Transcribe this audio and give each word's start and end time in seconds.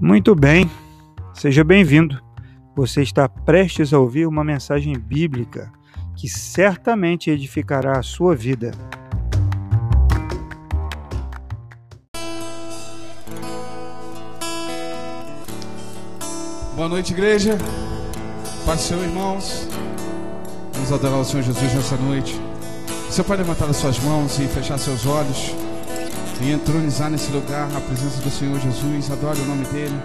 Muito 0.00 0.32
bem, 0.32 0.70
seja 1.34 1.64
bem-vindo. 1.64 2.22
Você 2.76 3.02
está 3.02 3.28
prestes 3.28 3.92
a 3.92 3.98
ouvir 3.98 4.28
uma 4.28 4.44
mensagem 4.44 4.96
bíblica 4.96 5.72
que 6.16 6.28
certamente 6.28 7.30
edificará 7.30 7.98
a 7.98 8.02
sua 8.02 8.36
vida. 8.36 8.70
Boa 16.76 16.88
noite, 16.88 17.12
igreja. 17.12 17.58
Paz 18.64 18.82
Senhor, 18.82 19.02
irmãos. 19.02 19.68
Vamos 20.74 20.92
adorar 20.92 21.18
o 21.18 21.24
Senhor 21.24 21.42
Jesus 21.42 21.74
nessa 21.74 21.96
noite. 21.96 22.40
Você 23.10 23.24
pode 23.24 23.42
levantar 23.42 23.68
as 23.68 23.76
suas 23.76 23.98
mãos 23.98 24.38
e 24.38 24.46
fechar 24.46 24.78
seus 24.78 25.04
olhos 25.06 25.67
e 26.40 26.52
entronizar 26.52 27.10
nesse 27.10 27.30
lugar 27.32 27.68
a 27.76 27.80
presença 27.80 28.20
do 28.20 28.30
Senhor 28.30 28.58
Jesus. 28.60 29.10
Adore 29.10 29.40
o 29.40 29.44
nome 29.44 29.64
dele. 29.66 30.00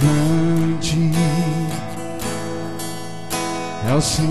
Grande 0.00 1.12
é 3.88 3.94
o 3.94 4.00
Senhor 4.00 4.28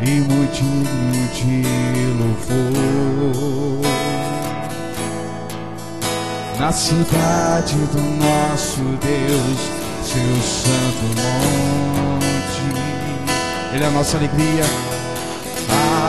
e 0.00 0.10
muito 0.20 0.64
de 1.34 1.62
louvor. 2.18 3.84
Na 6.58 6.72
cidade 6.72 7.74
do 7.74 8.00
nosso 8.24 8.80
Deus, 9.02 9.58
seu 10.02 10.36
santo 10.42 11.04
monte. 11.20 12.34
Ele 13.74 13.84
é 13.84 13.86
a 13.86 13.90
nossa 13.90 14.16
alegria, 14.16 14.64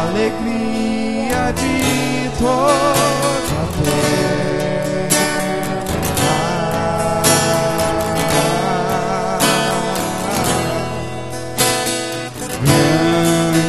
alegria 0.02 1.05
de 1.54 2.30
toda 2.40 2.74
a 3.52 3.68
terra. 3.84 4.46
Grande 12.64 13.64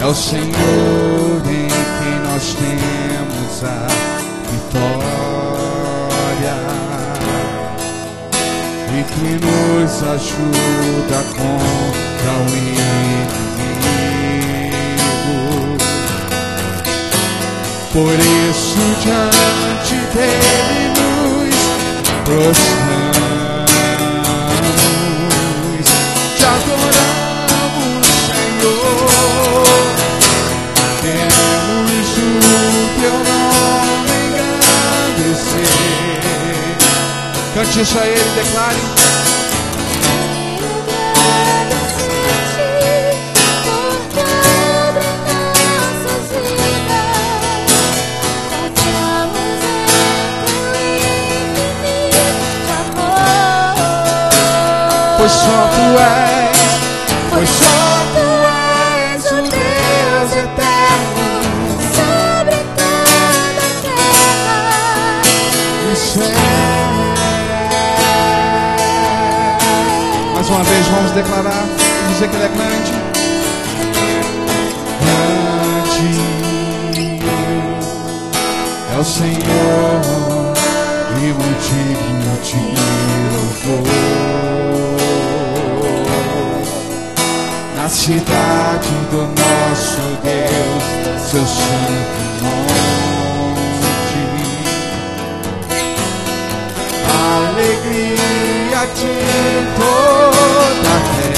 é 0.00 0.06
o 0.06 0.14
Senhor 0.14 1.42
em 1.46 1.68
quem 1.98 2.16
nós 2.30 2.54
temos 2.54 3.64
a 3.64 3.86
vitória 4.50 5.16
e 8.92 9.00
que 9.02 9.30
nos 9.44 9.94
ajuda 10.02 11.18
contra 11.36 12.32
o 12.32 12.56
inimigo. 12.56 12.85
Por 17.96 18.12
isso 18.12 18.76
diante 19.00 19.96
dele 20.14 20.92
nos 20.98 21.56
prostramos, 22.24 23.06
te 26.36 26.44
adoramos, 26.44 28.04
Senhor. 28.26 29.16
Queremos 31.00 32.08
o 32.18 32.20
teu 33.00 33.16
nome 33.16 34.16
engrandecer. 35.06 35.70
Cante 37.54 37.80
isso 37.80 37.98
a 37.98 38.06
ele, 38.06 38.30
declare. 38.34 39.05
Tu 55.76 55.86
és, 56.00 56.58
pois 57.30 57.48
só 57.48 57.80
tu 58.14 58.28
és 59.12 59.24
o 59.32 59.40
Deus 59.42 60.30
eterno. 60.44 60.86
e 65.92 65.96
céu. 65.96 66.24
Mais 70.34 70.48
uma 70.48 70.62
vez 70.64 70.86
vamos 70.88 71.12
declarar 71.12 71.64
e 72.04 72.12
dizer 72.12 72.28
que 72.28 72.36
ele 72.36 72.44
é 72.44 72.48
grande. 72.48 72.92
Grande 75.02 76.26
é 78.94 78.98
o 78.98 79.04
Senhor 79.04 80.25
Na 87.86 87.90
cidade 87.90 88.90
do 89.12 89.22
nosso 89.28 90.02
Deus, 90.24 90.84
seu 91.30 91.46
santo 91.46 92.20
monte. 92.42 92.74
Alegria 97.46 98.82
de 98.92 99.14
toda 99.78 100.90
a 100.90 101.35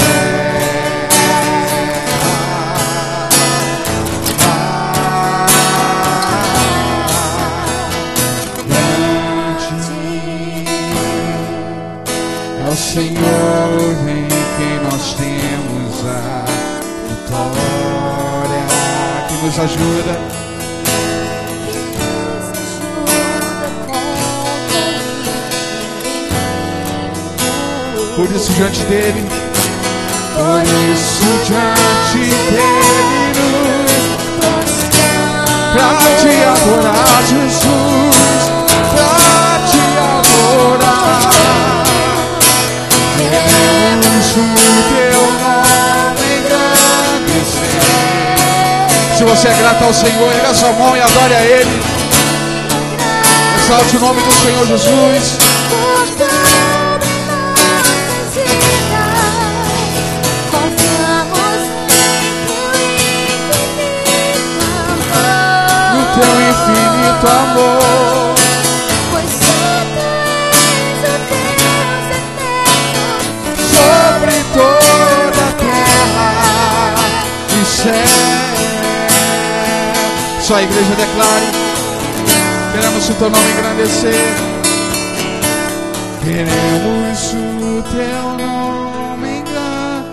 Senhor, 49.99 50.31
erga 50.31 50.53
sua 50.53 50.71
mão 50.71 50.95
e 50.95 51.01
adore 51.01 51.33
a 51.33 51.41
Ele. 51.41 51.83
Exalte 53.57 53.97
o 53.97 53.99
nome 53.99 54.21
do 54.21 54.31
Senhor 54.31 54.65
Jesus. 54.65 55.37
No 65.93 66.05
teu 66.15 66.31
infinito 66.49 67.27
amor. 67.27 68.08
Só 80.49 80.55
a 80.55 80.63
igreja 80.63 80.95
declare: 80.95 81.45
queremos 82.73 83.07
o 83.07 83.13
teu 83.13 83.29
nome 83.29 83.51
engrandecer. 83.51 84.33
Queremos 86.23 87.33
o 87.33 87.83
teu 87.91 88.23
nome 88.47 89.27
engrandecer. 89.27 90.03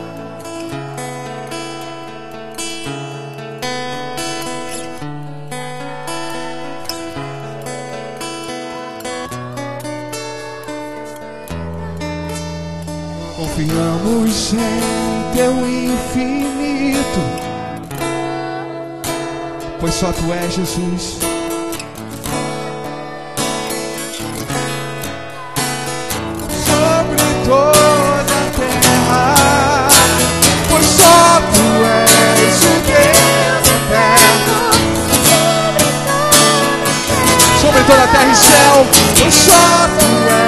Confiamos 13.37 14.53
em 14.53 15.35
teu 15.35 15.53
infinito, 15.67 16.46
pois 19.87 19.95
só 19.95 20.13
tu 20.13 20.33
és 20.33 20.53
Jesus. 20.53 21.19
Sobre 26.67 27.23
toda 27.45 28.19
a 28.19 28.51
terra, 28.59 29.89
pois 30.69 30.87
só 30.87 31.41
tu 31.55 31.67
és 31.87 32.65
o 32.65 32.75
Deus 32.91 33.67
eterno. 33.77 34.57
criou 37.61 38.09
terra 38.09 38.27
e 38.27 38.35
céu, 38.35 38.87
o 39.25 39.31
só 39.31 39.89
tu 39.99 40.11
és 40.35 40.46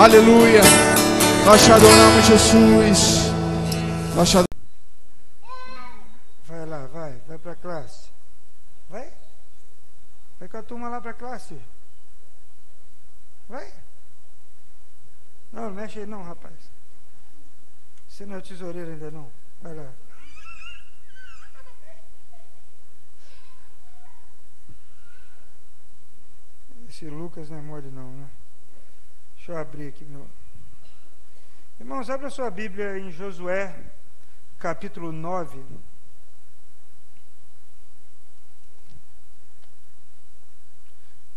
Aleluia. 0.00 0.62
Nós 1.44 1.62
te 1.62 1.70
adoramos, 1.70 2.24
Jesus. 2.24 3.26
Nós 4.16 4.30
te 4.30 4.38
adoramos. 4.38 4.46
Vai 6.46 6.64
lá, 6.64 6.86
vai, 6.86 7.20
vai 7.28 7.36
para 7.36 7.52
a 7.52 7.56
classe. 7.56 8.08
Vai. 8.88 9.12
Vai 10.38 10.48
com 10.48 10.56
a 10.56 10.62
turma 10.62 10.88
lá 10.88 11.02
para 11.02 11.10
a 11.10 11.14
classe. 11.14 11.60
Vai. 13.46 13.70
Não, 15.52 15.70
mexe 15.70 15.98
aí 15.98 16.06
não, 16.06 16.22
rapaz. 16.22 16.54
Você 18.08 18.24
não 18.24 18.38
é 18.38 18.40
tesoureiro 18.40 18.92
ainda 18.92 19.10
não. 19.10 19.30
Vai 19.60 19.74
lá. 19.74 19.92
Esse 26.88 27.04
Lucas 27.04 27.50
não 27.50 27.58
é 27.58 27.60
mole 27.60 27.90
não, 27.90 28.10
né? 28.12 28.30
Deixa 29.40 29.52
eu 29.52 29.58
abrir 29.58 29.88
aqui 29.88 30.04
meu. 30.04 30.28
Irmãos, 31.80 32.10
abra 32.10 32.28
sua 32.28 32.50
Bíblia 32.50 32.98
em 32.98 33.10
Josué, 33.10 33.74
capítulo 34.58 35.10
9. 35.10 35.64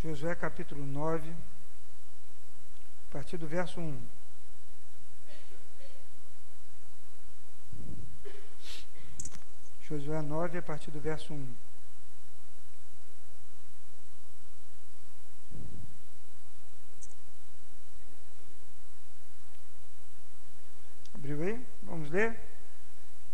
Josué 0.04 0.36
capítulo 0.36 0.86
9, 0.86 1.30
a 1.30 3.14
partir 3.14 3.38
do 3.38 3.48
verso 3.48 3.80
1. 3.80 4.02
Josué 9.88 10.22
9, 10.22 10.58
a 10.58 10.62
partir 10.62 10.92
do 10.92 11.00
verso 11.00 11.34
1. 11.34 11.56
Abriu 21.24 21.42
aí? 21.42 21.66
Vamos 21.84 22.02
ler? 22.14 22.40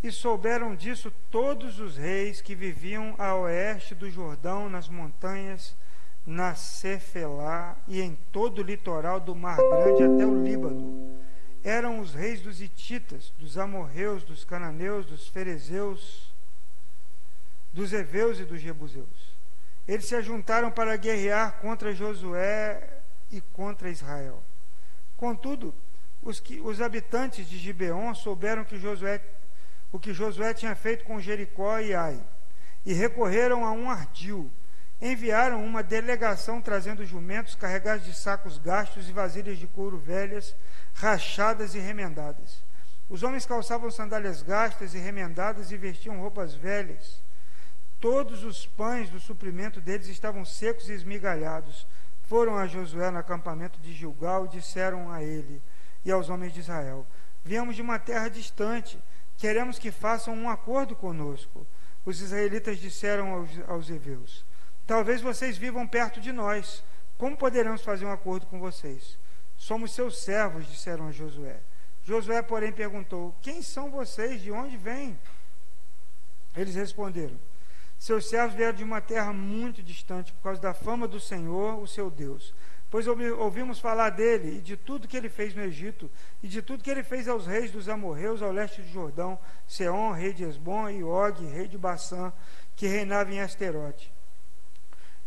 E 0.01 0.11
souberam 0.11 0.75
disso 0.75 1.11
todos 1.29 1.79
os 1.79 1.97
reis 1.97 2.41
que 2.41 2.55
viviam 2.55 3.15
a 3.17 3.35
oeste 3.35 3.93
do 3.93 4.09
Jordão, 4.09 4.69
nas 4.69 4.87
montanhas, 4.87 5.75
na 6.25 6.55
Cefelá 6.55 7.75
e 7.87 8.01
em 8.01 8.17
todo 8.31 8.59
o 8.59 8.63
litoral 8.63 9.19
do 9.19 9.35
Mar 9.35 9.57
Grande 9.57 10.03
até 10.03 10.25
o 10.25 10.41
Líbano. 10.41 11.17
Eram 11.63 11.99
os 11.99 12.13
reis 12.13 12.41
dos 12.41 12.61
Hititas, 12.61 13.33
dos 13.37 13.57
Amorreus, 13.57 14.23
dos 14.23 14.45
Cananeus, 14.45 15.05
dos 15.05 15.27
Ferezeus, 15.27 16.33
dos 17.73 17.91
Eveus 17.91 18.39
e 18.39 18.45
dos 18.45 18.61
Jebuseus. 18.61 19.35
Eles 19.85 20.05
se 20.05 20.15
ajuntaram 20.15 20.71
para 20.71 20.95
guerrear 20.95 21.59
contra 21.59 21.93
Josué 21.93 23.01
e 23.31 23.41
contra 23.41 23.89
Israel. 23.89 24.41
Contudo, 25.17 25.73
os, 26.21 26.39
que, 26.39 26.60
os 26.60 26.81
habitantes 26.81 27.48
de 27.48 27.57
Gibeon 27.57 28.13
souberam 28.13 28.63
que 28.63 28.77
Josué, 28.77 29.21
o 29.92 30.00
que 30.00 30.13
Josué 30.13 30.54
tinha 30.54 30.75
feito 30.75 31.06
com 31.06 31.19
Jericó 31.19 31.80
e 31.80 31.94
Ai, 31.94 32.19
e 32.86 32.94
recorreram 32.94 33.66
a 33.66 33.71
um 33.71 33.89
ardil. 33.89 34.51
Enviaram 35.01 35.63
uma 35.63 35.81
delegação 35.81 36.62
trazendo 36.62 37.06
jumentos 37.06 37.56
carregados 37.56 38.04
de 38.04 38.13
sacos 38.13 38.57
gastos 38.57 39.07
e 39.07 39.13
vasilhas 39.13 39.57
de 39.57 39.66
couro 39.66 39.98
velhas, 39.98 40.54
rachadas 40.94 41.74
e 41.74 41.80
remendadas. 41.80 42.62
Os 43.10 43.24
homens 43.24 43.45
calçavam 43.45 43.89
sandálias 43.89 44.42
gastas 44.42 44.94
e 44.94 44.98
remendadas 44.98 45.71
e 45.71 45.77
vestiam 45.77 46.19
roupas 46.19 46.54
velhas. 46.54 47.24
Todos 48.00 48.44
os 48.44 48.66
pães 48.66 49.10
do 49.10 49.19
suprimento 49.19 49.81
deles 49.81 50.07
estavam 50.07 50.44
secos 50.44 50.89
e 50.89 50.94
esmigalhados. 50.94 51.88
Foram 52.27 52.57
a 52.57 52.68
Josué 52.68 53.10
no 53.10 53.18
acampamento 53.18 53.80
de 53.80 53.94
Gilgal 53.94 54.45
e 54.45 54.50
disseram 54.50 55.12
a 55.12 55.24
ele: 55.24 55.62
e 56.03 56.11
aos 56.11 56.29
homens 56.29 56.53
de 56.53 56.59
Israel: 56.59 57.05
Viemos 57.43 57.75
de 57.75 57.81
uma 57.81 57.99
terra 57.99 58.29
distante, 58.29 58.99
queremos 59.37 59.79
que 59.79 59.91
façam 59.91 60.33
um 60.33 60.49
acordo 60.49 60.95
conosco. 60.95 61.65
Os 62.05 62.21
israelitas 62.21 62.79
disseram 62.79 63.33
aos, 63.33 63.49
aos 63.67 63.89
heveus: 63.89 64.45
Talvez 64.85 65.21
vocês 65.21 65.57
vivam 65.57 65.87
perto 65.87 66.19
de 66.19 66.31
nós. 66.31 66.83
Como 67.17 67.35
poderemos 67.35 67.81
fazer 67.81 68.05
um 68.05 68.11
acordo 68.11 68.45
com 68.47 68.59
vocês? 68.59 69.17
Somos 69.57 69.93
seus 69.93 70.17
servos, 70.19 70.65
disseram 70.67 71.07
a 71.07 71.11
Josué. 71.11 71.59
Josué, 72.03 72.41
porém, 72.41 72.71
perguntou: 72.71 73.35
Quem 73.41 73.61
são 73.61 73.91
vocês? 73.91 74.41
De 74.41 74.51
onde 74.51 74.77
vêm? 74.77 75.19
Eles 76.55 76.75
responderam: 76.75 77.37
Seus 77.97 78.27
servos 78.29 78.55
vieram 78.55 78.75
de 78.75 78.83
uma 78.83 79.01
terra 79.01 79.33
muito 79.33 79.83
distante 79.83 80.31
por 80.33 80.41
causa 80.41 80.61
da 80.61 80.73
fama 80.73 81.07
do 81.07 81.19
Senhor, 81.19 81.79
o 81.79 81.87
seu 81.87 82.09
Deus. 82.09 82.53
Pois 82.89 83.06
ouvimos 83.06 83.80
falar 83.80 84.09
dele 84.09 84.57
e 84.57 84.62
de 84.62 84.75
tudo 84.75 85.07
que 85.07 85.15
ele 85.15 85.30
fez 85.30 85.53
no 85.53 85.62
Egito, 85.62 86.09
e 86.41 86.47
de 86.47 86.59
tudo 86.62 86.83
que 86.83 86.89
ele 86.89 87.03
fez 87.03 87.27
aos 87.27 87.45
reis 87.45 87.71
dos 87.71 87.88
amorreus 87.88 88.41
ao 88.41 88.51
leste 88.51 88.81
do 88.81 88.88
Jordão, 88.88 89.38
Seom, 89.68 90.12
rei 90.12 90.33
de 90.33 90.44
Esbom, 90.44 90.89
e 90.89 91.03
Og, 91.03 91.45
rei 91.45 91.68
de 91.68 91.77
Bassã, 91.77 92.33
que 92.75 92.88
reinava 92.88 93.31
em 93.31 93.41
Asterote. 93.41 94.12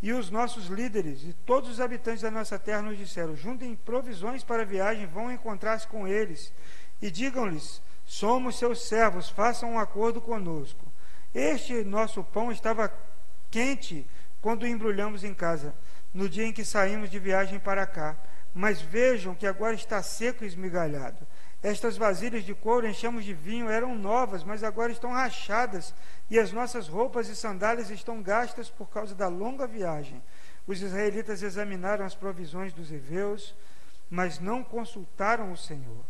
E 0.03 0.13
os 0.13 0.29
nossos 0.29 0.67
líderes 0.67 1.23
e 1.23 1.33
todos 1.47 1.71
os 1.71 1.81
habitantes 1.81 2.23
da 2.23 2.31
nossa 2.33 2.59
terra 2.59 2.83
nos 2.83 2.99
disseram: 2.99 3.37
juntem 3.37 3.77
provisões 3.77 4.43
para 4.43 4.63
a 4.63 4.67
viagem, 4.67 5.07
vão 5.07 5.31
encontrar-se 5.31 5.87
com 5.87 6.09
eles, 6.09 6.53
e 7.01 7.13
digam-lhes: 7.13 7.81
somos 8.05 8.59
seus 8.59 8.89
servos, 8.89 9.29
façam 9.29 9.75
um 9.75 9.79
acordo 9.79 10.21
conosco. 10.21 10.85
Este 11.33 11.85
nosso 11.85 12.25
pão 12.25 12.51
estava 12.51 12.93
quente 13.53 14.05
quando 14.41 14.65
o 14.65 14.67
embrulhamos 14.67 15.23
em 15.23 15.33
casa 15.33 15.73
no 16.13 16.29
dia 16.29 16.47
em 16.47 16.53
que 16.53 16.65
saímos 16.65 17.11
de 17.11 17.19
viagem 17.19 17.59
para 17.59 17.87
cá. 17.87 18.17
Mas 18.55 18.83
vejam 18.83 19.35
que 19.35 19.47
agora 19.47 19.75
está 19.75 20.03
seco 20.03 20.45
e 20.45 20.47
esmigalhado. 20.47 21.27
Estas 21.63 21.97
vasilhas 21.97 22.45
de 22.45 22.55
couro 22.55 22.87
enchemos 22.87 23.25
de 23.25 23.33
vinho 23.33 23.71
eram 23.71 23.95
novas, 23.95 24.45
mas 24.45 24.65
agora 24.65 24.93
estão 24.93 25.13
rachadas, 25.13 25.95
e 26.29 26.39
as 26.39 26.53
nossas 26.53 26.89
roupas 26.89 27.29
e 27.29 27.37
sandálias 27.37 27.89
estão 27.89 28.21
gastas 28.21 28.69
por 28.69 28.91
causa 28.91 29.15
da 29.15 29.29
longa 29.29 29.67
viagem. 29.67 30.21
Os 30.67 30.83
israelitas 30.83 31.43
examinaram 31.43 32.05
as 32.05 32.15
provisões 32.15 32.73
dos 32.73 32.91
heveus, 32.91 33.55
mas 34.11 34.39
não 34.39 34.63
consultaram 34.63 35.53
o 35.53 35.57
Senhor. 35.57 36.05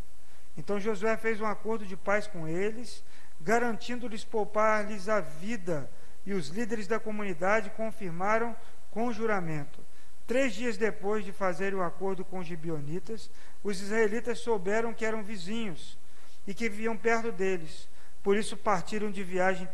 Então 0.56 0.80
Josué 0.80 1.16
fez 1.16 1.40
um 1.40 1.46
acordo 1.46 1.86
de 1.86 1.96
paz 1.96 2.26
com 2.26 2.48
eles, 2.48 3.04
garantindo-lhes 3.40 4.24
poupar-lhes 4.24 5.08
a 5.08 5.20
vida, 5.20 5.88
e 6.24 6.32
os 6.32 6.48
líderes 6.48 6.86
da 6.86 6.98
comunidade 6.98 7.70
confirmaram 7.70 8.56
com 8.90 9.12
juramento 9.12 9.80
Três 10.26 10.54
dias 10.54 10.76
depois 10.76 11.24
de 11.24 11.32
fazer 11.32 11.74
o 11.74 11.82
acordo 11.82 12.24
com 12.24 12.38
os 12.38 12.46
gibionitas, 12.46 13.30
os 13.62 13.80
israelitas 13.80 14.38
souberam 14.38 14.94
que 14.94 15.04
eram 15.04 15.22
vizinhos 15.22 15.98
e 16.46 16.54
que 16.54 16.68
viviam 16.68 16.96
perto 16.96 17.32
deles. 17.32 17.88
Por 18.22 18.36
isso 18.36 18.56
partiram 18.56 19.10
de 19.10 19.22
viagem 19.22 19.68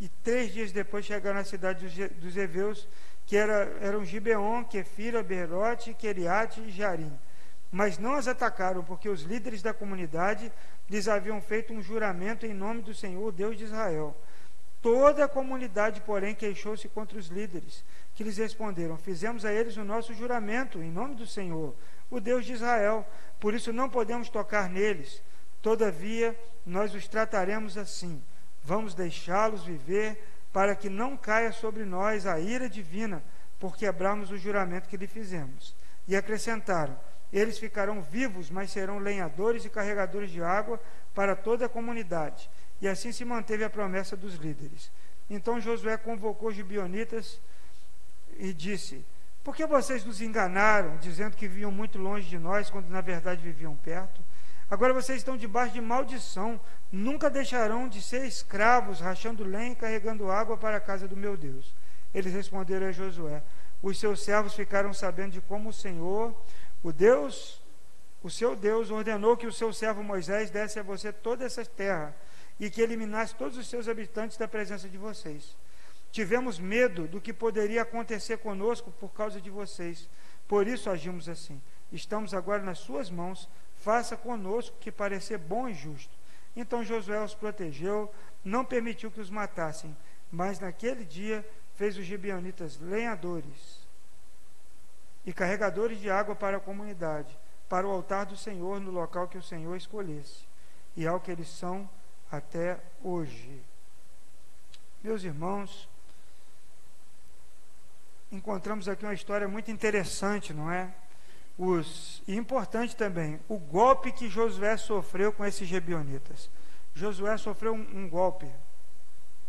e 0.00 0.08
três 0.24 0.52
dias 0.52 0.72
depois 0.72 1.04
chegaram 1.04 1.38
à 1.38 1.44
cidade 1.44 2.08
dos 2.12 2.36
Eveus, 2.36 2.88
que 3.26 3.36
era, 3.36 3.76
eram 3.82 4.04
Gibeon, 4.04 4.64
Kefira, 4.64 5.22
Berote, 5.22 5.92
Keriate 5.92 6.60
e 6.60 6.70
Jarim. 6.70 7.12
Mas 7.70 7.98
não 7.98 8.14
as 8.14 8.26
atacaram, 8.26 8.82
porque 8.82 9.08
os 9.08 9.22
líderes 9.22 9.62
da 9.62 9.74
comunidade 9.74 10.50
lhes 10.88 11.06
haviam 11.06 11.40
feito 11.40 11.72
um 11.72 11.82
juramento 11.82 12.46
em 12.46 12.54
nome 12.54 12.82
do 12.82 12.94
Senhor, 12.94 13.30
Deus 13.30 13.56
de 13.56 13.64
Israel. 13.64 14.16
Toda 14.82 15.26
a 15.26 15.28
comunidade, 15.28 16.00
porém, 16.00 16.34
queixou-se 16.34 16.88
contra 16.88 17.18
os 17.18 17.26
líderes 17.26 17.84
que 18.20 18.24
lhes 18.24 18.36
responderam: 18.36 18.98
Fizemos 18.98 19.46
a 19.46 19.52
eles 19.52 19.78
o 19.78 19.82
nosso 19.82 20.12
juramento 20.12 20.82
em 20.82 20.90
nome 20.90 21.14
do 21.14 21.26
Senhor, 21.26 21.74
o 22.10 22.20
Deus 22.20 22.44
de 22.44 22.52
Israel, 22.52 23.08
por 23.40 23.54
isso 23.54 23.72
não 23.72 23.88
podemos 23.88 24.28
tocar 24.28 24.68
neles. 24.68 25.22
Todavia, 25.62 26.38
nós 26.66 26.94
os 26.94 27.08
trataremos 27.08 27.78
assim. 27.78 28.22
Vamos 28.62 28.92
deixá-los 28.92 29.64
viver, 29.64 30.22
para 30.52 30.74
que 30.76 30.90
não 30.90 31.16
caia 31.16 31.50
sobre 31.50 31.86
nós 31.86 32.26
a 32.26 32.38
ira 32.38 32.68
divina, 32.68 33.22
por 33.58 33.74
quebrarmos 33.74 34.30
o 34.30 34.36
juramento 34.36 34.86
que 34.86 34.98
lhe 34.98 35.06
fizemos. 35.06 35.74
E 36.06 36.14
acrescentaram: 36.14 37.00
Eles 37.32 37.58
ficarão 37.58 38.02
vivos, 38.02 38.50
mas 38.50 38.70
serão 38.70 38.98
lenhadores 38.98 39.64
e 39.64 39.70
carregadores 39.70 40.30
de 40.30 40.42
água 40.42 40.78
para 41.14 41.34
toda 41.34 41.64
a 41.64 41.70
comunidade. 41.70 42.50
E 42.82 42.86
assim 42.86 43.12
se 43.12 43.24
manteve 43.24 43.64
a 43.64 43.70
promessa 43.70 44.14
dos 44.14 44.34
líderes. 44.34 44.92
Então 45.30 45.58
Josué 45.58 45.96
convocou 45.96 46.50
os 46.50 46.54
gibionitas 46.54 47.40
e 48.40 48.52
disse: 48.54 49.04
Por 49.44 49.54
que 49.54 49.66
vocês 49.66 50.04
nos 50.04 50.20
enganaram, 50.20 50.96
dizendo 50.96 51.36
que 51.36 51.46
viviam 51.46 51.70
muito 51.70 51.98
longe 51.98 52.28
de 52.28 52.38
nós, 52.38 52.70
quando 52.70 52.88
na 52.88 53.00
verdade 53.00 53.42
viviam 53.42 53.76
perto? 53.76 54.20
Agora 54.70 54.94
vocês 54.94 55.18
estão 55.18 55.36
debaixo 55.36 55.74
de 55.74 55.80
maldição, 55.80 56.58
nunca 56.90 57.28
deixarão 57.28 57.88
de 57.88 58.00
ser 58.00 58.24
escravos, 58.24 59.00
rachando 59.00 59.44
lenha 59.44 59.72
e 59.72 59.76
carregando 59.76 60.30
água 60.30 60.56
para 60.56 60.76
a 60.76 60.80
casa 60.80 61.06
do 61.06 61.16
meu 61.16 61.36
Deus. 61.36 61.74
Eles 62.14 62.32
responderam 62.32 62.86
a 62.86 62.92
Josué: 62.92 63.42
Os 63.82 63.98
seus 63.98 64.22
servos 64.22 64.54
ficaram 64.54 64.94
sabendo 64.94 65.32
de 65.32 65.40
como 65.40 65.68
o 65.68 65.72
Senhor, 65.72 66.34
O 66.82 66.92
Deus, 66.92 67.60
o 68.22 68.30
seu 68.30 68.56
Deus, 68.56 68.90
ordenou 68.90 69.36
que 69.36 69.46
o 69.46 69.52
seu 69.52 69.70
servo 69.70 70.02
Moisés 70.02 70.50
desse 70.50 70.78
a 70.78 70.82
você 70.82 71.12
toda 71.12 71.44
essa 71.44 71.64
terra 71.64 72.14
e 72.58 72.70
que 72.70 72.80
eliminasse 72.80 73.34
todos 73.34 73.58
os 73.58 73.68
seus 73.68 73.86
habitantes 73.86 74.38
da 74.38 74.48
presença 74.48 74.88
de 74.88 74.96
vocês. 74.96 75.56
Tivemos 76.12 76.58
medo 76.58 77.06
do 77.06 77.20
que 77.20 77.32
poderia 77.32 77.82
acontecer 77.82 78.38
conosco 78.38 78.90
por 78.92 79.12
causa 79.12 79.40
de 79.40 79.50
vocês. 79.50 80.08
Por 80.48 80.66
isso 80.66 80.90
agimos 80.90 81.28
assim. 81.28 81.60
Estamos 81.92 82.34
agora 82.34 82.62
nas 82.62 82.78
suas 82.78 83.10
mãos. 83.10 83.48
Faça 83.76 84.16
conosco 84.16 84.76
que 84.80 84.90
parecer 84.90 85.38
bom 85.38 85.68
e 85.68 85.74
justo. 85.74 86.18
Então 86.56 86.84
Josué 86.84 87.22
os 87.22 87.34
protegeu, 87.34 88.12
não 88.44 88.64
permitiu 88.64 89.10
que 89.10 89.20
os 89.20 89.30
matassem, 89.30 89.96
mas 90.30 90.58
naquele 90.58 91.04
dia 91.04 91.48
fez 91.76 91.96
os 91.96 92.04
gibeonitas 92.04 92.78
lenhadores 92.78 93.88
e 95.24 95.32
carregadores 95.32 96.00
de 96.00 96.10
água 96.10 96.34
para 96.34 96.56
a 96.56 96.60
comunidade, 96.60 97.38
para 97.68 97.86
o 97.86 97.90
altar 97.90 98.26
do 98.26 98.36
Senhor 98.36 98.80
no 98.80 98.90
local 98.90 99.28
que 99.28 99.38
o 99.38 99.42
Senhor 99.42 99.76
escolhesse, 99.76 100.46
e 100.96 101.06
ao 101.06 101.20
que 101.20 101.30
eles 101.30 101.48
são 101.48 101.88
até 102.30 102.78
hoje. 103.02 103.62
Meus 105.02 105.24
irmãos, 105.24 105.88
encontramos 108.30 108.88
aqui 108.88 109.04
uma 109.04 109.14
história 109.14 109.48
muito 109.48 109.70
interessante, 109.70 110.52
não 110.52 110.70
é? 110.70 110.92
Os, 111.58 112.22
e 112.26 112.36
importante 112.36 112.96
também, 112.96 113.38
o 113.48 113.58
golpe 113.58 114.12
que 114.12 114.28
Josué 114.28 114.76
sofreu 114.76 115.32
com 115.32 115.44
esses 115.44 115.68
gebionitas. 115.68 116.48
Josué 116.94 117.36
sofreu 117.36 117.74
um, 117.74 117.86
um 117.98 118.08
golpe. 118.08 118.50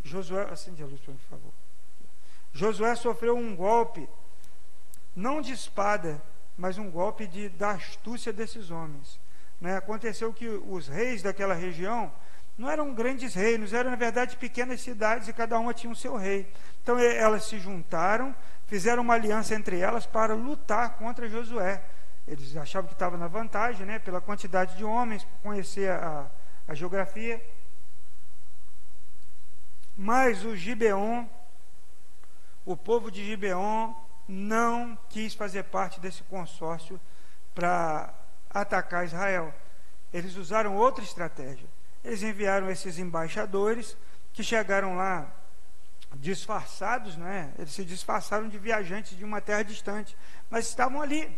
Josué, 0.04 0.48
acende 0.52 0.84
a 0.84 0.86
luz 0.86 1.00
por 1.00 1.16
favor. 1.30 1.54
Josué 2.54 2.96
sofreu 2.96 3.38
um 3.38 3.56
golpe, 3.56 4.10
não 5.16 5.42
de 5.42 5.54
espada, 5.54 6.22
mas 6.58 6.78
um 6.78 6.92
golpe 6.92 7.28
de, 7.28 7.50
da 7.50 7.72
astúcia 7.72 8.34
desses 8.34 8.72
homens. 8.72 9.20
Né? 9.60 9.78
Aconteceu 9.78 10.34
que 10.34 10.48
os 10.48 10.88
reis 10.88 11.22
daquela 11.22 11.54
região 11.54 12.12
não 12.58 12.70
eram 12.70 12.94
grandes 12.94 13.34
reinos, 13.34 13.74
eram 13.74 13.90
na 13.90 13.96
verdade 13.96 14.38
pequenas 14.38 14.82
cidades 14.82 15.28
e 15.28 15.34
cada 15.34 15.58
uma 15.58 15.74
tinha 15.74 15.92
o 15.92 15.96
seu 15.96 16.16
rei. 16.16 16.52
Então 16.84 17.00
elas 17.00 17.46
se 17.46 17.58
juntaram, 17.58 18.36
fizeram 18.72 19.04
uma 19.04 19.16
aliança 19.16 19.54
entre 19.54 19.80
elas 19.80 20.06
para 20.06 20.34
lutar 20.34 20.96
contra 20.96 21.28
Josué. 21.28 21.84
Eles 22.26 22.56
achavam 22.56 22.88
que 22.88 22.94
estava 22.94 23.18
na 23.18 23.28
vantagem, 23.28 23.86
né, 23.86 24.00
pela 24.00 24.22
quantidade 24.22 24.78
de 24.78 24.86
homens, 24.86 25.28
conhecer 25.44 25.92
a, 25.92 26.32
a 26.66 26.74
geografia. 26.74 27.46
Mas 29.98 30.46
o 30.46 30.56
Gibeon, 30.56 31.26
o 32.66 32.78
povo 32.78 33.12
de 33.12 33.26
Gibeon, 33.26 33.94
não 34.26 34.98
quis 35.10 35.34
fazer 35.34 35.64
parte 35.64 36.00
desse 36.00 36.24
consórcio 36.24 36.98
para 37.54 38.14
atacar 38.50 39.04
Israel. 39.04 39.54
Eles 40.14 40.38
usaram 40.38 40.78
outra 40.78 41.04
estratégia. 41.04 41.68
Eles 42.06 42.24
enviaram 42.24 42.70
esses 42.70 42.98
embaixadores 42.98 43.98
que 44.32 44.46
chegaram 44.46 44.96
lá 44.96 45.30
disfarçados, 46.16 47.18
né? 47.18 47.54
Eles 47.58 47.72
se 47.72 47.84
disfarçaram 47.84 48.48
de 48.48 48.58
viajantes 48.58 49.18
de 49.18 49.24
uma 49.24 49.42
terra 49.42 49.64
distante, 49.64 50.16
mas 50.50 50.68
estavam 50.68 51.02
ali. 51.02 51.30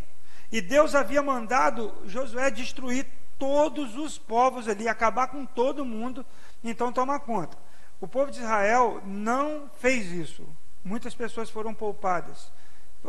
E 0.51 0.61
Deus 0.61 0.95
havia 0.95 1.21
mandado 1.21 1.93
Josué 2.05 2.51
destruir 2.51 3.05
todos 3.39 3.95
os 3.95 4.17
povos 4.17 4.67
ali, 4.67 4.87
acabar 4.87 5.27
com 5.27 5.45
todo 5.45 5.85
mundo. 5.85 6.25
Então 6.63 6.91
toma 6.91 7.19
conta. 7.19 7.57
O 7.99 8.07
povo 8.07 8.31
de 8.31 8.39
Israel 8.39 9.01
não 9.05 9.69
fez 9.79 10.11
isso. 10.11 10.47
Muitas 10.83 11.15
pessoas 11.15 11.49
foram 11.49 11.73
poupadas, 11.73 12.51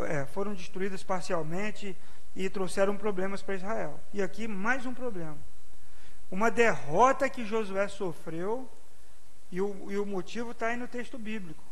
é, 0.07 0.25
foram 0.25 0.53
destruídas 0.53 1.03
parcialmente 1.03 1.95
e 2.35 2.49
trouxeram 2.49 2.95
problemas 2.95 3.41
para 3.41 3.55
Israel. 3.55 3.99
E 4.13 4.21
aqui 4.21 4.47
mais 4.47 4.85
um 4.85 4.93
problema. 4.93 5.37
Uma 6.31 6.49
derrota 6.49 7.29
que 7.29 7.45
Josué 7.45 7.87
sofreu 7.87 8.69
e 9.51 9.61
o, 9.61 9.91
e 9.91 9.97
o 9.97 10.05
motivo 10.05 10.51
está 10.51 10.67
aí 10.67 10.77
no 10.77 10.87
texto 10.87 11.17
bíblico. 11.17 11.63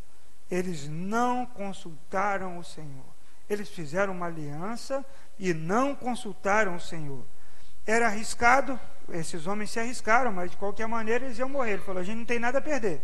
Eles 0.49 0.87
não 0.87 1.45
consultaram 1.45 2.57
o 2.57 2.63
Senhor. 2.63 3.05
Eles 3.49 3.69
fizeram 3.69 4.13
uma 4.13 4.27
aliança 4.27 5.05
e 5.37 5.53
não 5.53 5.95
consultaram 5.95 6.75
o 6.75 6.79
Senhor. 6.79 7.25
Era 7.85 8.07
arriscado, 8.07 8.79
esses 9.09 9.47
homens 9.47 9.71
se 9.71 9.79
arriscaram, 9.79 10.31
mas 10.31 10.51
de 10.51 10.57
qualquer 10.57 10.87
maneira 10.87 11.25
eles 11.25 11.37
iam 11.37 11.49
morrer. 11.49 11.73
Ele 11.73 11.81
falou: 11.81 12.01
a 12.01 12.05
gente 12.05 12.19
não 12.19 12.25
tem 12.25 12.39
nada 12.39 12.59
a 12.59 12.61
perder. 12.61 13.01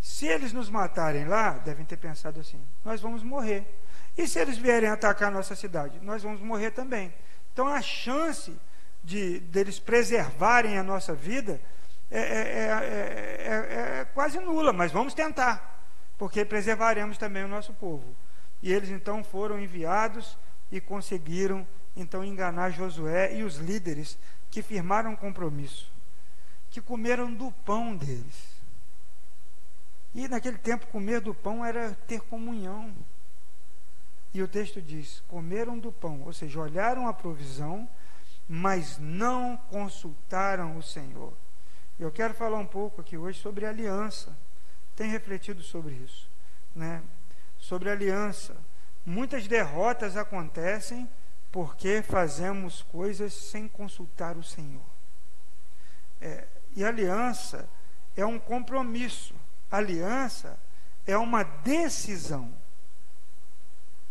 Se 0.00 0.26
eles 0.26 0.52
nos 0.52 0.70
matarem 0.70 1.26
lá, 1.26 1.52
devem 1.58 1.84
ter 1.84 1.96
pensado 1.96 2.40
assim: 2.40 2.60
nós 2.84 3.00
vamos 3.00 3.22
morrer. 3.22 3.66
E 4.16 4.26
se 4.26 4.38
eles 4.38 4.56
vierem 4.56 4.88
atacar 4.88 5.28
a 5.28 5.32
nossa 5.32 5.54
cidade, 5.54 5.98
nós 6.02 6.22
vamos 6.22 6.40
morrer 6.40 6.70
também. 6.70 7.12
Então 7.52 7.68
a 7.68 7.82
chance 7.82 8.56
de 9.04 9.40
deles 9.40 9.78
preservarem 9.78 10.78
a 10.78 10.82
nossa 10.82 11.14
vida 11.14 11.60
é, 12.10 12.20
é, 12.20 12.68
é, 13.46 14.00
é, 14.00 14.04
quase 14.14 14.38
nula, 14.40 14.72
mas 14.72 14.90
vamos 14.92 15.14
tentar, 15.14 15.84
porque 16.16 16.44
preservaremos 16.44 17.18
também 17.18 17.44
o 17.44 17.48
nosso 17.48 17.72
povo. 17.74 18.16
E 18.62 18.72
eles 18.72 18.88
então 18.88 19.22
foram 19.22 19.60
enviados 19.60 20.36
e 20.70 20.80
conseguiram 20.80 21.66
então 21.94 22.24
enganar 22.24 22.70
Josué 22.70 23.34
e 23.34 23.42
os 23.42 23.56
líderes 23.56 24.18
que 24.50 24.62
firmaram 24.62 25.10
um 25.10 25.16
compromisso, 25.16 25.90
que 26.70 26.80
comeram 26.80 27.32
do 27.32 27.52
pão 27.64 27.96
deles. 27.96 28.58
E 30.14 30.26
naquele 30.26 30.58
tempo 30.58 30.86
comer 30.86 31.20
do 31.20 31.34
pão 31.34 31.64
era 31.64 31.92
ter 32.06 32.20
comunhão. 32.22 32.94
E 34.32 34.42
o 34.42 34.48
texto 34.48 34.80
diz: 34.80 35.22
comeram 35.28 35.78
do 35.78 35.92
pão, 35.92 36.22
ou 36.24 36.32
seja, 36.32 36.60
olharam 36.60 37.06
a 37.06 37.12
provisão, 37.12 37.88
mas 38.48 38.98
não 38.98 39.56
consultaram 39.70 40.76
o 40.76 40.82
Senhor. 40.82 41.32
Eu 41.98 42.12
quero 42.12 42.32
falar 42.32 42.58
um 42.58 42.66
pouco 42.66 43.00
aqui 43.00 43.16
hoje 43.16 43.40
sobre 43.40 43.66
aliança. 43.66 44.36
Tem 44.94 45.10
refletido 45.10 45.62
sobre 45.62 45.94
isso, 45.94 46.30
né? 46.74 47.02
Sobre 47.58 47.90
aliança. 47.90 48.56
Muitas 49.04 49.48
derrotas 49.48 50.16
acontecem 50.16 51.08
porque 51.50 52.02
fazemos 52.02 52.82
coisas 52.82 53.32
sem 53.32 53.66
consultar 53.66 54.36
o 54.36 54.44
Senhor. 54.44 54.84
É, 56.20 56.46
e 56.76 56.84
aliança 56.84 57.68
é 58.16 58.24
um 58.24 58.38
compromisso. 58.38 59.34
Aliança 59.70 60.56
é 61.04 61.16
uma 61.16 61.42
decisão. 61.42 62.52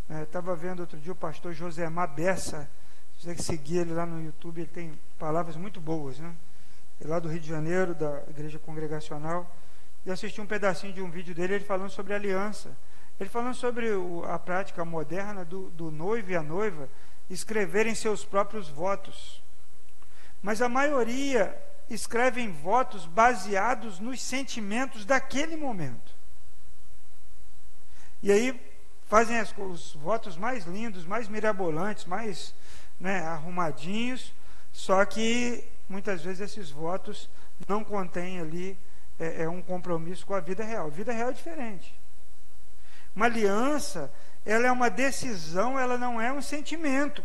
É, 0.10 0.24
Estava 0.24 0.56
vendo 0.56 0.82
outro 0.82 1.00
dia 1.00 1.12
o 1.13 1.15
pastor 1.15 1.53
José 1.53 1.88
Mabessa. 1.88 2.70
Se 3.17 3.25
você 3.25 3.41
seguir 3.41 3.77
ele 3.77 3.94
lá 3.94 4.06
no 4.06 4.22
YouTube, 4.22 4.62
ele 4.62 4.70
tem 4.70 5.00
palavras 5.17 5.56
muito 5.56 5.79
boas, 5.79 6.20
né? 6.20 6.36
Lá 7.06 7.20
do 7.20 7.30
Rio 7.30 7.39
de 7.39 7.48
Janeiro, 7.48 7.94
da 7.94 8.24
igreja 8.30 8.60
congregacional, 8.60 9.56
e 10.06 10.12
assisti 10.12 10.42
um 10.42 10.46
pedacinho 10.46 10.94
de 10.94 11.01
um 11.01 11.12
vídeo 11.12 11.36
dele, 11.36 11.56
ele 11.56 11.66
falando 11.66 11.89
sobre 11.89 12.13
aliança. 12.13 12.75
Ele 13.20 13.30
falando 13.30 13.56
sobre 13.56 13.92
o, 13.92 14.24
a 14.25 14.38
prática 14.38 14.86
moderna 14.86 15.44
do, 15.44 15.70
do 15.72 15.89
noivo 15.92 16.32
e 16.32 16.36
a 16.36 16.44
noiva 16.44 16.88
escreverem 17.30 17.96
seus 17.96 18.24
próprios 18.24 18.70
votos. 18.70 19.42
Mas 20.42 20.62
a 20.62 20.70
maioria 20.70 21.58
escrevem 21.89 22.51
votos 22.51 23.06
baseados 23.06 24.00
nos 24.00 24.22
sentimentos 24.22 25.04
daquele 25.04 25.56
momento. 25.56 26.16
E 28.22 28.32
aí 28.32 28.60
fazem 29.08 29.39
as, 29.39 29.54
os 29.58 29.94
votos 29.96 30.38
mais 30.38 30.66
lindos, 30.66 31.06
mais 31.06 31.27
mirabolantes, 31.27 32.06
mais 32.06 32.54
né, 33.00 33.22
arrumadinhos, 33.22 34.34
só 34.72 35.04
que 35.06 35.63
muitas 35.88 36.22
vezes 36.22 36.41
esses 36.41 36.70
votos 36.70 37.29
não 37.67 37.84
contêm 37.84 38.39
ali 38.39 38.77
é, 39.20 39.44
é 39.44 39.50
um 39.50 39.62
compromisso 39.62 40.25
com 40.25 40.34
a 40.34 40.39
vida 40.39 40.63
real. 40.63 40.88
A 40.88 40.91
vida 40.91 41.12
real 41.12 41.29
é 41.29 41.34
diferente. 41.34 41.98
Uma 43.15 43.25
aliança, 43.25 44.12
ela 44.46 44.67
é 44.67 44.72
uma 44.72 44.89
decisão, 44.89 45.79
ela 45.79 45.98
não 45.98 46.22
é 46.22 46.32
um 46.32 46.41
sentimento. 46.41 47.24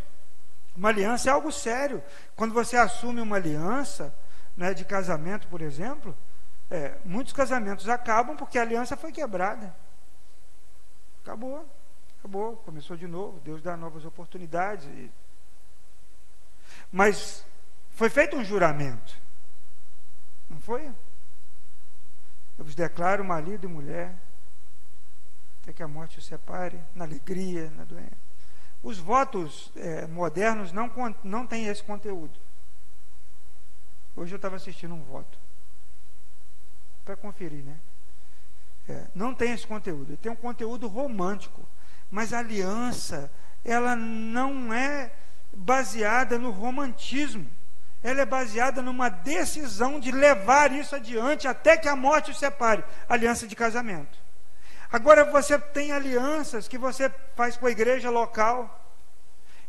Uma 0.74 0.88
aliança 0.88 1.28
é 1.28 1.32
algo 1.32 1.52
sério. 1.52 2.02
Quando 2.34 2.54
você 2.54 2.76
assume 2.76 3.20
uma 3.20 3.36
aliança, 3.36 4.14
né, 4.56 4.72
de 4.72 4.84
casamento, 4.84 5.46
por 5.48 5.60
exemplo, 5.60 6.16
é, 6.70 6.96
muitos 7.04 7.32
casamentos 7.32 7.88
acabam 7.88 8.36
porque 8.36 8.58
a 8.58 8.62
aliança 8.62 8.96
foi 8.96 9.12
quebrada. 9.12 9.74
Acabou, 11.22 11.66
acabou, 12.18 12.56
começou 12.56 12.96
de 12.96 13.06
novo. 13.06 13.38
Deus 13.40 13.62
dá 13.62 13.76
novas 13.76 14.04
oportunidades. 14.04 14.88
Mas 16.90 17.44
foi 17.92 18.10
feito 18.10 18.36
um 18.36 18.44
juramento. 18.44 19.20
Não 20.48 20.60
foi? 20.60 20.86
Eu 22.58 22.64
vos 22.64 22.74
declaro 22.74 23.24
marido 23.24 23.64
e 23.64 23.68
mulher, 23.68 24.14
até 25.62 25.72
que 25.72 25.82
a 25.82 25.88
morte 25.88 26.18
os 26.18 26.26
separe, 26.26 26.80
na 26.94 27.04
alegria, 27.04 27.70
na 27.76 27.84
doença. 27.84 28.22
Os 28.82 28.98
votos 28.98 29.72
é, 29.76 30.06
modernos 30.06 30.72
não, 30.72 30.90
não 31.22 31.46
têm 31.46 31.66
esse 31.66 31.82
conteúdo. 31.82 32.38
Hoje 34.16 34.34
eu 34.34 34.36
estava 34.36 34.56
assistindo 34.56 34.94
um 34.94 35.02
voto. 35.02 35.38
Para 37.04 37.16
conferir, 37.16 37.64
né? 37.64 37.78
É, 38.88 39.06
não 39.14 39.34
tem 39.34 39.52
esse 39.52 39.66
conteúdo. 39.66 40.16
Tem 40.16 40.30
um 40.30 40.36
conteúdo 40.36 40.88
romântico. 40.88 41.66
Mas 42.10 42.32
a 42.32 42.40
aliança, 42.40 43.30
ela 43.64 43.94
não 43.96 44.72
é 44.72 45.12
baseada 45.52 46.38
no 46.38 46.50
romantismo. 46.50 47.48
Ela 48.02 48.22
é 48.22 48.26
baseada 48.26 48.82
numa 48.82 49.08
decisão 49.08 50.00
de 50.00 50.10
levar 50.10 50.72
isso 50.72 50.96
adiante 50.96 51.46
até 51.46 51.76
que 51.76 51.88
a 51.88 51.94
morte 51.94 52.30
os 52.30 52.38
separe 52.38 52.82
aliança 53.08 53.46
de 53.46 53.54
casamento. 53.54 54.18
Agora 54.90 55.24
você 55.24 55.58
tem 55.58 55.92
alianças 55.92 56.66
que 56.66 56.76
você 56.76 57.08
faz 57.36 57.56
com 57.56 57.66
a 57.66 57.70
igreja 57.70 58.10
local. 58.10 58.78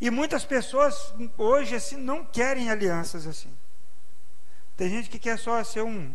E 0.02 0.10
muitas 0.10 0.44
pessoas 0.44 1.14
hoje 1.38 1.76
assim 1.76 1.96
não 1.96 2.26
querem 2.26 2.70
alianças 2.70 3.28
assim. 3.28 3.56
Tem 4.76 4.90
gente 4.90 5.10
que 5.10 5.20
quer 5.20 5.38
só 5.38 5.64
ser 5.64 5.84
um 5.84 6.14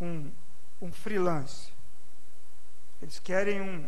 um, 0.00 0.30
um 0.80 0.92
freelance. 0.92 1.72
Eles 3.02 3.18
querem 3.18 3.60
um 3.60 3.86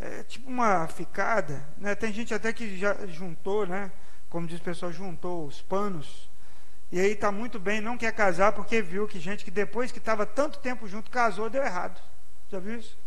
é, 0.00 0.22
tipo 0.24 0.48
uma 0.48 0.88
ficada, 0.88 1.66
né? 1.78 1.94
Tem 1.94 2.12
gente 2.12 2.34
até 2.34 2.52
que 2.52 2.76
já 2.76 3.06
juntou, 3.06 3.66
né? 3.66 3.92
Como 4.34 4.48
diz 4.48 4.58
o 4.58 4.64
pessoal, 4.64 4.90
juntou 4.90 5.46
os 5.46 5.62
panos. 5.62 6.28
E 6.90 6.98
aí 6.98 7.12
está 7.12 7.30
muito 7.30 7.60
bem, 7.60 7.80
não 7.80 7.96
quer 7.96 8.12
casar 8.12 8.50
porque 8.50 8.82
viu 8.82 9.06
que 9.06 9.20
gente 9.20 9.44
que 9.44 9.50
depois 9.50 9.92
que 9.92 9.98
estava 9.98 10.26
tanto 10.26 10.58
tempo 10.58 10.88
junto 10.88 11.08
casou, 11.08 11.48
deu 11.48 11.62
errado. 11.62 12.02
Já 12.50 12.58
viu 12.58 12.76
isso? 12.76 12.98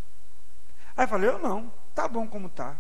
Aí 0.96 1.04
eu 1.04 1.10
falei, 1.10 1.30
eu 1.30 1.38
não, 1.38 1.70
tá 1.94 2.08
bom 2.08 2.26
como 2.30 2.48
tá. 2.48 2.78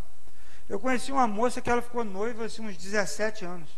Eu 0.69 0.79
conheci 0.79 1.11
uma 1.11 1.27
moça 1.27 1.59
que 1.59 1.69
ela 1.69 1.81
ficou 1.81 2.05
noiva 2.05 2.45
assim, 2.45 2.65
uns 2.65 2.77
17 2.77 3.43
anos. 3.43 3.69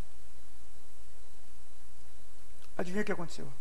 Adivinha 2.77 3.01
o 3.01 3.05
que 3.05 3.11
aconteceu? 3.11 3.51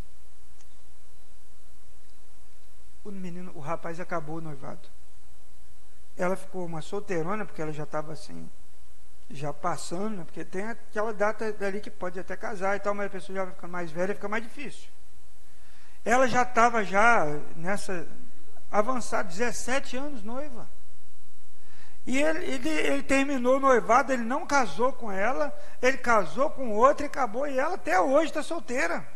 O 3.02 3.10
menino, 3.10 3.50
o 3.54 3.60
rapaz 3.60 3.98
acabou 3.98 4.42
noivado. 4.42 4.86
Ela 6.18 6.36
ficou 6.36 6.66
uma 6.66 6.82
solteirona, 6.82 7.46
porque 7.46 7.62
ela 7.62 7.72
já 7.72 7.84
estava 7.84 8.12
assim, 8.12 8.46
já 9.30 9.52
passando, 9.52 10.18
né? 10.18 10.24
porque 10.24 10.44
tem 10.44 10.64
aquela 10.64 11.12
data 11.12 11.52
dali 11.52 11.80
que 11.80 11.90
pode 11.90 12.18
até 12.18 12.36
casar 12.36 12.76
e 12.76 12.80
tal, 12.80 12.94
mas 12.94 13.06
a 13.06 13.10
pessoa 13.10 13.36
já 13.36 13.44
vai 13.44 13.70
mais 13.70 13.90
velha, 13.90 14.14
fica 14.14 14.28
mais 14.28 14.42
difícil. 14.42 14.88
Ela 16.04 16.26
já 16.26 16.42
estava 16.42 16.82
já 16.84 17.26
nessa 17.54 18.06
avançada, 18.70 19.28
17 19.28 19.96
anos 19.96 20.22
noiva. 20.22 20.68
E 22.06 22.16
ele, 22.16 22.44
ele, 22.46 22.68
ele, 22.68 23.02
terminou 23.02 23.58
o 23.58 23.60
noivado, 23.60 24.12
ele 24.12 24.22
não 24.22 24.46
casou 24.46 24.94
com 24.94 25.12
ela, 25.12 25.54
ele 25.82 25.98
casou 25.98 26.48
com 26.48 26.74
outra 26.74 27.04
e 27.04 27.06
acabou, 27.06 27.46
e 27.46 27.58
ela 27.58 27.74
até 27.74 28.00
hoje 28.00 28.28
está 28.28 28.42
solteira. 28.42 29.06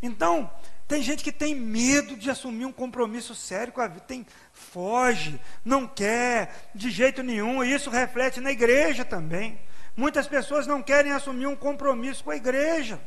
Então, 0.00 0.48
tem 0.88 1.02
gente 1.02 1.22
que 1.22 1.30
tem 1.30 1.54
medo 1.54 2.16
de 2.16 2.30
assumir 2.30 2.64
um 2.64 2.72
compromisso 2.72 3.34
sério 3.34 3.74
com 3.74 3.82
a 3.82 3.86
vida, 3.86 4.00
tem, 4.00 4.26
foge, 4.54 5.38
não 5.62 5.86
quer, 5.86 6.70
de 6.74 6.90
jeito 6.90 7.22
nenhum, 7.22 7.62
e 7.62 7.74
isso 7.74 7.90
reflete 7.90 8.40
na 8.40 8.50
igreja 8.50 9.04
também. 9.04 9.60
Muitas 9.94 10.26
pessoas 10.26 10.66
não 10.66 10.82
querem 10.82 11.12
assumir 11.12 11.46
um 11.46 11.54
compromisso 11.54 12.24
com 12.24 12.30
a 12.30 12.36
igreja. 12.36 12.98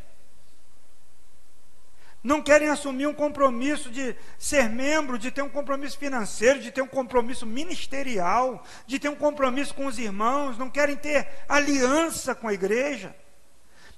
Não 2.23 2.39
querem 2.39 2.69
assumir 2.69 3.07
um 3.07 3.15
compromisso 3.15 3.89
de 3.89 4.15
ser 4.37 4.69
membro, 4.69 5.17
de 5.17 5.31
ter 5.31 5.41
um 5.41 5.49
compromisso 5.49 5.97
financeiro, 5.97 6.59
de 6.59 6.69
ter 6.69 6.83
um 6.83 6.87
compromisso 6.87 7.47
ministerial, 7.47 8.63
de 8.85 8.99
ter 8.99 9.09
um 9.09 9.15
compromisso 9.15 9.73
com 9.73 9.87
os 9.87 9.97
irmãos, 9.97 10.55
não 10.55 10.69
querem 10.69 10.95
ter 10.95 11.27
aliança 11.49 12.35
com 12.35 12.47
a 12.47 12.53
igreja. 12.53 13.15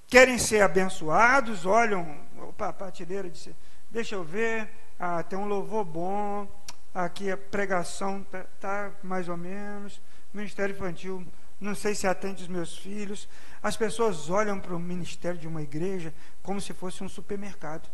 Querem 0.06 0.38
ser 0.38 0.62
abençoados, 0.62 1.66
olham, 1.66 2.16
opa, 2.38 2.68
a 2.68 2.72
prateleira 2.72 3.28
disse, 3.28 3.54
Deixa 3.94 4.16
eu 4.16 4.24
ver. 4.24 4.68
Ah, 4.98 5.22
tem 5.22 5.38
um 5.38 5.46
louvor 5.46 5.84
bom. 5.84 6.48
Aqui 6.92 7.30
a 7.30 7.36
pregação 7.36 8.24
tá, 8.24 8.44
tá 8.60 8.90
mais 9.04 9.28
ou 9.28 9.36
menos. 9.36 10.02
Ministério 10.32 10.74
infantil, 10.74 11.24
não 11.60 11.76
sei 11.76 11.94
se 11.94 12.04
atende 12.04 12.42
os 12.42 12.48
meus 12.48 12.76
filhos. 12.76 13.28
As 13.62 13.76
pessoas 13.76 14.28
olham 14.28 14.58
para 14.58 14.74
o 14.74 14.80
ministério 14.80 15.38
de 15.38 15.46
uma 15.46 15.62
igreja 15.62 16.12
como 16.42 16.60
se 16.60 16.72
fosse 16.72 17.04
um 17.04 17.08
supermercado. 17.08 17.88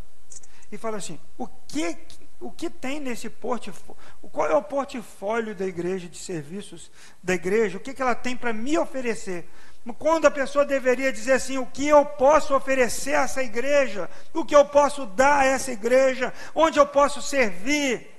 E 0.71 0.77
falam 0.77 0.97
assim: 0.97 1.19
o 1.37 1.45
que, 1.67 1.95
o 2.39 2.49
que 2.49 2.67
tem 2.67 2.99
nesse 2.99 3.29
portfólio? 3.29 3.95
Qual 4.31 4.47
é 4.47 4.55
o 4.55 4.63
portfólio 4.63 5.53
da 5.53 5.67
igreja, 5.67 6.09
de 6.09 6.17
serviços 6.17 6.91
da 7.21 7.35
igreja? 7.35 7.77
O 7.77 7.79
que, 7.79 7.93
que 7.93 8.01
ela 8.01 8.15
tem 8.15 8.35
para 8.35 8.51
me 8.51 8.75
oferecer? 8.75 9.47
Quando 9.97 10.27
a 10.27 10.31
pessoa 10.31 10.63
deveria 10.63 11.11
dizer 11.11 11.33
assim: 11.33 11.57
o 11.57 11.65
que 11.65 11.87
eu 11.87 12.05
posso 12.05 12.55
oferecer 12.55 13.15
a 13.15 13.23
essa 13.23 13.41
igreja, 13.41 14.09
o 14.33 14.45
que 14.45 14.55
eu 14.55 14.65
posso 14.65 15.07
dar 15.07 15.39
a 15.39 15.45
essa 15.45 15.71
igreja, 15.71 16.31
onde 16.53 16.79
eu 16.79 16.85
posso 16.85 17.21
servir. 17.21 18.09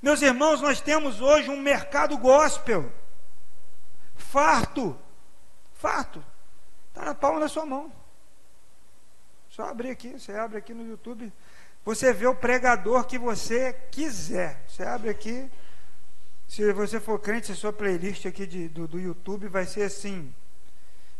Meus 0.00 0.22
irmãos, 0.22 0.60
nós 0.60 0.80
temos 0.80 1.20
hoje 1.20 1.50
um 1.50 1.60
mercado 1.60 2.16
gospel, 2.18 2.92
farto, 4.14 4.96
farto, 5.72 6.24
está 6.88 7.04
na 7.04 7.14
palma 7.14 7.40
da 7.40 7.48
sua 7.48 7.66
mão. 7.66 7.92
Só 9.48 9.64
abrir 9.68 9.90
aqui, 9.90 10.18
você 10.18 10.32
abre 10.32 10.58
aqui 10.58 10.74
no 10.74 10.86
YouTube, 10.86 11.32
você 11.84 12.12
vê 12.12 12.26
o 12.26 12.34
pregador 12.34 13.04
que 13.04 13.18
você 13.18 13.72
quiser. 13.90 14.62
Você 14.68 14.84
abre 14.84 15.10
aqui, 15.10 15.50
se 16.46 16.72
você 16.72 17.00
for 17.00 17.18
crente, 17.18 17.54
sua 17.54 17.72
playlist 17.72 18.26
aqui 18.26 18.46
de, 18.46 18.68
do, 18.68 18.86
do 18.86 19.00
YouTube 19.00 19.48
vai 19.48 19.64
ser 19.66 19.82
assim: 19.82 20.32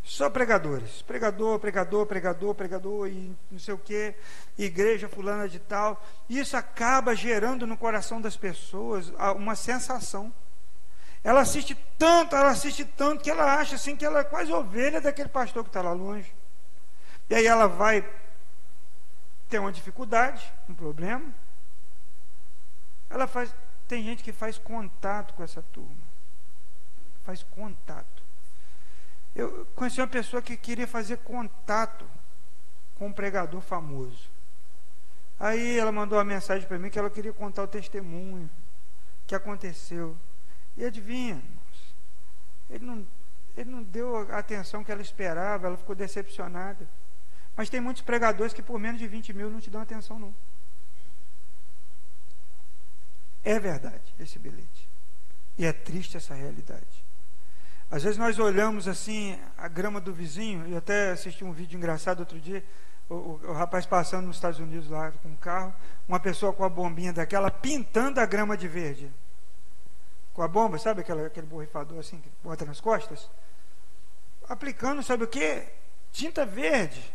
só 0.05 0.29
pregadores. 0.29 1.03
Pregador, 1.03 1.59
pregador, 1.59 2.07
pregador, 2.07 2.55
pregador 2.55 3.09
e 3.09 3.35
não 3.51 3.59
sei 3.59 3.73
o 3.73 3.79
que, 3.79 4.15
igreja 4.57 5.09
fulana 5.09 5.49
de 5.49 5.59
tal. 5.59 6.05
Isso 6.29 6.57
acaba 6.57 7.17
gerando 7.17 7.67
no 7.67 7.77
coração 7.77 8.21
das 8.21 8.37
pessoas 8.37 9.11
uma 9.37 9.57
sensação. 9.57 10.33
Ela 11.25 11.41
assiste 11.41 11.75
tanto, 11.99 12.37
ela 12.37 12.51
assiste 12.51 12.85
tanto 12.85 13.25
que 13.25 13.31
ela 13.31 13.55
acha 13.59 13.77
assim 13.77 13.97
que 13.97 14.05
ela 14.05 14.21
é 14.21 14.25
quase 14.25 14.53
ovelha 14.53 15.01
daquele 15.01 15.31
pastor 15.31 15.65
que 15.65 15.71
está 15.71 15.81
lá 15.81 15.93
longe. 15.93 16.31
E 17.31 17.35
aí 17.35 17.47
ela 17.47 17.67
vai 17.67 18.07
ter 19.49 19.59
uma 19.59 19.73
dificuldade, 19.73 20.53
um 20.69 20.75
problema. 20.75 21.25
Ela 23.09 23.27
faz, 23.27 23.55
tem 23.89 24.05
gente 24.05 24.23
que 24.23 24.33
faz 24.33 24.59
contato 24.59 25.33
com 25.33 25.43
essa 25.43 25.63
turma. 25.73 26.05
Faz 27.25 27.43
contato. 27.43 28.14
Eu 29.35 29.67
conheci 29.75 30.01
uma 30.01 30.07
pessoa 30.07 30.41
que 30.41 30.57
queria 30.57 30.87
fazer 30.87 31.19
contato 31.19 32.07
com 32.97 33.09
um 33.09 33.13
pregador 33.13 33.61
famoso. 33.61 34.31
Aí 35.39 35.79
ela 35.79 35.91
mandou 35.91 36.17
uma 36.17 36.25
mensagem 36.25 36.67
para 36.67 36.79
mim 36.79 36.89
que 36.89 36.99
ela 36.99 37.11
queria 37.11 37.33
contar 37.33 37.65
o 37.65 37.69
testemunho 37.69 38.49
que 39.27 39.35
aconteceu. 39.35 40.17
E 40.77 40.85
adivinha, 40.85 41.43
ele 42.71 42.85
não, 42.85 43.07
ele 43.57 43.71
não 43.71 43.83
deu 43.83 44.17
a 44.33 44.39
atenção 44.39 44.85
que 44.85 44.93
ela 44.93 45.03
esperava, 45.03 45.67
ela 45.67 45.77
ficou 45.77 45.95
decepcionada. 45.95 46.89
Mas 47.57 47.69
tem 47.69 47.81
muitos 47.81 48.03
pregadores 48.03 48.53
que 48.53 48.63
por 48.63 48.79
menos 48.79 49.01
de 49.01 49.07
20 49.07 49.33
mil 49.33 49.51
não 49.51 49.61
te 49.61 49.71
dão 49.71 49.81
atenção, 49.81 50.19
não. 50.19 50.35
É 53.45 53.59
verdade 53.59 54.15
esse 54.19 54.39
bilhete. 54.39 54.89
E 55.59 55.65
é 55.65 55.73
triste 55.73 56.17
essa 56.17 56.35
realidade. 56.35 57.04
Às 57.95 58.03
vezes 58.03 58.19
nós 58.19 58.41
olhamos 58.41 58.89
assim 58.89 59.39
a 59.57 59.69
grama 59.69 60.01
do 60.01 60.13
vizinho, 60.13 60.67
e 60.67 60.77
até 60.77 61.13
assisti 61.13 61.45
um 61.45 61.53
vídeo 61.53 61.77
engraçado 61.77 62.19
outro 62.19 62.41
dia, 62.41 62.65
o, 63.09 63.15
o, 63.15 63.41
o, 63.45 63.53
rapaz 63.53 63.87
passando 63.87 64.27
nos 64.27 64.35
Estados 64.35 64.59
Unidos 64.59 64.91
lá 64.91 65.13
com 65.23 65.29
um 65.29 65.37
carro, 65.37 65.73
uma 66.09 66.19
pessoa 66.19 66.53
com 66.53 66.65
a 66.65 66.69
bombinha 66.69 67.13
daquela 67.13 67.53
pintando 67.53 68.19
a 68.19 68.27
grama 68.27 68.57
de 68.57 68.67
verde. 68.67 69.13
Com 70.33 70.43
a 70.43 70.49
bomba, 70.49 70.77
sabe 70.77 71.03
aquela, 71.03 71.25
aquele 71.25 71.47
borrifador 71.47 72.01
assim 72.01 72.19
que 72.19 72.29
bota 72.43 72.65
nas 72.65 72.81
costas? 72.81 73.31
Aplicando, 74.49 75.01
sabe 75.01 75.23
o 75.23 75.29
que? 75.29 75.63
Tinta 76.11 76.45
verde. 76.45 77.15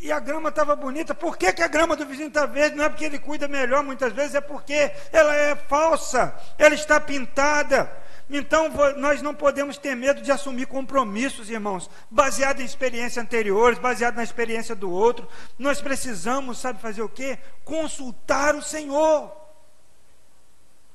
E 0.00 0.12
a 0.12 0.20
grama 0.20 0.50
estava 0.50 0.76
bonita. 0.76 1.16
Por 1.16 1.36
que, 1.36 1.52
que 1.52 1.64
a 1.64 1.68
grama 1.68 1.96
do 1.96 2.06
vizinho 2.06 2.28
está 2.28 2.46
verde? 2.46 2.76
Não 2.76 2.84
é 2.84 2.88
porque 2.88 3.06
ele 3.06 3.18
cuida 3.18 3.48
melhor, 3.48 3.82
muitas 3.82 4.12
vezes, 4.12 4.36
é 4.36 4.40
porque 4.40 4.92
ela 5.12 5.34
é 5.34 5.56
falsa, 5.56 6.32
ela 6.56 6.76
está 6.76 7.00
pintada. 7.00 8.06
Então 8.30 8.68
nós 8.96 9.22
não 9.22 9.34
podemos 9.34 9.78
ter 9.78 9.94
medo 9.94 10.20
de 10.20 10.30
assumir 10.30 10.66
compromissos, 10.66 11.48
irmãos, 11.48 11.88
baseado 12.10 12.60
em 12.60 12.64
experiências 12.64 13.24
anteriores, 13.24 13.78
baseado 13.78 14.16
na 14.16 14.22
experiência 14.22 14.74
do 14.74 14.90
outro. 14.90 15.26
Nós 15.58 15.80
precisamos, 15.80 16.58
sabe 16.58 16.78
fazer 16.80 17.00
o 17.00 17.08
quê? 17.08 17.38
Consultar 17.64 18.54
o 18.54 18.62
Senhor. 18.62 19.34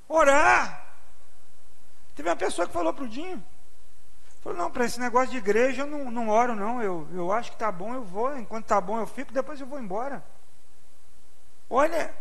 Orar. 0.08 0.86
Teve 2.16 2.30
uma 2.30 2.36
pessoa 2.36 2.68
que 2.68 2.74
falou 2.74 2.94
para 2.94 3.06
o 3.06 3.10
Dinho. 3.10 3.44
Falou, 4.44 4.58
não, 4.58 4.70
para 4.70 4.86
esse 4.86 5.00
negócio 5.00 5.32
de 5.32 5.38
igreja 5.38 5.82
eu 5.84 5.88
não, 5.88 6.12
não 6.12 6.30
oro, 6.30 6.56
não. 6.56 6.82
Eu, 6.84 7.08
eu 7.14 7.32
acho 7.32 7.50
que 7.50 7.56
está 7.56 7.72
bom, 7.72 7.96
eu 7.96 8.04
vou. 8.04 8.38
Enquanto 8.38 8.66
está 8.66 8.80
bom, 8.80 9.00
eu 9.00 9.08
fico, 9.08 9.34
depois 9.34 9.60
eu 9.60 9.66
vou 9.66 9.80
embora. 9.80 10.24
Olha, 11.68 12.14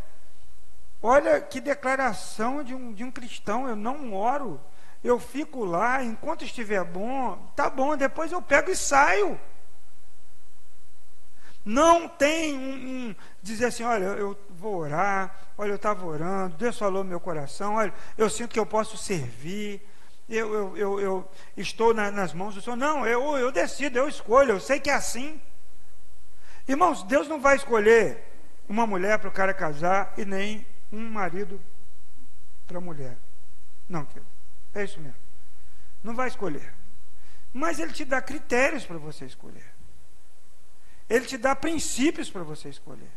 olha 1.03 1.41
que 1.41 1.61
declaração 1.61 2.63
de 2.63 2.75
um, 2.75 2.95
de 2.95 3.05
um 3.05 3.11
cristão. 3.11 3.69
Eu 3.69 3.77
não 3.77 4.15
oro 4.15 4.59
eu 5.03 5.19
fico 5.19 5.65
lá, 5.65 6.03
enquanto 6.03 6.45
estiver 6.45 6.85
bom, 6.85 7.37
tá 7.57 7.69
bom, 7.69 7.97
depois 7.97 8.31
eu 8.31 8.41
pego 8.41 8.71
e 8.71 8.77
saio. 8.77 9.39
Não 11.65 12.09
tem 12.09 12.57
um, 12.57 13.09
um 13.11 13.17
dizer 13.41 13.67
assim, 13.67 13.85
olha, 13.85 14.05
eu 14.05 14.37
vou 14.51 14.77
orar, 14.77 15.35
olha, 15.57 15.71
eu 15.71 15.77
estava 15.77 16.05
orando, 16.05 16.57
Deus 16.57 16.79
falou 16.79 17.05
no 17.05 17.11
meu 17.11 17.21
coração, 17.21 17.75
olha, 17.77 17.93
eu 18.19 18.29
sinto 18.29 18.53
que 18.53 18.59
eu 18.59 18.67
posso 18.67 18.97
servir, 18.97 19.81
eu, 20.29 20.55
eu, 20.55 20.79
eu, 20.79 21.01
eu 21.01 21.31
estou 21.57 21.93
na, 21.93 22.11
nas 22.11 22.33
mãos 22.33 22.55
do 22.55 22.63
Senhor. 22.63 22.77
Não, 22.77 23.07
eu, 23.07 23.37
eu 23.37 23.53
decido, 23.53 23.99
eu 23.99 24.09
escolho, 24.09 24.53
eu 24.53 24.61
sei 24.61 24.81
que 24.81 24.91
é 24.91 24.95
assim. 24.95 25.41
Irmãos, 26.67 27.03
Deus 27.03 27.29
não 27.29 27.41
vai 27.41 27.57
escolher 27.57 28.23
uma 28.69 28.87
mulher 28.87 29.19
para 29.19 29.29
o 29.29 29.33
cara 29.33 29.53
casar 29.53 30.15
e 30.17 30.25
nem 30.25 30.67
um 30.91 31.11
marido 31.11 31.61
para 32.67 32.79
a 32.79 32.81
mulher. 32.81 33.17
Não, 33.89 34.05
querido. 34.05 34.32
É 34.75 34.85
isso 34.85 35.01
mesmo. 35.01 35.17
Não 36.03 36.15
vai 36.15 36.29
escolher. 36.29 36.73
Mas 37.53 37.79
Ele 37.79 37.93
te 37.93 38.05
dá 38.05 38.21
critérios 38.21 38.85
para 38.85 38.99
você 38.99 39.25
escolher. 39.25 39.73
Ele 41.09 41.27
te 41.27 41.37
dá 41.37 41.55
princípios 41.55 42.31
para 42.31 42.43
você 42.43 42.69
escolher. 42.69 43.11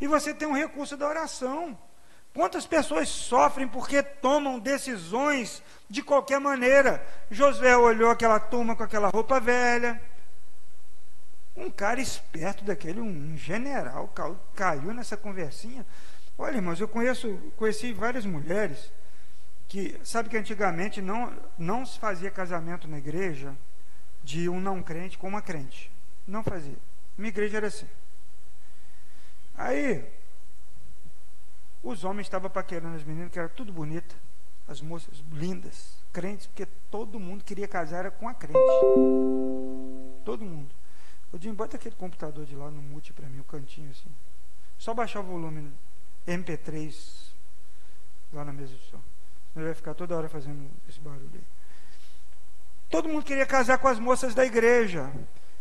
E 0.00 0.06
você 0.06 0.32
tem 0.32 0.46
um 0.46 0.54
recurso 0.54 0.96
da 0.96 1.08
oração. 1.08 1.76
Quantas 2.34 2.66
pessoas 2.66 3.08
sofrem 3.08 3.68
porque 3.68 4.02
tomam 4.02 4.58
decisões 4.58 5.62
de 5.88 6.02
qualquer 6.02 6.40
maneira? 6.40 7.04
Josué 7.30 7.76
olhou 7.76 8.10
aquela 8.10 8.40
turma 8.40 8.74
com 8.74 8.82
aquela 8.82 9.08
roupa 9.08 9.38
velha. 9.38 10.00
Um 11.54 11.70
cara 11.70 12.00
esperto 12.00 12.64
daquele, 12.64 13.00
um 13.00 13.36
general, 13.36 14.12
caiu 14.54 14.94
nessa 14.94 15.16
conversinha. 15.16 15.84
Olha, 16.38 16.56
irmãos, 16.56 16.80
eu 16.80 16.88
conheço, 16.88 17.38
conheci 17.56 17.92
várias 17.92 18.24
mulheres 18.24 18.90
que, 19.72 19.98
sabe 20.04 20.28
que 20.28 20.36
antigamente 20.36 21.00
não, 21.00 21.34
não 21.56 21.86
se 21.86 21.98
fazia 21.98 22.30
casamento 22.30 22.86
na 22.86 22.98
igreja 22.98 23.56
de 24.22 24.46
um 24.46 24.60
não 24.60 24.82
crente 24.82 25.16
com 25.16 25.26
uma 25.26 25.40
crente. 25.40 25.90
Não 26.26 26.42
fazia. 26.42 26.76
Minha 27.16 27.30
igreja 27.30 27.56
era 27.56 27.68
assim. 27.68 27.88
Aí, 29.56 30.06
os 31.82 32.04
homens 32.04 32.26
estavam 32.26 32.50
paquerando 32.50 32.96
as 32.96 33.02
meninas, 33.02 33.32
que 33.32 33.38
era 33.38 33.48
tudo 33.48 33.72
bonita, 33.72 34.14
as 34.68 34.82
moças 34.82 35.24
lindas, 35.32 35.96
crentes, 36.12 36.46
porque 36.48 36.66
todo 36.90 37.18
mundo 37.18 37.42
queria 37.42 37.66
casar 37.66 38.10
com 38.10 38.28
a 38.28 38.34
crente. 38.34 38.58
Todo 40.22 40.44
mundo. 40.44 40.74
Eu 41.32 41.38
disse, 41.38 41.54
bota 41.54 41.78
aquele 41.78 41.96
computador 41.96 42.44
de 42.44 42.54
lá 42.54 42.70
no 42.70 42.82
mute 42.82 43.14
para 43.14 43.26
mim, 43.26 43.40
o 43.40 43.44
cantinho 43.44 43.90
assim. 43.90 44.14
Só 44.76 44.92
baixar 44.92 45.20
o 45.20 45.24
volume 45.24 45.72
MP3 46.28 47.32
lá 48.34 48.44
na 48.44 48.52
mesa 48.52 48.74
do 48.74 48.78
som. 48.80 49.11
Não 49.54 49.64
vai 49.64 49.74
ficar 49.74 49.94
toda 49.94 50.16
hora 50.16 50.28
fazendo 50.28 50.70
esse 50.88 50.98
barulho 51.00 51.30
aí. 51.34 51.44
Todo 52.90 53.08
mundo 53.08 53.24
queria 53.24 53.46
casar 53.46 53.78
com 53.78 53.88
as 53.88 53.98
moças 53.98 54.34
da 54.34 54.44
igreja, 54.44 55.10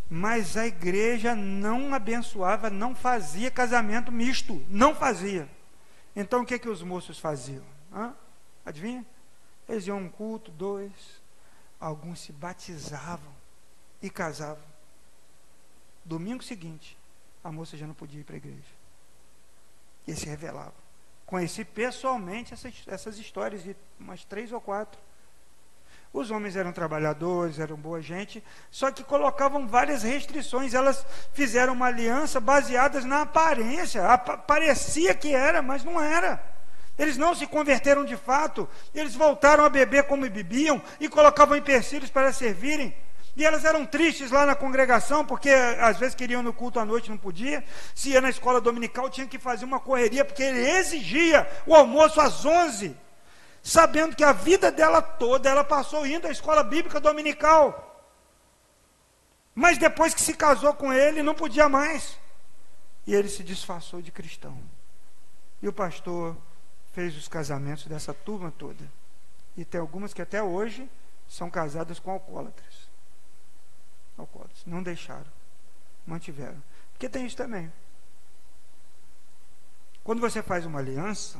mas 0.09 0.57
a 0.57 0.67
igreja 0.67 1.33
não 1.35 1.93
abençoava, 1.93 2.69
não 2.69 2.93
fazia 2.93 3.49
casamento 3.49 4.11
misto, 4.11 4.61
não 4.69 4.93
fazia. 4.93 5.47
Então 6.15 6.41
o 6.41 6.45
que, 6.45 6.59
que 6.59 6.67
os 6.67 6.83
moços 6.83 7.17
faziam? 7.19 7.63
Hã? 7.93 8.13
Adivinha? 8.65 9.05
Eles 9.67 9.87
iam 9.87 9.97
um 9.99 10.09
culto, 10.09 10.51
dois, 10.51 10.91
alguns 11.79 12.19
se 12.19 12.33
batizavam 12.33 13.33
e 14.01 14.09
casavam. 14.09 14.63
Domingo 16.03 16.43
seguinte, 16.43 16.97
a 17.43 17.51
moça 17.51 17.77
já 17.77 17.87
não 17.87 17.93
podia 17.93 18.19
ir 18.19 18.23
para 18.23 18.35
a 18.35 18.37
igreja. 18.37 18.81
E 20.05 20.13
se 20.15 20.25
revelava. 20.25 20.73
Conheci 21.31 21.63
pessoalmente 21.63 22.53
essas, 22.53 22.73
essas 22.85 23.17
histórias 23.17 23.63
de 23.63 23.73
umas 23.97 24.25
três 24.25 24.51
ou 24.51 24.59
quatro. 24.59 24.99
Os 26.11 26.29
homens 26.29 26.57
eram 26.57 26.73
trabalhadores, 26.73 27.57
eram 27.57 27.77
boa 27.77 28.01
gente, 28.01 28.43
só 28.69 28.91
que 28.91 29.01
colocavam 29.01 29.65
várias 29.65 30.03
restrições. 30.03 30.73
Elas 30.73 31.05
fizeram 31.31 31.71
uma 31.71 31.85
aliança 31.85 32.41
baseadas 32.41 33.05
na 33.05 33.21
aparência. 33.21 34.01
parecia 34.45 35.15
que 35.15 35.33
era, 35.33 35.61
mas 35.61 35.85
não 35.85 36.01
era. 36.01 36.43
Eles 36.99 37.15
não 37.15 37.33
se 37.33 37.47
converteram 37.47 38.03
de 38.03 38.17
fato. 38.17 38.67
Eles 38.93 39.15
voltaram 39.15 39.63
a 39.63 39.69
beber 39.69 40.03
como 40.03 40.29
bebiam 40.29 40.81
e 40.99 41.07
colocavam 41.07 41.55
empecilhos 41.55 42.09
para 42.09 42.33
servirem. 42.33 42.93
E 43.35 43.45
elas 43.45 43.63
eram 43.63 43.85
tristes 43.85 44.29
lá 44.29 44.45
na 44.45 44.55
congregação, 44.55 45.25
porque 45.25 45.49
às 45.49 45.97
vezes 45.97 46.15
queriam 46.15 46.43
no 46.43 46.53
culto 46.53 46.79
à 46.79 46.85
noite, 46.85 47.09
não 47.09 47.17
podia. 47.17 47.63
Se 47.95 48.09
ia 48.09 48.21
na 48.21 48.29
escola 48.29 48.59
dominical, 48.59 49.09
tinha 49.09 49.27
que 49.27 49.39
fazer 49.39 49.65
uma 49.65 49.79
correria, 49.79 50.25
porque 50.25 50.43
ele 50.43 50.69
exigia 50.69 51.49
o 51.65 51.73
almoço 51.73 52.19
às 52.19 52.45
11 52.45 52.95
sabendo 53.63 54.15
que 54.15 54.23
a 54.23 54.33
vida 54.33 54.71
dela 54.71 55.01
toda 55.01 55.49
ela 55.49 55.63
passou 55.63 56.05
indo 56.05 56.27
à 56.27 56.31
escola 56.31 56.63
bíblica 56.63 56.99
dominical. 56.99 57.87
Mas 59.53 59.77
depois 59.77 60.13
que 60.13 60.21
se 60.21 60.33
casou 60.33 60.73
com 60.73 60.91
ele, 60.91 61.21
não 61.21 61.35
podia 61.35 61.69
mais. 61.69 62.17
E 63.05 63.13
ele 63.13 63.29
se 63.29 63.43
disfarçou 63.43 64.01
de 64.01 64.11
cristão. 64.11 64.57
E 65.61 65.67
o 65.67 65.73
pastor 65.73 66.35
fez 66.93 67.15
os 67.15 67.27
casamentos 67.27 67.85
dessa 67.85 68.13
turma 68.13 68.51
toda. 68.57 68.83
E 69.55 69.65
tem 69.65 69.79
algumas 69.79 70.13
que 70.13 70.21
até 70.21 70.41
hoje 70.41 70.89
são 71.27 71.49
casadas 71.49 71.99
com 71.99 72.11
alcoólatras. 72.11 72.89
Alcoólatras. 74.21 74.65
Não 74.65 74.81
deixaram. 74.81 75.31
Mantiveram. 76.05 76.61
Porque 76.93 77.09
tem 77.09 77.25
isso 77.25 77.37
também. 77.37 77.71
Quando 80.03 80.19
você 80.19 80.41
faz 80.41 80.65
uma 80.65 80.79
aliança, 80.79 81.39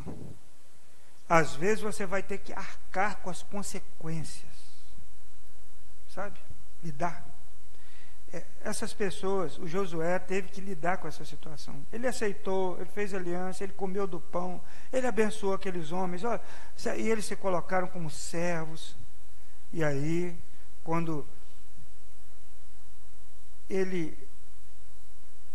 às 1.28 1.56
vezes 1.56 1.82
você 1.82 2.06
vai 2.06 2.22
ter 2.22 2.38
que 2.38 2.54
arcar 2.54 3.18
com 3.18 3.30
as 3.30 3.42
consequências. 3.42 4.52
Sabe? 6.10 6.40
Lidar. 6.84 7.26
É, 8.34 8.46
essas 8.64 8.94
pessoas, 8.94 9.58
o 9.58 9.68
Josué 9.68 10.18
teve 10.20 10.50
que 10.50 10.62
lidar 10.62 10.98
com 10.98 11.08
essa 11.08 11.26
situação. 11.26 11.86
Ele 11.92 12.08
aceitou, 12.08 12.78
ele 12.80 12.90
fez 12.90 13.14
aliança, 13.14 13.64
ele 13.64 13.74
comeu 13.74 14.08
do 14.08 14.20
pão, 14.20 14.62
ele 14.92 15.06
abençoou 15.06 15.54
aqueles 15.54 15.92
homens, 15.92 16.24
ó, 16.24 16.40
e 16.98 17.10
eles 17.10 17.26
se 17.26 17.36
colocaram 17.36 17.88
como 17.88 18.10
servos. 18.10 18.96
E 19.74 19.84
aí, 19.84 20.38
quando 20.84 21.28
ele 23.72 24.18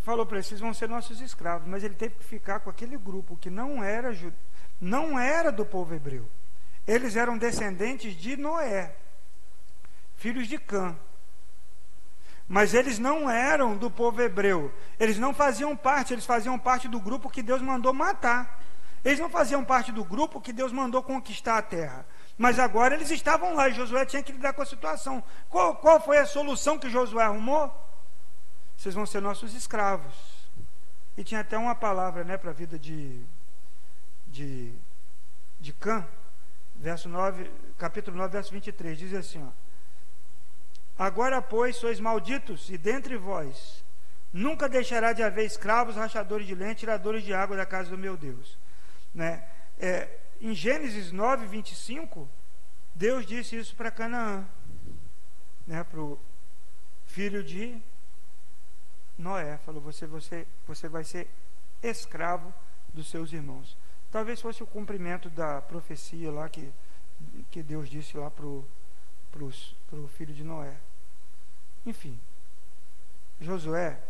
falou 0.00 0.24
para 0.24 0.38
eles, 0.38 0.46
vocês 0.46 0.60
vão 0.60 0.72
ser 0.72 0.88
nossos 0.88 1.20
escravos, 1.20 1.68
mas 1.68 1.84
ele 1.84 1.94
teve 1.94 2.14
que 2.14 2.24
ficar 2.24 2.60
com 2.60 2.70
aquele 2.70 2.96
grupo 2.96 3.36
que 3.36 3.50
não 3.50 3.84
era 3.84 4.16
não 4.80 5.18
era 5.18 5.52
do 5.52 5.66
povo 5.66 5.94
hebreu. 5.94 6.26
Eles 6.86 7.16
eram 7.16 7.36
descendentes 7.36 8.14
de 8.14 8.36
Noé, 8.36 8.94
filhos 10.16 10.48
de 10.48 10.58
Cã. 10.58 10.96
Mas 12.48 12.72
eles 12.72 12.98
não 12.98 13.28
eram 13.28 13.76
do 13.76 13.90
povo 13.90 14.22
hebreu. 14.22 14.72
Eles 14.98 15.18
não 15.18 15.34
faziam 15.34 15.76
parte, 15.76 16.14
eles 16.14 16.24
faziam 16.24 16.58
parte 16.58 16.86
do 16.86 17.00
grupo 17.00 17.28
que 17.28 17.42
Deus 17.42 17.60
mandou 17.60 17.92
matar. 17.92 18.62
Eles 19.04 19.18
não 19.18 19.28
faziam 19.28 19.64
parte 19.64 19.90
do 19.92 20.04
grupo 20.04 20.40
que 20.40 20.52
Deus 20.52 20.72
mandou 20.72 21.02
conquistar 21.02 21.58
a 21.58 21.62
terra. 21.62 22.06
Mas 22.38 22.58
agora 22.58 22.94
eles 22.94 23.10
estavam 23.10 23.54
lá 23.54 23.68
e 23.68 23.74
Josué 23.74 24.06
tinha 24.06 24.22
que 24.22 24.32
lidar 24.32 24.52
com 24.52 24.62
a 24.62 24.66
situação. 24.66 25.22
Qual, 25.48 25.76
qual 25.76 26.00
foi 26.00 26.18
a 26.18 26.26
solução 26.26 26.78
que 26.78 26.88
Josué 26.88 27.24
arrumou? 27.24 27.85
Vocês 28.76 28.94
vão 28.94 29.06
ser 29.06 29.20
nossos 29.20 29.54
escravos. 29.54 30.14
E 31.16 31.24
tinha 31.24 31.40
até 31.40 31.56
uma 31.56 31.74
palavra 31.74 32.24
né, 32.24 32.36
para 32.36 32.50
a 32.50 32.54
vida 32.54 32.78
de 32.78 33.24
de, 34.36 34.72
de 35.58 35.72
Cã, 35.72 36.06
verso 36.76 37.08
9, 37.08 37.50
capítulo 37.78 38.16
9, 38.18 38.32
verso 38.32 38.52
23, 38.52 38.98
diz 38.98 39.14
assim: 39.14 39.42
ó, 39.42 39.50
Agora, 40.98 41.40
pois, 41.40 41.76
sois 41.76 41.98
malditos, 42.00 42.68
e 42.70 42.76
dentre 42.76 43.16
vós 43.16 43.84
nunca 44.32 44.68
deixará 44.68 45.12
de 45.12 45.22
haver 45.22 45.46
escravos, 45.46 45.96
rachadores 45.96 46.46
de 46.46 46.54
lente, 46.54 46.80
tiradores 46.80 47.22
de 47.22 47.32
água 47.32 47.56
da 47.56 47.64
casa 47.64 47.90
do 47.90 47.96
meu 47.96 48.16
Deus. 48.16 48.58
Né? 49.14 49.42
É, 49.78 50.08
em 50.40 50.54
Gênesis 50.54 51.10
9, 51.12 51.46
25, 51.46 52.28
Deus 52.94 53.24
disse 53.24 53.56
isso 53.56 53.74
para 53.74 53.90
Canaã, 53.90 54.46
né, 55.66 55.82
para 55.84 56.00
o 56.00 56.18
filho 57.06 57.42
de 57.42 57.80
Noé. 59.18 59.58
Falou: 59.58 59.80
você, 59.80 60.06
você, 60.06 60.46
você 60.66 60.88
vai 60.88 61.04
ser 61.04 61.28
escravo 61.82 62.52
dos 62.92 63.08
seus 63.08 63.32
irmãos. 63.32 63.76
Talvez 64.10 64.40
fosse 64.40 64.62
o 64.62 64.66
cumprimento 64.66 65.28
da 65.28 65.60
profecia 65.60 66.30
lá 66.30 66.48
que, 66.48 66.72
que 67.50 67.62
Deus 67.62 67.88
disse 67.88 68.16
lá 68.16 68.30
para 68.30 68.46
o 68.46 70.08
filho 70.16 70.32
de 70.32 70.44
Noé. 70.44 70.74
Enfim, 71.84 72.18
Josué 73.40 74.00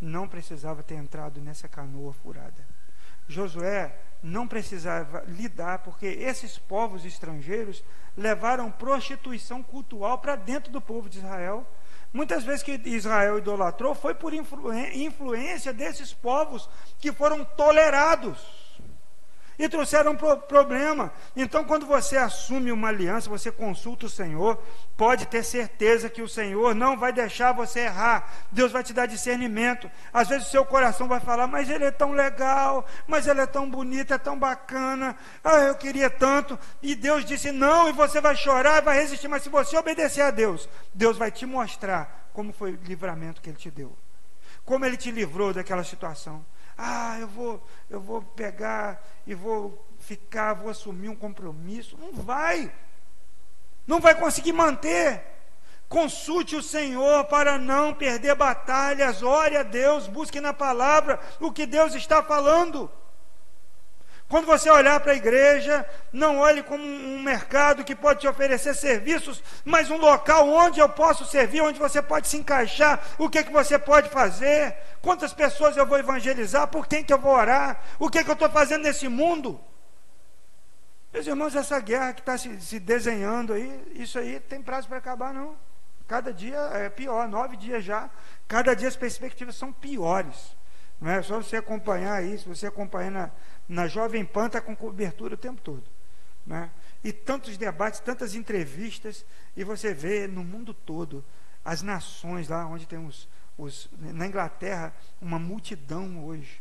não 0.00 0.28
precisava 0.28 0.82
ter 0.82 0.94
entrado 0.94 1.40
nessa 1.40 1.68
canoa 1.68 2.12
furada. 2.12 2.66
Josué 3.26 3.94
não 4.22 4.48
precisava 4.48 5.22
lidar, 5.26 5.80
porque 5.80 6.06
esses 6.06 6.58
povos 6.58 7.04
estrangeiros 7.04 7.84
levaram 8.16 8.70
prostituição 8.70 9.62
cultural 9.62 10.18
para 10.18 10.34
dentro 10.36 10.72
do 10.72 10.80
povo 10.80 11.08
de 11.08 11.18
Israel. 11.18 11.66
Muitas 12.12 12.42
vezes 12.44 12.62
que 12.62 12.80
Israel 12.86 13.38
idolatrou 13.38 13.94
foi 13.94 14.14
por 14.14 14.32
influência 14.32 15.72
desses 15.72 16.12
povos 16.12 16.68
que 16.98 17.12
foram 17.12 17.44
tolerados. 17.44 18.67
E 19.58 19.68
trouxeram 19.68 20.14
pro 20.14 20.36
problema. 20.36 21.12
Então, 21.34 21.64
quando 21.64 21.84
você 21.84 22.16
assume 22.16 22.70
uma 22.70 22.88
aliança, 22.88 23.28
você 23.28 23.50
consulta 23.50 24.06
o 24.06 24.10
Senhor, 24.10 24.62
pode 24.96 25.26
ter 25.26 25.42
certeza 25.42 26.08
que 26.08 26.22
o 26.22 26.28
Senhor 26.28 26.74
não 26.74 26.96
vai 26.96 27.12
deixar 27.12 27.52
você 27.52 27.80
errar. 27.80 28.30
Deus 28.52 28.70
vai 28.70 28.84
te 28.84 28.92
dar 28.92 29.06
discernimento. 29.06 29.90
Às 30.12 30.28
vezes 30.28 30.46
o 30.46 30.50
seu 30.50 30.64
coração 30.64 31.08
vai 31.08 31.18
falar: 31.18 31.46
"Mas 31.46 31.68
ele 31.68 31.84
é 31.84 31.90
tão 31.90 32.12
legal, 32.12 32.86
mas 33.06 33.26
ele 33.26 33.40
é 33.40 33.46
tão 33.46 33.68
bonito, 33.68 34.14
é 34.14 34.18
tão 34.18 34.38
bacana. 34.38 35.16
Ah, 35.42 35.58
eu 35.62 35.74
queria 35.74 36.08
tanto". 36.08 36.58
E 36.80 36.94
Deus 36.94 37.24
disse: 37.24 37.50
"Não", 37.50 37.88
e 37.88 37.92
você 37.92 38.20
vai 38.20 38.36
chorar, 38.36 38.82
vai 38.82 38.96
resistir, 39.00 39.26
mas 39.26 39.42
se 39.42 39.48
você 39.48 39.76
obedecer 39.76 40.22
a 40.22 40.30
Deus, 40.30 40.68
Deus 40.94 41.18
vai 41.18 41.30
te 41.30 41.44
mostrar 41.44 42.28
como 42.32 42.52
foi 42.52 42.72
o 42.72 42.78
livramento 42.84 43.42
que 43.42 43.50
ele 43.50 43.56
te 43.56 43.70
deu. 43.70 43.96
Como 44.64 44.84
ele 44.84 44.96
te 44.96 45.10
livrou 45.10 45.52
daquela 45.52 45.82
situação. 45.82 46.44
Ah, 46.78 47.18
eu 47.18 47.26
vou, 47.26 47.60
eu 47.90 48.00
vou 48.00 48.22
pegar 48.22 49.04
e 49.26 49.34
vou 49.34 49.84
ficar, 49.98 50.54
vou 50.54 50.70
assumir 50.70 51.08
um 51.08 51.16
compromisso. 51.16 51.98
Não 51.98 52.12
vai. 52.12 52.72
Não 53.84 54.00
vai 54.00 54.14
conseguir 54.14 54.52
manter. 54.52 55.24
Consulte 55.88 56.54
o 56.54 56.62
Senhor 56.62 57.24
para 57.24 57.58
não 57.58 57.92
perder 57.92 58.36
batalhas. 58.36 59.24
Ore 59.24 59.56
a 59.56 59.64
Deus, 59.64 60.06
busque 60.06 60.40
na 60.40 60.52
palavra 60.52 61.18
o 61.40 61.50
que 61.50 61.66
Deus 61.66 61.94
está 61.94 62.22
falando. 62.22 62.88
Quando 64.28 64.44
você 64.44 64.68
olhar 64.68 65.00
para 65.00 65.12
a 65.12 65.16
igreja, 65.16 65.88
não 66.12 66.38
olhe 66.38 66.62
como 66.62 66.84
um 66.84 67.22
mercado 67.22 67.82
que 67.82 67.94
pode 67.94 68.20
te 68.20 68.28
oferecer 68.28 68.74
serviços, 68.74 69.42
mas 69.64 69.90
um 69.90 69.96
local 69.96 70.46
onde 70.46 70.80
eu 70.80 70.88
posso 70.88 71.24
servir, 71.24 71.62
onde 71.62 71.78
você 71.78 72.02
pode 72.02 72.28
se 72.28 72.36
encaixar, 72.36 73.02
o 73.16 73.30
que, 73.30 73.42
que 73.42 73.52
você 73.52 73.78
pode 73.78 74.10
fazer, 74.10 74.76
quantas 75.00 75.32
pessoas 75.32 75.78
eu 75.78 75.86
vou 75.86 75.98
evangelizar, 75.98 76.68
por 76.68 76.86
quem 76.86 77.02
que 77.02 77.12
eu 77.12 77.18
vou 77.18 77.32
orar, 77.32 77.80
o 77.98 78.10
que, 78.10 78.22
que 78.22 78.28
eu 78.28 78.34
estou 78.34 78.50
fazendo 78.50 78.82
nesse 78.82 79.08
mundo. 79.08 79.58
Meus 81.10 81.26
irmãos, 81.26 81.56
essa 81.56 81.80
guerra 81.80 82.12
que 82.12 82.20
está 82.20 82.36
se, 82.36 82.60
se 82.60 82.78
desenhando 82.78 83.54
aí, 83.54 83.82
isso 83.94 84.18
aí 84.18 84.38
tem 84.40 84.60
prazo 84.60 84.88
para 84.88 84.98
acabar, 84.98 85.32
não. 85.32 85.56
Cada 86.06 86.34
dia 86.34 86.58
é 86.74 86.90
pior, 86.90 87.26
nove 87.26 87.56
dias 87.56 87.82
já, 87.82 88.10
cada 88.46 88.74
dia 88.74 88.88
as 88.88 88.96
perspectivas 88.96 89.56
são 89.56 89.72
piores. 89.72 90.54
Não 91.00 91.10
é 91.10 91.22
só 91.22 91.36
você 91.36 91.56
acompanhar 91.56 92.22
isso, 92.24 92.52
você 92.52 92.66
acompanhar 92.66 93.10
na, 93.10 93.30
na 93.68 93.86
Jovem 93.86 94.24
Pan 94.24 94.46
está 94.46 94.60
com 94.60 94.74
cobertura 94.74 95.34
o 95.34 95.38
tempo 95.38 95.60
todo. 95.60 95.84
Né? 96.46 96.70
E 97.04 97.12
tantos 97.12 97.56
debates, 97.58 98.00
tantas 98.00 98.34
entrevistas, 98.34 99.24
e 99.56 99.62
você 99.62 99.92
vê 99.92 100.26
no 100.26 100.42
mundo 100.42 100.72
todo 100.72 101.24
as 101.64 101.82
nações 101.82 102.48
lá 102.48 102.66
onde 102.66 102.86
tem 102.86 102.98
os, 103.04 103.28
os 103.58 103.88
na 103.98 104.26
Inglaterra, 104.26 104.94
uma 105.20 105.38
multidão 105.38 106.24
hoje 106.24 106.60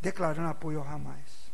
declarando 0.00 0.48
apoio 0.48 0.80
ao 0.80 0.86
Hamas. 0.86 1.46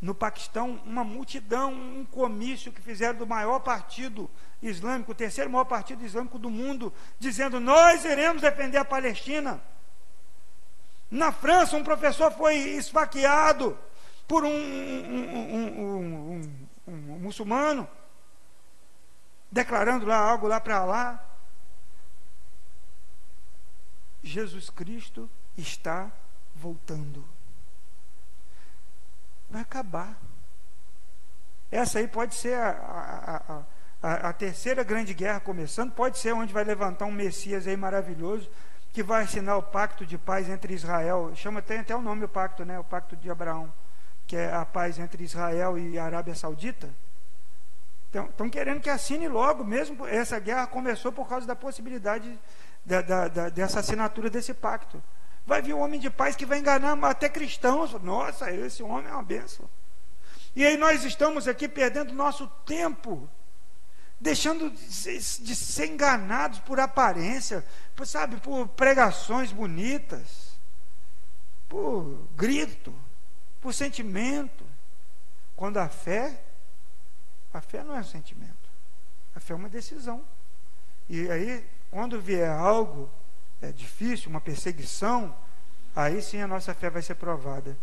No 0.00 0.14
Paquistão, 0.14 0.80
uma 0.84 1.04
multidão, 1.04 1.72
um 1.72 2.04
comício 2.04 2.72
que 2.72 2.82
fizeram 2.82 3.18
do 3.18 3.26
maior 3.26 3.60
partido 3.60 4.28
islâmico, 4.62 5.12
o 5.12 5.14
terceiro 5.14 5.50
maior 5.50 5.64
partido 5.64 6.04
islâmico 6.04 6.38
do 6.38 6.50
mundo, 6.50 6.92
dizendo: 7.18 7.58
Nós 7.58 8.04
iremos 8.04 8.42
defender 8.42 8.78
a 8.78 8.84
Palestina. 8.84 9.62
Na 11.10 11.32
França, 11.32 11.76
um 11.76 11.84
professor 11.84 12.32
foi 12.32 12.56
esfaqueado 12.56 13.78
por 14.26 14.44
um, 14.44 14.48
um, 14.48 15.80
um, 16.38 16.66
um 16.88 16.92
muçulmano, 17.20 17.88
declarando 19.50 20.06
lá 20.06 20.16
algo 20.16 20.46
lá 20.46 20.60
para 20.60 20.84
lá. 20.84 21.24
Jesus 24.22 24.70
Cristo 24.70 25.30
está 25.56 26.10
voltando. 26.54 27.24
Vai 29.50 29.62
acabar. 29.62 30.18
Essa 31.70 31.98
aí 31.98 32.08
pode 32.08 32.34
ser 32.34 32.54
a, 32.54 32.70
a, 32.70 33.62
a, 34.02 34.28
a, 34.28 34.32
terceira 34.32 34.82
grande 34.82 35.12
guerra 35.12 35.40
começando, 35.40 35.92
pode 35.92 36.18
ser 36.18 36.32
onde 36.32 36.52
vai 36.52 36.64
levantar 36.64 37.04
um 37.04 37.12
Messias 37.12 37.66
aí 37.66 37.76
maravilhoso, 37.76 38.50
que 38.94 39.02
vai 39.02 39.24
assinar 39.24 39.58
o 39.58 39.62
pacto 39.62 40.06
de 40.06 40.16
paz 40.16 40.48
entre 40.48 40.72
Israel, 40.72 41.32
chama 41.34 41.60
tem 41.60 41.80
até 41.80 41.96
o 41.96 42.00
nome 42.00 42.24
o 42.24 42.28
pacto, 42.28 42.64
né? 42.64 42.78
O 42.78 42.84
pacto 42.84 43.16
de 43.16 43.28
Abraão, 43.28 43.70
que 44.24 44.36
é 44.36 44.54
a 44.54 44.64
paz 44.64 45.00
entre 45.00 45.24
Israel 45.24 45.76
e 45.76 45.98
Arábia 45.98 46.32
Saudita. 46.36 46.88
Estão 48.14 48.48
querendo 48.48 48.80
que 48.80 48.88
assine 48.88 49.26
logo, 49.26 49.64
mesmo 49.64 50.06
essa 50.06 50.38
guerra 50.38 50.68
começou 50.68 51.10
por 51.10 51.28
causa 51.28 51.44
da 51.44 51.56
possibilidade 51.56 52.38
da, 52.86 53.02
da, 53.02 53.26
da, 53.26 53.48
dessa 53.48 53.80
assinatura 53.80 54.30
desse 54.30 54.54
pacto. 54.54 55.02
Vai 55.44 55.60
vir 55.60 55.74
um 55.74 55.80
homem 55.80 55.98
de 55.98 56.08
paz 56.08 56.36
que 56.36 56.46
vai 56.46 56.60
enganar 56.60 56.96
até 57.04 57.28
cristãos. 57.28 57.92
Nossa, 58.00 58.48
esse 58.52 58.80
homem 58.80 59.10
é 59.10 59.12
uma 59.12 59.24
benção. 59.24 59.68
E 60.54 60.64
aí 60.64 60.76
nós 60.76 61.04
estamos 61.04 61.48
aqui 61.48 61.66
perdendo 61.66 62.14
nosso 62.14 62.46
tempo 62.64 63.28
deixando 64.24 64.70
de 64.70 65.54
ser 65.54 65.86
enganados 65.86 66.58
por 66.60 66.80
aparência, 66.80 67.62
por, 67.94 68.06
sabe, 68.06 68.38
por 68.38 68.66
pregações 68.68 69.52
bonitas, 69.52 70.54
por 71.68 72.26
grito, 72.34 72.94
por 73.60 73.74
sentimento. 73.74 74.64
Quando 75.54 75.76
a 75.76 75.90
fé, 75.90 76.40
a 77.52 77.60
fé 77.60 77.84
não 77.84 77.94
é 77.94 78.00
um 78.00 78.04
sentimento, 78.04 78.70
a 79.36 79.40
fé 79.40 79.52
é 79.52 79.56
uma 79.56 79.68
decisão. 79.68 80.24
E 81.06 81.30
aí, 81.30 81.62
quando 81.90 82.18
vier 82.18 82.50
algo 82.50 83.10
é 83.60 83.72
difícil, 83.72 84.30
uma 84.30 84.40
perseguição, 84.40 85.36
aí 85.94 86.22
sim 86.22 86.40
a 86.40 86.48
nossa 86.48 86.72
fé 86.72 86.88
vai 86.88 87.02
ser 87.02 87.16
provada. 87.16 87.76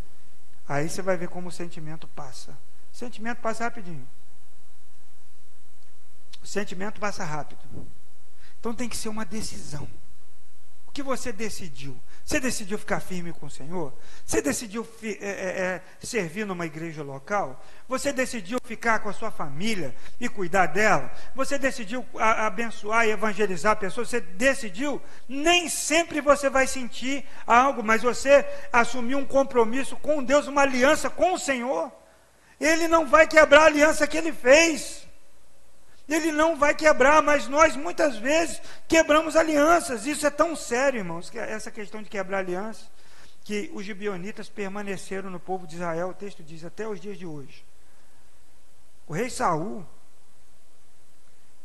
Aí 0.67 0.89
você 0.89 1.03
vai 1.03 1.17
ver 1.17 1.29
como 1.29 1.49
o 1.49 1.51
sentimento 1.51 2.07
passa. 2.07 2.57
O 2.91 2.97
sentimento 2.97 3.41
passa 3.41 3.63
rapidinho. 3.63 4.07
O 6.41 6.47
sentimento 6.47 6.99
passa 6.99 7.23
rápido. 7.23 7.61
Então 8.59 8.73
tem 8.73 8.89
que 8.89 8.97
ser 8.97 9.09
uma 9.09 9.25
decisão. 9.25 9.87
O 10.91 10.93
que 10.93 11.01
você 11.01 11.31
decidiu? 11.31 11.97
Você 12.25 12.37
decidiu 12.37 12.77
ficar 12.77 12.99
firme 12.99 13.31
com 13.31 13.45
o 13.45 13.49
Senhor? 13.49 13.93
Você 14.25 14.41
decidiu 14.41 14.85
é, 15.01 15.07
é, 15.07 15.21
é, 15.21 15.81
servir 16.05 16.45
numa 16.45 16.65
igreja 16.65 17.01
local? 17.01 17.63
Você 17.87 18.11
decidiu 18.11 18.59
ficar 18.61 18.99
com 18.99 19.07
a 19.07 19.13
sua 19.13 19.31
família 19.31 19.95
e 20.19 20.27
cuidar 20.27 20.65
dela? 20.65 21.09
Você 21.33 21.57
decidiu 21.57 22.05
abençoar 22.19 23.07
e 23.07 23.11
evangelizar 23.11 23.77
pessoas? 23.77 24.09
Você 24.09 24.19
decidiu? 24.19 25.01
Nem 25.29 25.69
sempre 25.69 26.19
você 26.19 26.49
vai 26.49 26.67
sentir 26.67 27.25
algo, 27.47 27.81
mas 27.81 28.03
você 28.03 28.45
assumiu 28.73 29.17
um 29.17 29.25
compromisso 29.25 29.95
com 29.95 30.21
Deus, 30.21 30.45
uma 30.47 30.63
aliança 30.63 31.09
com 31.09 31.35
o 31.35 31.39
Senhor. 31.39 31.89
Ele 32.59 32.89
não 32.89 33.07
vai 33.07 33.25
quebrar 33.25 33.61
a 33.61 33.67
aliança 33.67 34.05
que 34.05 34.17
ele 34.17 34.33
fez 34.33 35.07
ele 36.13 36.31
não 36.31 36.55
vai 36.57 36.73
quebrar, 36.75 37.21
mas 37.21 37.47
nós 37.47 37.75
muitas 37.75 38.17
vezes 38.17 38.61
quebramos 38.87 39.35
alianças. 39.35 40.05
Isso 40.05 40.25
é 40.25 40.29
tão 40.29 40.55
sério, 40.55 40.99
irmãos, 40.99 41.29
que 41.29 41.39
essa 41.39 41.71
questão 41.71 42.01
de 42.01 42.09
quebrar 42.09 42.39
aliança, 42.39 42.85
que 43.43 43.71
os 43.73 43.85
gibionitas 43.85 44.49
permaneceram 44.49 45.29
no 45.29 45.39
povo 45.39 45.65
de 45.65 45.75
Israel, 45.75 46.09
o 46.09 46.13
texto 46.13 46.43
diz, 46.43 46.63
até 46.63 46.87
os 46.87 46.99
dias 46.99 47.17
de 47.17 47.25
hoje. 47.25 47.63
O 49.07 49.13
rei 49.13 49.29
Saul, 49.29 49.85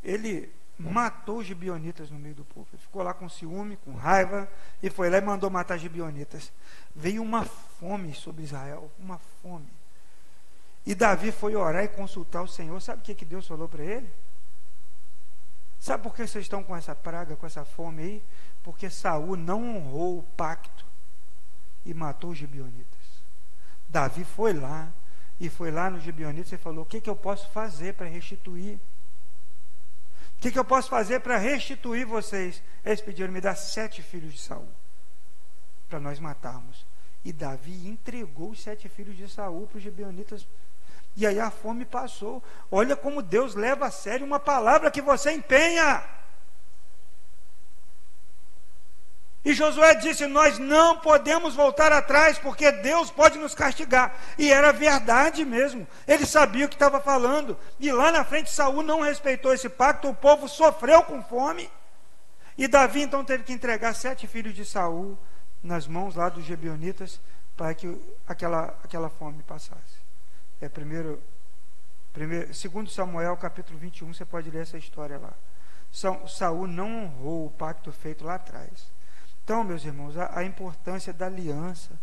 ele 0.02 0.52
matou 0.78 1.38
os 1.38 1.46
gibionitas 1.46 2.10
no 2.10 2.18
meio 2.18 2.34
do 2.34 2.44
povo. 2.44 2.66
Ele 2.72 2.82
ficou 2.82 3.02
lá 3.02 3.14
com 3.14 3.28
ciúme, 3.28 3.76
com 3.78 3.94
raiva, 3.94 4.48
e 4.82 4.90
foi 4.90 5.08
lá 5.10 5.18
e 5.18 5.22
mandou 5.22 5.50
matar 5.50 5.76
os 5.76 5.82
gibionitas. 5.82 6.52
Veio 6.94 7.22
uma 7.22 7.44
fome 7.44 8.14
sobre 8.14 8.44
Israel, 8.44 8.90
uma 8.98 9.18
fome. 9.42 9.68
E 10.84 10.94
Davi 10.94 11.32
foi 11.32 11.56
orar 11.56 11.84
e 11.84 11.88
consultar 11.88 12.42
o 12.42 12.48
Senhor. 12.48 12.80
Sabe 12.80 13.00
o 13.00 13.04
que, 13.04 13.14
que 13.14 13.24
Deus 13.24 13.46
falou 13.46 13.68
para 13.68 13.84
ele? 13.84 14.08
Sabe 15.86 16.02
por 16.02 16.16
que 16.16 16.26
vocês 16.26 16.44
estão 16.44 16.64
com 16.64 16.74
essa 16.74 16.96
praga, 16.96 17.36
com 17.36 17.46
essa 17.46 17.64
fome 17.64 18.02
aí? 18.02 18.22
Porque 18.64 18.90
Saul 18.90 19.36
não 19.36 19.76
honrou 19.76 20.18
o 20.18 20.22
pacto 20.36 20.84
e 21.84 21.94
matou 21.94 22.30
os 22.30 22.38
gibionitas. 22.38 23.22
Davi 23.88 24.24
foi 24.24 24.52
lá 24.52 24.92
e 25.38 25.48
foi 25.48 25.70
lá 25.70 25.88
nos 25.88 26.02
gibionitas 26.02 26.50
e 26.50 26.56
falou: 26.56 26.82
O 26.82 26.86
que, 26.86 27.00
que 27.00 27.08
eu 27.08 27.14
posso 27.14 27.48
fazer 27.50 27.94
para 27.94 28.08
restituir? 28.08 28.80
O 30.36 30.40
que, 30.40 30.50
que 30.50 30.58
eu 30.58 30.64
posso 30.64 30.90
fazer 30.90 31.20
para 31.20 31.38
restituir 31.38 32.04
vocês? 32.04 32.60
Eles 32.84 33.00
pediram: 33.00 33.32
Me 33.32 33.40
dá 33.40 33.54
sete 33.54 34.02
filhos 34.02 34.32
de 34.32 34.40
Saul 34.40 34.68
para 35.88 36.00
nós 36.00 36.18
matarmos. 36.18 36.84
E 37.24 37.32
Davi 37.32 37.86
entregou 37.86 38.50
os 38.50 38.60
sete 38.60 38.88
filhos 38.88 39.16
de 39.16 39.28
Saul 39.28 39.68
para 39.68 39.76
os 39.76 39.84
gibionitas 39.84 40.48
e 41.16 41.26
aí 41.26 41.40
a 41.40 41.50
fome 41.50 41.84
passou. 41.84 42.42
Olha 42.70 42.94
como 42.94 43.22
Deus 43.22 43.54
leva 43.54 43.86
a 43.86 43.90
sério 43.90 44.26
uma 44.26 44.38
palavra 44.38 44.90
que 44.90 45.00
você 45.00 45.32
empenha. 45.32 46.04
E 49.42 49.54
Josué 49.54 49.94
disse: 49.94 50.26
Nós 50.26 50.58
não 50.58 50.98
podemos 50.98 51.54
voltar 51.54 51.90
atrás, 51.92 52.38
porque 52.38 52.70
Deus 52.70 53.10
pode 53.10 53.38
nos 53.38 53.54
castigar. 53.54 54.14
E 54.36 54.52
era 54.52 54.72
verdade 54.72 55.44
mesmo. 55.44 55.86
Ele 56.06 56.26
sabia 56.26 56.66
o 56.66 56.68
que 56.68 56.74
estava 56.74 57.00
falando. 57.00 57.56
E 57.80 57.90
lá 57.90 58.12
na 58.12 58.24
frente, 58.24 58.50
Saul 58.50 58.82
não 58.82 59.00
respeitou 59.00 59.54
esse 59.54 59.68
pacto, 59.68 60.08
o 60.08 60.14
povo 60.14 60.48
sofreu 60.48 61.02
com 61.04 61.22
fome. 61.22 61.70
E 62.58 62.66
Davi 62.66 63.02
então 63.02 63.24
teve 63.24 63.44
que 63.44 63.52
entregar 63.52 63.94
sete 63.94 64.26
filhos 64.26 64.54
de 64.54 64.64
Saul 64.64 65.16
nas 65.62 65.86
mãos 65.86 66.14
lá 66.14 66.28
dos 66.28 66.44
Gebionitas 66.44 67.20
para 67.56 67.72
que 67.74 68.00
aquela, 68.26 68.76
aquela 68.82 69.08
fome 69.08 69.42
passasse. 69.42 70.05
É 70.60 70.68
primeiro, 70.68 71.22
primeiro, 72.12 72.52
segundo 72.54 72.90
Samuel, 72.90 73.36
capítulo 73.36 73.78
21, 73.78 74.14
você 74.14 74.24
pode 74.24 74.50
ler 74.50 74.62
essa 74.62 74.78
história 74.78 75.18
lá. 75.18 75.32
Saul 75.92 76.66
não 76.66 77.04
honrou 77.04 77.46
o 77.46 77.50
pacto 77.50 77.92
feito 77.92 78.24
lá 78.24 78.34
atrás. 78.34 78.90
Então, 79.44 79.62
meus 79.62 79.84
irmãos, 79.84 80.16
a, 80.16 80.38
a 80.38 80.44
importância 80.44 81.12
da 81.12 81.26
aliança, 81.26 81.98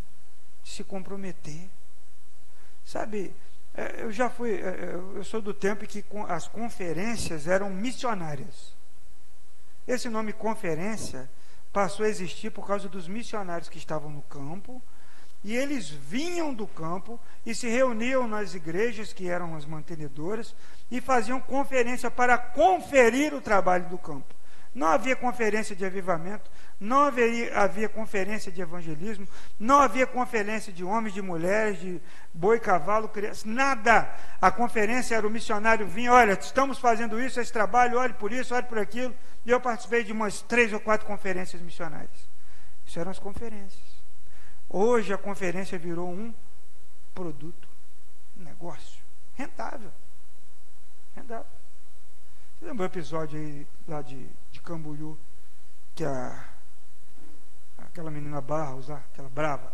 de 0.63 0.69
se 0.69 0.83
comprometer. 0.83 1.69
Sabe, 2.85 3.33
é, 3.73 4.03
eu 4.03 4.11
já 4.11 4.29
fui, 4.29 4.53
é, 4.53 4.67
é, 4.67 4.93
eu 4.93 5.23
sou 5.23 5.41
do 5.41 5.53
tempo 5.53 5.83
em 5.83 5.87
que 5.87 6.05
as 6.27 6.47
conferências 6.47 7.47
eram 7.47 7.69
missionárias. 7.69 8.75
Esse 9.87 10.09
nome 10.09 10.31
conferência 10.31 11.29
passou 11.71 12.05
a 12.05 12.09
existir 12.09 12.51
por 12.51 12.67
causa 12.67 12.87
dos 12.87 13.07
missionários 13.07 13.67
que 13.67 13.77
estavam 13.77 14.09
no 14.09 14.21
campo, 14.23 14.81
e 15.43 15.55
eles 15.55 15.89
vinham 15.89 16.53
do 16.53 16.65
campo 16.65 17.19
e 17.45 17.53
se 17.53 17.67
reuniam 17.67 18.27
nas 18.27 18.53
igrejas 18.53 19.11
que 19.11 19.29
eram 19.29 19.55
as 19.55 19.65
mantenedoras 19.65 20.55
e 20.89 21.01
faziam 21.01 21.39
conferência 21.39 22.09
para 22.09 22.37
conferir 22.37 23.33
o 23.33 23.41
trabalho 23.41 23.89
do 23.89 23.97
campo. 23.97 24.33
Não 24.73 24.87
havia 24.87 25.15
conferência 25.15 25.75
de 25.75 25.85
avivamento, 25.85 26.49
não 26.79 27.01
havia, 27.01 27.55
havia 27.55 27.87
conferência 27.87 28.51
de 28.51 28.59
evangelismo, 28.59 29.27
não 29.59 29.79
havia 29.79 30.07
conferência 30.07 30.73
de 30.73 30.83
homens, 30.83 31.13
de 31.13 31.21
mulheres, 31.21 31.79
de 31.79 32.01
boi, 32.33 32.59
cavalo, 32.59 33.07
crianças, 33.07 33.43
nada. 33.43 34.09
A 34.41 34.49
conferência 34.49 35.15
era 35.15 35.27
o 35.27 35.29
missionário 35.29 35.85
vinha, 35.85 36.11
olha, 36.11 36.33
estamos 36.33 36.79
fazendo 36.79 37.21
isso, 37.21 37.39
esse 37.39 37.53
trabalho, 37.53 37.99
olhe 37.99 38.13
por 38.13 38.31
isso, 38.31 38.55
olhe 38.55 38.65
por 38.65 38.79
aquilo. 38.79 39.13
E 39.45 39.51
eu 39.51 39.61
participei 39.61 40.03
de 40.03 40.11
umas 40.11 40.41
três 40.41 40.73
ou 40.73 40.79
quatro 40.79 41.05
conferências 41.05 41.61
missionárias. 41.61 42.27
Isso 42.83 42.99
eram 42.99 43.11
as 43.11 43.19
conferências. 43.19 43.92
Hoje 44.75 45.13
a 45.13 45.19
conferência 45.19 45.77
virou 45.77 46.09
um 46.09 46.33
produto, 47.13 47.69
um 48.35 48.41
negócio 48.41 49.03
rentável. 49.35 49.91
Rentável. 51.15 51.45
Você 52.57 52.65
lembra 52.65 52.81
o 52.81 52.87
episódio 52.87 53.37
aí 53.39 53.67
lá 53.87 54.01
de, 54.01 54.27
de 54.51 54.59
Camboriú, 54.61 55.15
que 55.93 56.03
a 56.03 56.43
aquela 57.77 58.09
menina 58.09 58.41
Barros 58.41 58.87
lá, 58.87 59.03
aquela 59.11 59.29
brava, 59.29 59.71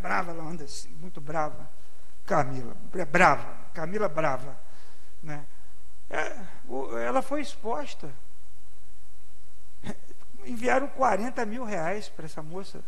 brava, 0.00 0.30
ela 0.30 0.44
anda 0.44 0.64
assim, 0.64 0.88
muito 0.98 1.20
brava. 1.20 1.68
Camila, 2.24 2.74
é 2.94 3.04
brava, 3.04 3.54
Camila 3.74 4.08
brava. 4.08 4.58
Né? 5.22 5.44
É, 6.08 6.40
ela 7.04 7.20
foi 7.20 7.42
exposta. 7.42 8.10
Enviaram 10.46 10.88
40 10.88 11.44
mil 11.44 11.64
reais 11.64 12.08
para 12.08 12.24
essa 12.24 12.42
moça. 12.42 12.82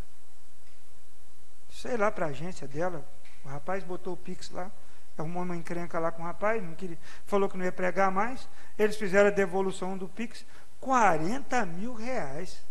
Sei 1.85 1.99
lá, 1.99 2.11
para 2.11 2.25
a 2.25 2.29
agência 2.31 2.67
dela. 2.67 3.07
O 3.45 3.49
rapaz 3.49 3.85
botou 3.85 4.15
o 4.15 4.17
Pix 4.17 4.49
lá, 4.49 4.73
arrumou 5.19 5.43
uma 5.43 5.55
encrenca 5.55 5.99
lá 5.99 6.11
com 6.11 6.23
o 6.23 6.25
rapaz, 6.25 6.63
não 6.63 6.75
queria, 6.75 6.99
falou 7.27 7.47
que 7.47 7.59
não 7.59 7.65
ia 7.67 7.71
pregar 7.71 8.11
mais. 8.11 8.49
Eles 8.79 8.97
fizeram 8.97 9.29
a 9.29 9.31
devolução 9.31 9.99
do 9.99 10.09
Pix. 10.09 10.47
40 10.81 11.67
mil 11.67 11.93
reais 11.93 12.65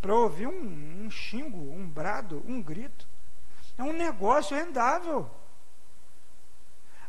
para 0.00 0.14
ouvir 0.14 0.46
um, 0.46 1.04
um 1.04 1.10
xingo, 1.10 1.58
um 1.74 1.84
brado, 1.84 2.44
um 2.46 2.62
grito. 2.62 3.08
É 3.76 3.82
um 3.82 3.92
negócio 3.92 4.56
rendável. 4.56 5.28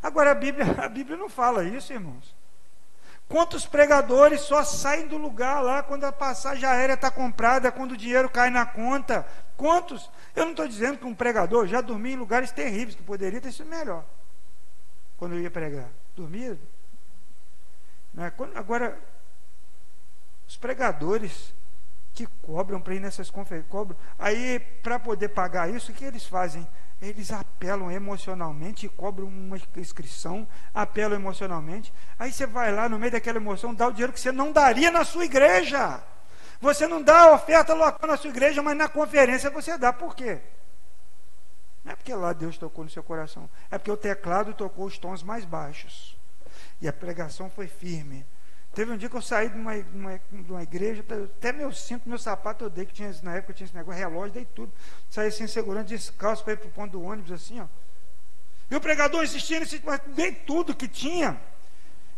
Agora 0.01 0.31
a 0.31 0.35
Bíblia, 0.35 0.65
a 0.83 0.89
Bíblia 0.89 1.15
não 1.15 1.29
fala 1.29 1.63
isso, 1.63 1.93
irmãos. 1.93 2.35
Quantos 3.27 3.65
pregadores 3.65 4.41
só 4.41 4.63
saem 4.63 5.07
do 5.07 5.17
lugar 5.17 5.61
lá 5.61 5.81
quando 5.81 6.03
a 6.03 6.11
passagem 6.11 6.67
aérea 6.67 6.93
está 6.93 7.09
comprada, 7.09 7.71
quando 7.71 7.93
o 7.93 7.97
dinheiro 7.97 8.29
cai 8.29 8.49
na 8.49 8.65
conta? 8.65 9.25
Quantos? 9.57 10.09
Eu 10.35 10.43
não 10.43 10.51
estou 10.51 10.67
dizendo 10.67 10.99
que 10.99 11.05
um 11.05 11.15
pregador 11.15 11.65
já 11.67 11.81
dormia 11.81 12.13
em 12.13 12.17
lugares 12.17 12.51
terríveis, 12.51 12.95
que 12.95 13.03
poderia 13.03 13.41
ter 13.41 13.51
sido 13.51 13.69
melhor 13.69 14.05
quando 15.17 15.33
eu 15.33 15.41
ia 15.41 15.49
pregar. 15.49 15.89
Dormia. 16.15 16.57
Né? 18.13 18.31
Agora, 18.53 18.97
os 20.47 20.57
pregadores 20.57 21.53
que 22.15 22.25
cobram 22.41 22.79
para 22.79 22.95
ir 22.95 22.99
nessas 22.99 23.29
conferências. 23.29 23.69
Cobram. 23.69 23.97
Aí, 24.17 24.59
para 24.81 24.97
poder 24.97 25.29
pagar 25.29 25.69
isso, 25.69 25.91
o 25.91 25.93
que 25.93 26.05
eles 26.05 26.25
fazem? 26.25 26.65
Eles 27.01 27.31
apelam 27.31 27.91
emocionalmente 27.91 28.85
e 28.85 28.89
cobram 28.89 29.27
uma 29.27 29.57
inscrição, 29.75 30.47
apelam 30.73 31.19
emocionalmente. 31.19 31.93
Aí 32.17 32.31
você 32.31 32.47
vai 32.47 32.71
lá 32.71 32.87
no 32.87 32.97
meio 32.97 33.11
daquela 33.11 33.37
emoção, 33.37 33.73
dá 33.73 33.87
o 33.87 33.91
dinheiro 33.91 34.13
que 34.13 34.19
você 34.19 34.31
não 34.31 34.51
daria 34.51 34.89
na 34.89 35.03
sua 35.03 35.25
igreja. 35.25 36.01
Você 36.61 36.87
não 36.87 37.01
dá 37.01 37.23
a 37.23 37.33
oferta 37.33 37.73
local 37.73 38.07
na 38.07 38.17
sua 38.17 38.29
igreja, 38.29 38.61
mas 38.63 38.77
na 38.77 38.87
conferência 38.87 39.49
você 39.49 39.77
dá. 39.77 39.91
Por 39.91 40.15
quê? 40.15 40.39
Não 41.83 41.91
é 41.91 41.95
porque 41.95 42.13
lá 42.13 42.33
Deus 42.33 42.57
tocou 42.57 42.83
no 42.83 42.89
seu 42.89 43.03
coração. 43.03 43.49
É 43.69 43.77
porque 43.77 43.91
o 43.91 43.97
teclado 43.97 44.53
tocou 44.53 44.85
os 44.85 44.97
tons 44.97 45.21
mais 45.21 45.45
baixos. 45.45 46.17
E 46.81 46.87
a 46.87 46.93
pregação 46.93 47.49
foi 47.49 47.67
firme. 47.67 48.25
Teve 48.75 48.91
um 48.91 48.97
dia 48.97 49.07
que 49.09 49.15
eu 49.15 49.21
saí 49.21 49.47
de 49.47 49.57
uma, 49.57 49.73
uma, 49.93 50.19
de 50.29 50.51
uma 50.51 50.61
igreja, 50.61 51.01
até 51.37 51.53
meu 51.53 51.71
cinto, 51.71 52.09
meu 52.09 52.19
sapato 52.19 52.65
eu 52.65 52.69
dei, 52.69 52.85
que 52.85 52.93
tinha, 52.93 53.15
na 53.23 53.35
época 53.35 53.53
tinha 53.53 53.65
esse 53.65 53.75
negócio, 53.75 53.97
relógio, 53.97 54.33
dei 54.33 54.43
tudo. 54.43 54.69
Saí 55.09 55.29
assim, 55.29 55.47
segurando 55.47 55.87
descalço 55.87 56.43
para 56.43 56.53
ir 56.53 56.57
para 56.57 56.67
o 56.67 56.71
ponto 56.71 56.91
do 56.91 57.01
ônibus, 57.01 57.31
assim, 57.31 57.61
ó. 57.61 57.67
E 58.69 58.75
o 58.75 58.81
pregador 58.81 59.23
insistindo, 59.23 59.61
insistindo, 59.61 59.85
mas 59.85 60.01
dei 60.07 60.33
tudo 60.33 60.75
que 60.75 60.89
tinha. 60.89 61.39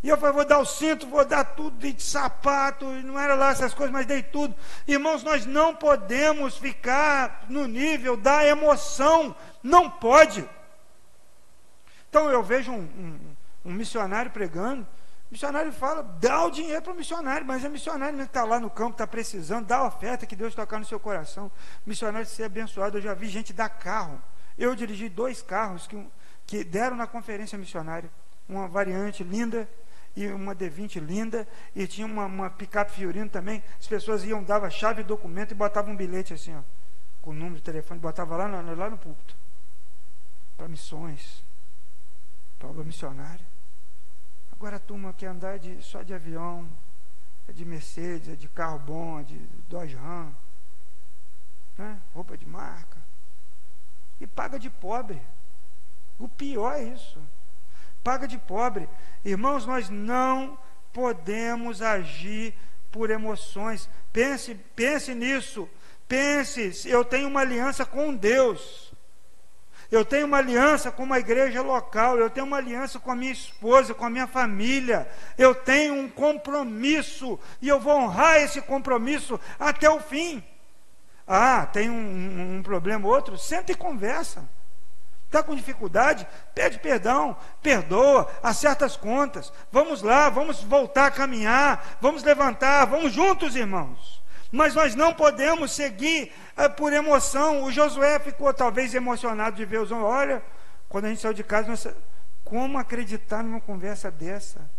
E 0.02 0.10
eu 0.10 0.18
falei, 0.18 0.34
vou 0.34 0.46
dar 0.46 0.58
o 0.58 0.66
cinto, 0.66 1.06
vou 1.06 1.24
dar 1.24 1.44
tudo 1.44 1.78
de 1.78 2.02
sapato, 2.02 2.86
não 2.86 3.20
era 3.20 3.36
lá 3.36 3.52
essas 3.52 3.76
coisas, 3.76 3.94
mas 3.94 4.08
dei 4.08 4.24
tudo. 4.24 4.56
Irmãos, 4.88 5.22
nós 5.22 5.46
não 5.46 5.76
podemos 5.76 6.58
ficar 6.58 7.46
no 7.50 7.68
nível 7.68 8.18
da 8.18 8.44
emoção, 8.44 9.36
não 9.62 9.92
pode. 9.92 10.48
Então 12.10 12.32
eu 12.32 12.42
vejo 12.42 12.72
um, 12.72 12.82
um, 12.82 13.20
um 13.66 13.74
missionário 13.74 14.32
pregando, 14.32 14.88
o 15.30 15.34
missionário 15.34 15.74
fala, 15.74 16.02
dá 16.04 16.46
o 16.46 16.50
dinheiro 16.50 16.82
para 16.82 16.94
o 16.94 16.96
missionário, 16.96 17.46
mas 17.46 17.64
é 17.64 17.68
missionário 17.68 18.16
mesmo 18.16 18.30
que 18.30 18.38
está 18.38 18.46
lá 18.46 18.60
no 18.60 18.70
campo, 18.70 18.92
está 18.92 19.06
precisando, 19.06 19.66
dá 19.66 19.78
a 19.78 19.88
oferta 19.88 20.26
que 20.26 20.38
Deus 20.38 20.56
tocar 20.56 20.80
no 20.80 20.86
seu 20.86 21.00
coração. 21.00 21.48
O 21.86 21.90
missionário 21.90 22.26
ser 22.26 22.46
abençoado. 22.46 22.98
Eu 22.98 23.02
já 23.02 23.14
vi 23.14 23.28
gente 23.28 23.52
dar 23.52 23.68
carro. 23.68 24.22
Eu 24.58 24.74
dirigi 24.74 25.10
dois 25.10 25.42
carros 25.42 25.86
que, 25.86 26.02
que 26.46 26.64
deram 26.64 26.96
na 26.96 27.06
conferência 27.06 27.58
missionária. 27.58 28.10
Uma 28.48 28.70
variante 28.70 29.22
linda 29.22 29.68
e 30.16 30.28
uma 30.28 30.56
D20 30.56 31.00
linda, 31.00 31.48
e 31.76 31.86
tinha 31.86 32.08
uma, 32.08 32.26
uma 32.26 32.50
picape 32.50 32.92
Fiorino 32.94 33.30
também. 33.30 33.62
As 33.80 33.86
pessoas 33.86 34.24
iam, 34.24 34.42
davam 34.42 34.70
chave 34.72 35.02
e 35.02 35.04
documento 35.04 35.52
e 35.52 35.56
botavam 35.56 35.94
um 35.94 35.96
bilhete 35.96 36.34
assim, 36.34 36.56
ó, 36.56 36.62
com 37.22 37.32
o 37.32 37.34
número 37.34 37.58
de 37.58 37.62
telefone, 37.62 38.00
botava 38.00 38.36
lá 38.36 38.48
no, 38.48 38.76
lá 38.76 38.90
no 38.90 38.98
púlpito. 38.98 39.36
Para 40.56 40.68
missões, 40.68 41.44
para 42.58 42.70
obra 42.70 42.84
missionária. 42.84 43.46
Agora 44.58 44.78
a 44.78 44.80
turma 44.80 45.14
quer 45.14 45.28
andar 45.28 45.60
de, 45.60 45.84
só 45.84 46.02
de 46.02 46.16
avião, 46.16 46.68
é 47.48 47.52
de 47.52 47.64
Mercedes, 47.64 48.30
é 48.30 48.36
de 48.36 48.48
carro 48.48 48.80
bom, 48.80 49.20
é 49.20 49.24
de 49.24 49.38
Dodge 49.70 49.96
Ram, 49.96 50.34
né? 51.78 52.02
roupa 52.12 52.36
de 52.36 52.48
marca. 52.48 52.98
E 54.20 54.26
paga 54.26 54.58
de 54.58 54.68
pobre. 54.68 55.22
O 56.18 56.28
pior 56.28 56.74
é 56.74 56.86
isso. 56.86 57.22
Paga 58.04 58.28
de 58.28 58.40
pobre. 58.40 58.90
Irmãos, 59.24 59.68
nós 59.68 59.92
não 59.92 60.58
podemos 60.92 61.84
agir 61.84 62.56
por 62.92 63.12
emoções. 63.12 63.88
Pense, 64.12 64.56
pense 64.76 65.14
nisso. 65.14 65.70
Pense, 66.08 66.90
eu 66.90 67.06
tenho 67.06 67.28
uma 67.28 67.42
aliança 67.42 67.86
com 67.86 68.16
Deus. 68.16 68.87
Eu 69.92 70.04
tenho 70.04 70.26
uma 70.26 70.38
aliança 70.38 70.92
com 70.92 71.04
uma 71.04 71.20
igreja 71.20 71.62
local, 71.62 72.18
eu 72.18 72.30
tenho 72.30 72.46
uma 72.46 72.58
aliança 72.58 73.00
com 73.00 73.10
a 73.10 73.16
minha 73.16 73.32
esposa, 73.32 73.94
com 73.94 74.06
a 74.06 74.10
minha 74.10 74.28
família. 74.28 75.08
Eu 75.38 75.56
tenho 75.56 75.94
um 75.94 76.10
compromisso 76.10 77.40
e 77.62 77.70
eu 77.70 77.80
vou 77.80 77.98
honrar 77.98 78.38
esse 78.38 78.62
compromisso 78.62 79.40
até 79.58 79.90
o 79.90 80.00
fim. 80.00 80.44
Ah, 81.26 81.66
tem 81.66 81.90
um, 81.90 82.58
um 82.58 82.64
problema 82.64 83.08
ou 83.08 83.14
outro? 83.14 83.38
Senta 83.38 83.72
e 83.72 83.76
conversa. 83.76 84.44
Está 85.26 85.44
com 85.44 85.56
dificuldade? 85.56 86.26
Pede 86.56 86.80
perdão, 86.80 87.36
perdoa, 87.62 88.30
acerta 88.42 88.86
as 88.86 88.96
contas. 88.96 89.52
Vamos 89.72 90.02
lá, 90.02 90.30
vamos 90.30 90.64
voltar 90.64 91.08
a 91.08 91.12
caminhar, 91.12 91.98
vamos 92.00 92.24
levantar, 92.24 92.86
vamos 92.86 93.12
juntos, 93.12 93.56
irmãos. 93.56 94.22
Mas 94.52 94.74
nós 94.74 94.96
não 94.96 95.14
podemos 95.14 95.72
seguir 95.72 96.32
é, 96.56 96.70
por 96.70 96.94
emoção. 96.94 97.64
O 97.64 97.72
Josué 97.72 98.20
ficou 98.20 98.54
talvez 98.54 98.94
emocionado 98.94 99.56
de 99.56 99.66
ver 99.66 99.82
os 99.82 99.92
homens. 99.92 100.08
Olha, 100.08 100.44
quando 100.88 101.06
a 101.06 101.10
gente 101.10 101.22
saiu 101.22 101.34
de 101.34 101.44
casa, 101.44 101.68
nós, 101.68 101.88
como 102.44 102.78
acreditar 102.78 103.44
numa 103.44 103.60
conversa 103.60 104.10
dessa? 104.10 104.70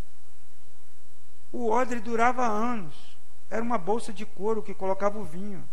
O 1.53 1.71
odre 1.71 2.01
durava 2.01 2.47
anos. 2.47 3.17
Era 3.51 3.63
uma 3.63 3.79
bolsa 3.79 4.13
de 4.13 4.25
couro 4.25 4.63
que 4.63 4.75
colocava 4.75 5.19
o 5.19 5.25
vinho. 5.25 5.67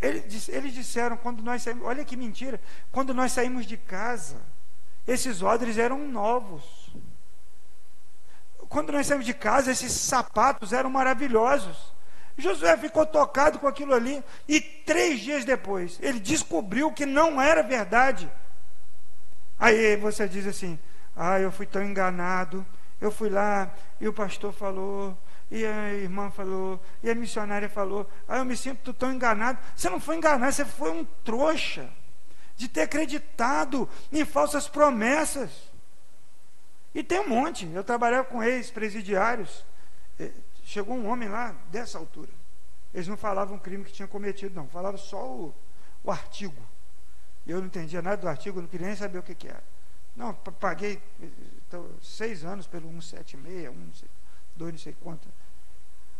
Eles, 0.00 0.48
eles 0.48 0.72
disseram, 0.72 1.16
quando 1.16 1.42
nós 1.42 1.62
saímos, 1.62 1.84
olha 1.84 2.04
que 2.04 2.16
mentira, 2.16 2.60
quando 2.92 3.12
nós 3.12 3.32
saímos 3.32 3.66
de 3.66 3.76
casa, 3.76 4.36
esses 5.06 5.42
odres 5.42 5.76
eram 5.76 6.06
novos. 6.06 6.90
Quando 8.68 8.92
nós 8.92 9.06
saímos 9.06 9.26
de 9.26 9.34
casa, 9.34 9.72
esses 9.72 9.92
sapatos 9.92 10.72
eram 10.72 10.90
maravilhosos. 10.90 11.92
Josué 12.38 12.76
ficou 12.76 13.04
tocado 13.04 13.58
com 13.58 13.66
aquilo 13.66 13.94
ali. 13.94 14.22
E 14.46 14.60
três 14.60 15.20
dias 15.20 15.44
depois, 15.44 15.98
ele 16.00 16.20
descobriu 16.20 16.92
que 16.92 17.04
não 17.04 17.40
era 17.40 17.62
verdade. 17.62 18.30
Aí 19.58 19.96
você 19.96 20.28
diz 20.28 20.46
assim: 20.46 20.78
Ah, 21.16 21.40
eu 21.40 21.50
fui 21.50 21.66
tão 21.66 21.82
enganado. 21.82 22.64
Eu 23.00 23.12
fui 23.12 23.28
lá 23.28 23.72
e 24.00 24.08
o 24.08 24.12
pastor 24.12 24.52
falou, 24.52 25.16
e 25.50 25.64
a 25.64 25.94
irmã 25.94 26.30
falou, 26.30 26.80
e 27.02 27.08
a 27.08 27.14
missionária 27.14 27.68
falou. 27.68 28.10
Aí 28.26 28.40
eu 28.40 28.44
me 28.44 28.56
sinto 28.56 28.92
tão 28.92 29.12
enganado. 29.12 29.58
Você 29.76 29.88
não 29.88 30.00
foi 30.00 30.16
enganado, 30.16 30.52
você 30.52 30.64
foi 30.64 30.90
um 30.90 31.04
trouxa 31.24 31.88
de 32.56 32.68
ter 32.68 32.82
acreditado 32.82 33.88
em 34.12 34.24
falsas 34.24 34.68
promessas. 34.68 35.50
E 36.92 37.04
tem 37.04 37.20
um 37.20 37.28
monte. 37.28 37.70
Eu 37.72 37.84
trabalhava 37.84 38.24
com 38.24 38.42
ex-presidiários. 38.42 39.64
Chegou 40.68 40.94
um 40.94 41.08
homem 41.08 41.30
lá 41.30 41.56
dessa 41.70 41.96
altura. 41.96 42.28
Eles 42.92 43.08
não 43.08 43.16
falavam 43.16 43.56
o 43.56 43.60
crime 43.60 43.84
que 43.84 43.90
tinha 43.90 44.06
cometido, 44.06 44.54
não. 44.54 44.68
Falavam 44.68 44.98
só 44.98 45.26
o, 45.26 45.54
o 46.04 46.10
artigo. 46.10 46.62
Eu 47.46 47.60
não 47.60 47.68
entendia 47.68 48.02
nada 48.02 48.18
do 48.18 48.28
artigo, 48.28 48.60
não 48.60 48.68
queria 48.68 48.88
nem 48.88 48.94
saber 48.94 49.16
o 49.16 49.22
que, 49.22 49.34
que 49.34 49.48
era. 49.48 49.64
Não, 50.14 50.34
paguei 50.34 51.00
então, 51.66 51.88
seis 52.02 52.44
anos 52.44 52.66
pelo 52.66 52.86
176, 53.00 53.70
1, 53.70 54.70
não 54.70 54.78
sei 54.78 54.94
quanto. 55.00 55.26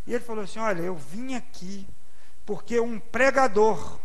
E 0.06 0.14
ele 0.14 0.24
falou 0.24 0.44
assim: 0.44 0.60
Olha, 0.60 0.80
eu 0.80 0.96
vim 0.96 1.34
aqui 1.34 1.86
porque 2.46 2.80
um 2.80 2.98
pregador 2.98 4.00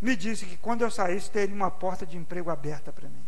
me 0.00 0.16
disse 0.16 0.44
que 0.44 0.56
quando 0.56 0.82
eu 0.82 0.90
saísse 0.90 1.30
teria 1.30 1.54
uma 1.54 1.70
porta 1.70 2.04
de 2.04 2.16
emprego 2.16 2.50
aberta 2.50 2.92
para 2.92 3.08
mim. 3.08 3.24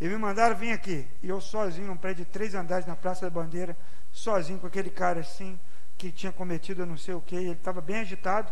E 0.00 0.08
me 0.08 0.16
mandaram 0.16 0.56
vir 0.56 0.72
aqui. 0.72 1.06
E 1.22 1.28
eu 1.28 1.40
sozinho, 1.40 1.86
num 1.86 1.96
prédio 1.96 2.24
de 2.24 2.30
três 2.30 2.54
andares 2.54 2.86
na 2.86 2.94
Praça 2.94 3.22
da 3.22 3.30
Bandeira, 3.30 3.76
sozinho 4.12 4.58
com 4.58 4.66
aquele 4.66 4.90
cara 4.90 5.20
assim, 5.20 5.58
que 5.96 6.12
tinha 6.12 6.32
cometido 6.32 6.86
não 6.86 6.96
sei 6.96 7.14
o 7.14 7.20
que, 7.20 7.34
ele 7.34 7.52
estava 7.52 7.80
bem 7.80 7.96
agitado. 7.96 8.50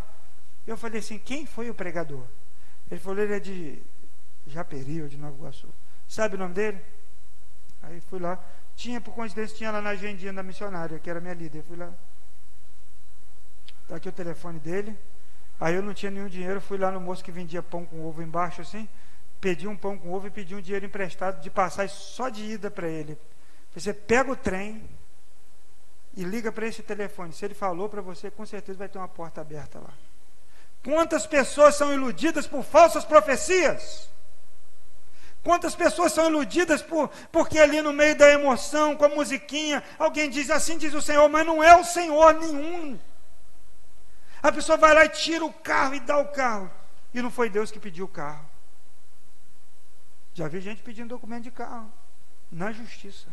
Eu 0.66 0.76
falei 0.76 0.98
assim: 0.98 1.18
quem 1.18 1.46
foi 1.46 1.70
o 1.70 1.74
pregador? 1.74 2.24
Ele 2.90 3.00
falou: 3.00 3.22
ele 3.22 3.34
é 3.34 3.40
de 3.40 3.80
Japeri 4.46 5.02
ou 5.02 5.08
de 5.08 5.16
Nova 5.16 5.36
Iguaçu. 5.36 5.68
Sabe 6.08 6.34
o 6.34 6.38
nome 6.38 6.54
dele? 6.54 6.80
Aí 7.82 8.00
fui 8.00 8.18
lá. 8.18 8.38
Tinha, 8.74 9.00
por 9.00 9.14
coincidência, 9.14 9.56
tinha 9.56 9.70
lá 9.70 9.80
na 9.80 9.90
agendinha 9.90 10.32
da 10.32 10.42
missionária, 10.42 10.98
que 10.98 11.08
era 11.08 11.20
minha 11.20 11.34
líder. 11.34 11.62
Fui 11.62 11.76
lá. 11.76 11.92
Está 13.82 13.96
aqui 13.96 14.08
o 14.08 14.12
telefone 14.12 14.58
dele. 14.58 14.96
Aí 15.58 15.74
eu 15.74 15.82
não 15.82 15.94
tinha 15.94 16.10
nenhum 16.10 16.28
dinheiro, 16.28 16.60
fui 16.60 16.76
lá 16.76 16.90
no 16.90 17.00
moço 17.00 17.24
que 17.24 17.32
vendia 17.32 17.62
pão 17.62 17.86
com 17.86 18.04
ovo 18.04 18.22
embaixo, 18.22 18.60
assim, 18.60 18.86
pedi 19.40 19.66
um 19.66 19.76
pão 19.76 19.98
com 19.98 20.12
ovo 20.12 20.26
e 20.26 20.30
pedi 20.30 20.54
um 20.54 20.60
dinheiro 20.60 20.86
emprestado 20.86 21.40
de 21.40 21.50
passagem 21.50 21.94
só 21.94 22.28
de 22.28 22.44
ida 22.44 22.70
para 22.70 22.88
ele. 22.88 23.18
Você 23.74 23.92
pega 23.92 24.30
o 24.30 24.36
trem 24.36 24.88
e 26.16 26.24
liga 26.24 26.50
para 26.50 26.66
esse 26.66 26.82
telefone. 26.82 27.32
Se 27.32 27.44
ele 27.44 27.54
falou 27.54 27.88
para 27.88 28.00
você, 28.00 28.30
com 28.30 28.46
certeza 28.46 28.78
vai 28.78 28.88
ter 28.88 28.98
uma 28.98 29.08
porta 29.08 29.40
aberta 29.40 29.78
lá. 29.78 29.92
Quantas 30.82 31.26
pessoas 31.26 31.74
são 31.74 31.92
iludidas 31.92 32.46
por 32.46 32.64
falsas 32.64 33.04
profecias? 33.04 34.08
Quantas 35.42 35.76
pessoas 35.76 36.12
são 36.12 36.26
iludidas 36.26 36.82
por, 36.82 37.08
porque 37.30 37.58
ali 37.58 37.80
no 37.80 37.92
meio 37.92 38.16
da 38.16 38.30
emoção, 38.30 38.96
com 38.96 39.04
a 39.04 39.08
musiquinha, 39.08 39.82
alguém 39.98 40.30
diz 40.30 40.50
assim 40.50 40.78
diz 40.78 40.94
o 40.94 41.02
Senhor, 41.02 41.28
mas 41.28 41.46
não 41.46 41.62
é 41.62 41.76
o 41.76 41.84
Senhor 41.84 42.34
nenhum. 42.34 42.98
A 44.42 44.52
pessoa 44.52 44.78
vai 44.78 44.94
lá 44.94 45.04
e 45.04 45.08
tira 45.08 45.44
o 45.44 45.52
carro 45.52 45.94
e 45.94 46.00
dá 46.00 46.18
o 46.18 46.28
carro. 46.28 46.70
E 47.12 47.20
não 47.20 47.30
foi 47.30 47.50
Deus 47.50 47.70
que 47.70 47.80
pediu 47.80 48.04
o 48.04 48.08
carro. 48.08 48.45
Já 50.36 50.46
vi 50.48 50.60
gente 50.60 50.82
pedindo 50.82 51.08
documento 51.08 51.44
de 51.44 51.50
carro 51.50 51.90
na 52.52 52.70
justiça. 52.70 53.26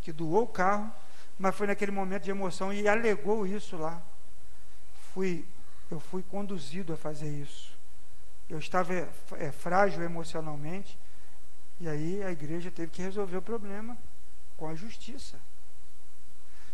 Que 0.00 0.10
doou 0.10 0.44
o 0.44 0.48
carro, 0.48 0.90
mas 1.38 1.54
foi 1.54 1.66
naquele 1.66 1.92
momento 1.92 2.22
de 2.22 2.30
emoção 2.30 2.72
e 2.72 2.88
alegou 2.88 3.46
isso 3.46 3.76
lá. 3.76 4.00
Fui, 5.12 5.44
eu 5.90 6.00
fui 6.00 6.22
conduzido 6.22 6.94
a 6.94 6.96
fazer 6.96 7.28
isso. 7.28 7.76
Eu 8.48 8.58
estava 8.58 8.94
é, 8.94 9.52
frágil 9.52 10.02
emocionalmente, 10.02 10.98
e 11.78 11.86
aí 11.86 12.22
a 12.22 12.30
igreja 12.30 12.70
teve 12.70 12.90
que 12.90 13.02
resolver 13.02 13.36
o 13.36 13.42
problema 13.42 13.94
com 14.56 14.66
a 14.66 14.74
justiça. 14.74 15.38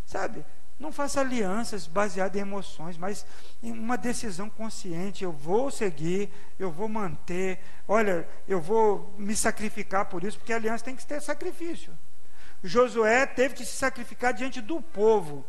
Sabe? 0.07 0.45
Não 0.79 0.91
faça 0.91 1.21
alianças 1.21 1.87
baseadas 1.87 2.37
em 2.37 2.41
emoções, 2.41 2.99
mas 2.99 3.25
em 3.63 3.71
uma 3.71 3.97
decisão 3.97 4.51
consciente. 4.51 5.23
Eu 5.23 5.33
vou 5.33 5.71
seguir, 5.71 6.31
eu 6.59 6.71
vou 6.71 6.89
manter. 6.89 7.61
Olha, 7.87 8.29
eu 8.49 8.61
vou 8.61 9.15
me 9.17 9.37
sacrificar 9.37 10.07
por 10.07 10.25
isso, 10.25 10.39
porque 10.39 10.53
a 10.53 10.57
aliança 10.57 10.85
tem 10.85 10.97
que 10.97 11.07
ter 11.07 11.21
sacrifício. 11.21 11.97
Josué 12.63 13.27
teve 13.27 13.55
que 13.55 13.65
se 13.65 13.77
sacrificar 13.77 14.33
diante 14.33 14.61
do 14.61 14.81
povo. 14.81 15.45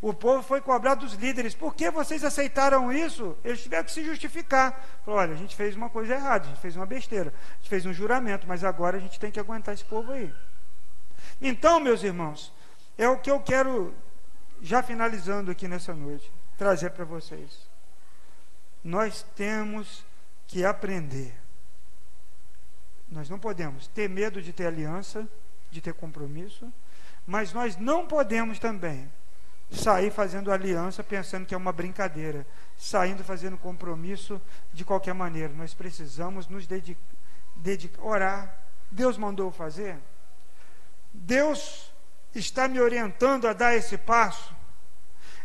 O 0.00 0.14
povo 0.14 0.42
foi 0.42 0.60
cobrar 0.60 0.94
dos 0.94 1.14
líderes: 1.14 1.54
por 1.54 1.74
que 1.74 1.90
vocês 1.90 2.24
aceitaram 2.24 2.92
isso? 2.92 3.36
Eles 3.44 3.62
tiveram 3.62 3.84
que 3.84 3.92
se 3.92 4.04
justificar. 4.04 4.82
Olha, 5.06 5.32
a 5.32 5.36
gente 5.36 5.56
fez 5.56 5.74
uma 5.74 5.90
coisa 5.90 6.14
errada, 6.14 6.44
a 6.44 6.48
gente 6.48 6.60
fez 6.60 6.76
uma 6.76 6.86
besteira, 6.86 7.34
a 7.34 7.56
gente 7.56 7.68
fez 7.68 7.84
um 7.84 7.92
juramento, 7.92 8.46
mas 8.46 8.62
agora 8.62 8.96
a 8.96 9.00
gente 9.00 9.18
tem 9.18 9.30
que 9.30 9.40
aguentar 9.40 9.74
esse 9.74 9.84
povo 9.84 10.12
aí. 10.12 10.32
Então, 11.40 11.80
meus 11.80 12.02
irmãos, 12.02 12.52
é 12.96 13.08
o 13.08 13.18
que 13.18 13.30
eu 13.30 13.40
quero 13.40 13.94
já 14.60 14.82
finalizando 14.82 15.50
aqui 15.50 15.66
nessa 15.66 15.94
noite, 15.94 16.30
trazer 16.56 16.90
para 16.90 17.04
vocês. 17.04 17.68
Nós 18.82 19.24
temos 19.34 20.04
que 20.46 20.64
aprender. 20.64 21.34
Nós 23.10 23.28
não 23.28 23.38
podemos 23.38 23.86
ter 23.88 24.08
medo 24.08 24.40
de 24.40 24.52
ter 24.52 24.66
aliança, 24.66 25.28
de 25.70 25.80
ter 25.80 25.94
compromisso, 25.94 26.72
mas 27.26 27.52
nós 27.52 27.76
não 27.76 28.06
podemos 28.06 28.58
também 28.58 29.10
sair 29.70 30.10
fazendo 30.10 30.50
aliança 30.50 31.02
pensando 31.02 31.46
que 31.46 31.54
é 31.54 31.56
uma 31.56 31.72
brincadeira, 31.72 32.46
saindo 32.76 33.22
fazendo 33.22 33.56
compromisso 33.56 34.40
de 34.72 34.84
qualquer 34.84 35.14
maneira. 35.14 35.52
Nós 35.52 35.74
precisamos 35.74 36.48
nos 36.48 36.66
dedicar, 36.66 37.00
dedicar 37.56 38.02
orar. 38.02 38.58
Deus 38.90 39.16
mandou 39.16 39.50
fazer. 39.52 39.96
Deus 41.12 41.89
está 42.34 42.68
me 42.68 42.80
orientando 42.80 43.48
a 43.48 43.52
dar 43.52 43.74
esse 43.74 43.98
passo? 43.98 44.54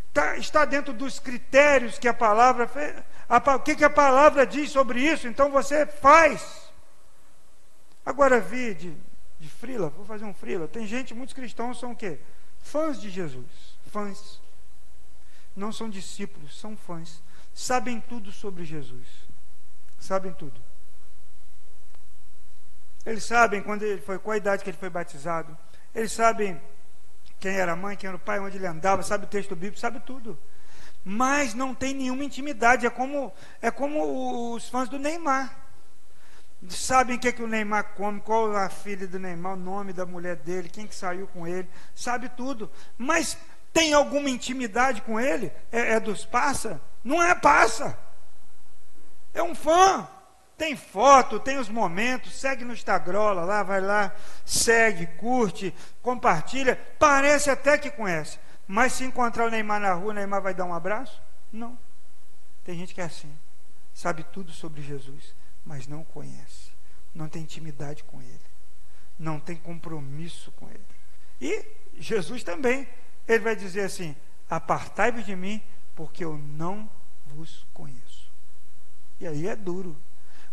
Está, 0.07 0.38
está 0.38 0.65
dentro 0.65 0.93
dos 0.93 1.19
critérios 1.19 1.97
que 1.97 2.07
a 2.07 2.13
palavra 2.13 2.69
o 3.55 3.59
que, 3.59 3.75
que 3.75 3.83
a 3.83 3.89
palavra 3.89 4.45
diz 4.45 4.71
sobre 4.71 5.01
isso? 5.01 5.27
Então 5.27 5.51
você 5.51 5.86
faz. 5.86 6.69
Agora 8.05 8.39
vi 8.39 8.73
de, 8.75 8.95
de 9.39 9.49
frila, 9.49 9.89
vou 9.89 10.05
fazer 10.05 10.25
um 10.25 10.33
frila. 10.33 10.67
Tem 10.67 10.86
gente, 10.86 11.13
muitos 11.13 11.33
cristãos 11.33 11.79
são 11.79 11.91
o 11.91 11.95
quê? 11.95 12.19
Fãs 12.61 13.01
de 13.01 13.09
Jesus. 13.09 13.45
Fãs. 13.91 14.39
Não 15.55 15.71
são 15.71 15.89
discípulos, 15.89 16.59
são 16.59 16.77
fãs. 16.77 17.21
Sabem 17.53 17.99
tudo 17.99 18.31
sobre 18.31 18.63
Jesus. 18.63 19.07
Sabem 19.99 20.33
tudo. 20.33 20.61
Eles 23.05 23.23
sabem 23.23 23.61
quando 23.61 23.83
ele 23.83 24.01
foi, 24.01 24.19
qual 24.19 24.33
a 24.33 24.38
idade 24.38 24.63
que 24.63 24.69
ele 24.69 24.77
foi 24.77 24.89
batizado. 24.89 25.57
Eles 25.93 26.11
sabem 26.11 26.61
quem 27.45 27.55
era 27.55 27.75
mãe, 27.75 27.95
quem 27.95 28.07
era 28.07 28.17
o 28.17 28.19
pai, 28.19 28.39
onde 28.39 28.57
ele 28.57 28.65
andava, 28.65 29.03
sabe 29.03 29.25
o 29.25 29.27
texto 29.27 29.55
bíblico, 29.55 29.79
sabe 29.79 29.99
tudo. 29.99 30.35
Mas 31.03 31.53
não 31.53 31.75
tem 31.75 31.93
nenhuma 31.93 32.23
intimidade. 32.23 32.87
É 32.87 32.89
como, 32.89 33.31
é 33.61 33.69
como 33.69 34.55
os 34.55 34.67
fãs 34.67 34.89
do 34.89 34.97
Neymar. 34.97 35.55
Sabem 36.67 37.17
o 37.17 37.19
que, 37.19 37.27
é 37.27 37.31
que 37.31 37.43
o 37.43 37.47
Neymar 37.47 37.93
come, 37.93 38.19
qual 38.19 38.55
a 38.55 38.67
filha 38.67 39.07
do 39.07 39.19
Neymar, 39.19 39.53
o 39.53 39.57
nome 39.57 39.93
da 39.93 40.07
mulher 40.07 40.37
dele, 40.37 40.69
quem 40.69 40.87
que 40.87 40.95
saiu 40.95 41.27
com 41.27 41.47
ele, 41.47 41.69
sabe 41.93 42.29
tudo. 42.29 42.71
Mas 42.97 43.37
tem 43.71 43.93
alguma 43.93 44.27
intimidade 44.27 45.03
com 45.03 45.19
ele? 45.19 45.51
É, 45.71 45.93
é 45.93 45.99
dos 45.99 46.25
passa? 46.25 46.81
Não 47.03 47.21
é 47.21 47.35
passa. 47.35 47.95
É 49.35 49.43
um 49.43 49.53
fã. 49.53 50.07
Tem 50.57 50.75
foto, 50.75 51.39
tem 51.39 51.57
os 51.57 51.67
momentos, 51.67 52.33
segue 52.33 52.63
no 52.63 52.73
Instagram 52.73 53.33
lá, 53.33 53.61
vai 53.61 53.81
lá, 53.81 54.15
segue, 54.45 55.05
curte, 55.05 55.73
compartilha. 56.01 56.77
Parece 56.97 57.49
até 57.49 57.77
que 57.77 57.91
conhece. 57.91 58.39
Mas 58.65 58.93
se 58.93 59.03
encontrar 59.03 59.45
o 59.45 59.49
Neymar 59.49 59.81
na 59.81 59.93
rua, 59.93 60.11
o 60.11 60.13
Neymar 60.13 60.41
vai 60.41 60.53
dar 60.53 60.65
um 60.65 60.73
abraço? 60.73 61.21
Não. 61.51 61.77
Tem 62.63 62.77
gente 62.77 62.93
que 62.93 63.01
é 63.01 63.03
assim. 63.03 63.31
Sabe 63.93 64.23
tudo 64.23 64.51
sobre 64.51 64.81
Jesus, 64.81 65.35
mas 65.65 65.87
não 65.87 66.03
conhece. 66.03 66.71
Não 67.13 67.27
tem 67.27 67.43
intimidade 67.43 68.03
com 68.05 68.21
ele. 68.21 68.39
Não 69.19 69.39
tem 69.39 69.55
compromisso 69.57 70.51
com 70.53 70.69
ele. 70.69 70.85
E 71.39 71.65
Jesus 71.97 72.43
também. 72.43 72.87
Ele 73.27 73.39
vai 73.39 73.55
dizer 73.55 73.81
assim: 73.81 74.15
Apartai-vos 74.49 75.25
de 75.25 75.35
mim, 75.35 75.61
porque 75.95 76.23
eu 76.23 76.37
não 76.37 76.89
vos 77.25 77.65
conheço. 77.73 78.31
E 79.19 79.27
aí 79.27 79.47
é 79.47 79.55
duro 79.55 79.95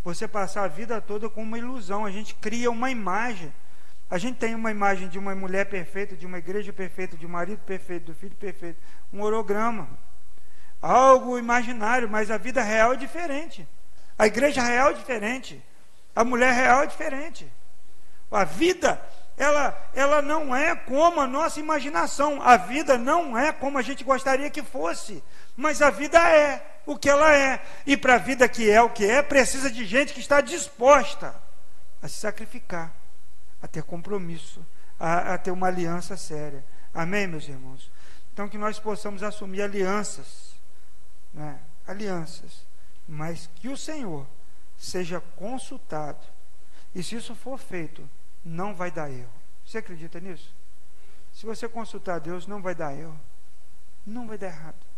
você 0.05 0.27
passar 0.27 0.65
a 0.65 0.69
vida 0.69 1.01
toda 1.01 1.29
com 1.29 1.43
uma 1.43 1.59
ilusão. 1.59 2.05
A 2.05 2.11
gente 2.11 2.35
cria 2.35 2.71
uma 2.71 2.91
imagem. 2.91 3.53
A 4.11 4.19
gente 4.19 4.37
tem 4.37 4.55
uma 4.55 4.71
imagem 4.71 5.09
de 5.09 5.19
uma 5.19 5.35
mulher 5.35 5.67
perfeita, 5.67 6.17
de 6.17 6.27
uma 6.27 6.39
igreja 6.39 6.73
perfeita, 6.73 7.17
de 7.17 7.25
um 7.25 7.31
marido 7.31 7.61
perfeito, 7.61 8.07
do 8.07 8.15
filho 8.15 8.37
perfeito, 8.37 8.79
um 9.13 9.23
orograma. 9.23 9.89
Algo 10.81 11.39
imaginário, 11.39 12.09
mas 12.09 12.31
a 12.31 12.37
vida 12.37 12.63
real 12.63 12.93
é 12.93 12.97
diferente. 12.97 13.67
A 14.19 14.27
igreja 14.27 14.63
real 14.63 14.91
é 14.91 14.95
diferente. 14.95 15.63
A 16.15 16.25
mulher 16.25 16.53
real 16.53 16.83
é 16.83 16.87
diferente. 16.87 17.51
A 18.31 18.45
vida 18.45 19.01
ela, 19.37 19.91
ela 19.95 20.21
não 20.21 20.55
é 20.55 20.75
como 20.75 21.21
a 21.21 21.27
nossa 21.27 21.59
imaginação. 21.59 22.41
A 22.43 22.57
vida 22.57 22.99
não 22.99 23.37
é 23.37 23.53
como 23.53 23.79
a 23.79 23.83
gente 23.83 24.05
gostaria 24.05 24.51
que 24.51 24.63
fosse. 24.63 25.23
Mas 25.57 25.81
a 25.81 25.91
vida 25.91 26.19
é 26.19 26.65
o 26.87 26.97
que 26.97 27.09
ela 27.09 27.35
é. 27.35 27.65
E 27.87 27.97
para 27.97 28.15
a 28.15 28.19
vida 28.19 28.49
que 28.49 28.71
é 28.71 28.81
o 28.81 28.91
que 28.91 29.05
é, 29.05 29.23
precisa 29.23 29.71
de 29.71 29.85
gente 29.85 30.13
que 30.13 30.21
está 30.21 30.41
disposta 30.41 31.35
a 32.01 32.09
se 32.09 32.17
sacrificar, 32.17 32.93
a 33.61 33.69
ter 33.69 33.83
compromisso, 33.83 34.65
a, 34.99 35.35
a 35.35 35.39
ter 35.39 35.51
uma 35.51 35.69
aliança 35.69 36.17
séria. 36.17 36.65
Amém, 36.93 37.27
meus 37.27 37.49
irmãos? 37.49 37.91
Então, 38.33 38.49
que 38.49 38.59
nós 38.59 38.79
possamos 38.79 39.23
assumir 39.23 39.63
alianças, 39.63 40.55
né? 41.33 41.59
alianças, 41.87 42.67
mas 43.07 43.49
que 43.57 43.69
o 43.69 43.77
Senhor 43.77 44.27
seja 44.79 45.21
consultado. 45.37 46.25
E 46.95 47.03
se 47.03 47.17
isso 47.17 47.35
for 47.35 47.59
feito, 47.59 48.09
não 48.45 48.75
vai 48.75 48.91
dar 48.91 49.11
erro. 49.11 49.33
Você 49.65 49.79
acredita 49.79 50.19
nisso? 50.19 50.55
Se 51.33 51.47
você 51.47 51.69
consultar 51.69 52.21
Deus, 52.21 52.47
não 52.47 52.61
vai 52.61 52.75
dar 52.75 52.95
erro. 52.95 53.19
Não 54.07 54.27
vai 54.27 54.37
dar 54.37 54.49
errado. 54.49 54.92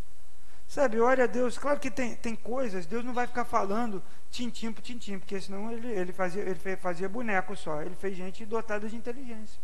Sabe, 0.74 0.98
ore 0.98 1.22
a 1.22 1.26
Deus. 1.26 1.56
Claro 1.56 1.78
que 1.78 1.88
tem, 1.88 2.16
tem 2.16 2.34
coisas, 2.34 2.84
Deus 2.84 3.04
não 3.04 3.14
vai 3.14 3.28
ficar 3.28 3.44
falando 3.44 4.02
tintim 4.28 4.72
por 4.72 4.82
tintim, 4.82 5.20
porque 5.20 5.40
senão 5.40 5.70
ele, 5.70 5.86
ele, 5.86 6.12
fazia, 6.12 6.42
ele 6.42 6.58
fazia 6.76 7.08
boneco 7.08 7.54
só. 7.54 7.80
Ele 7.80 7.94
fez 7.94 8.16
gente 8.16 8.44
dotada 8.44 8.88
de 8.88 8.96
inteligência. 8.96 9.60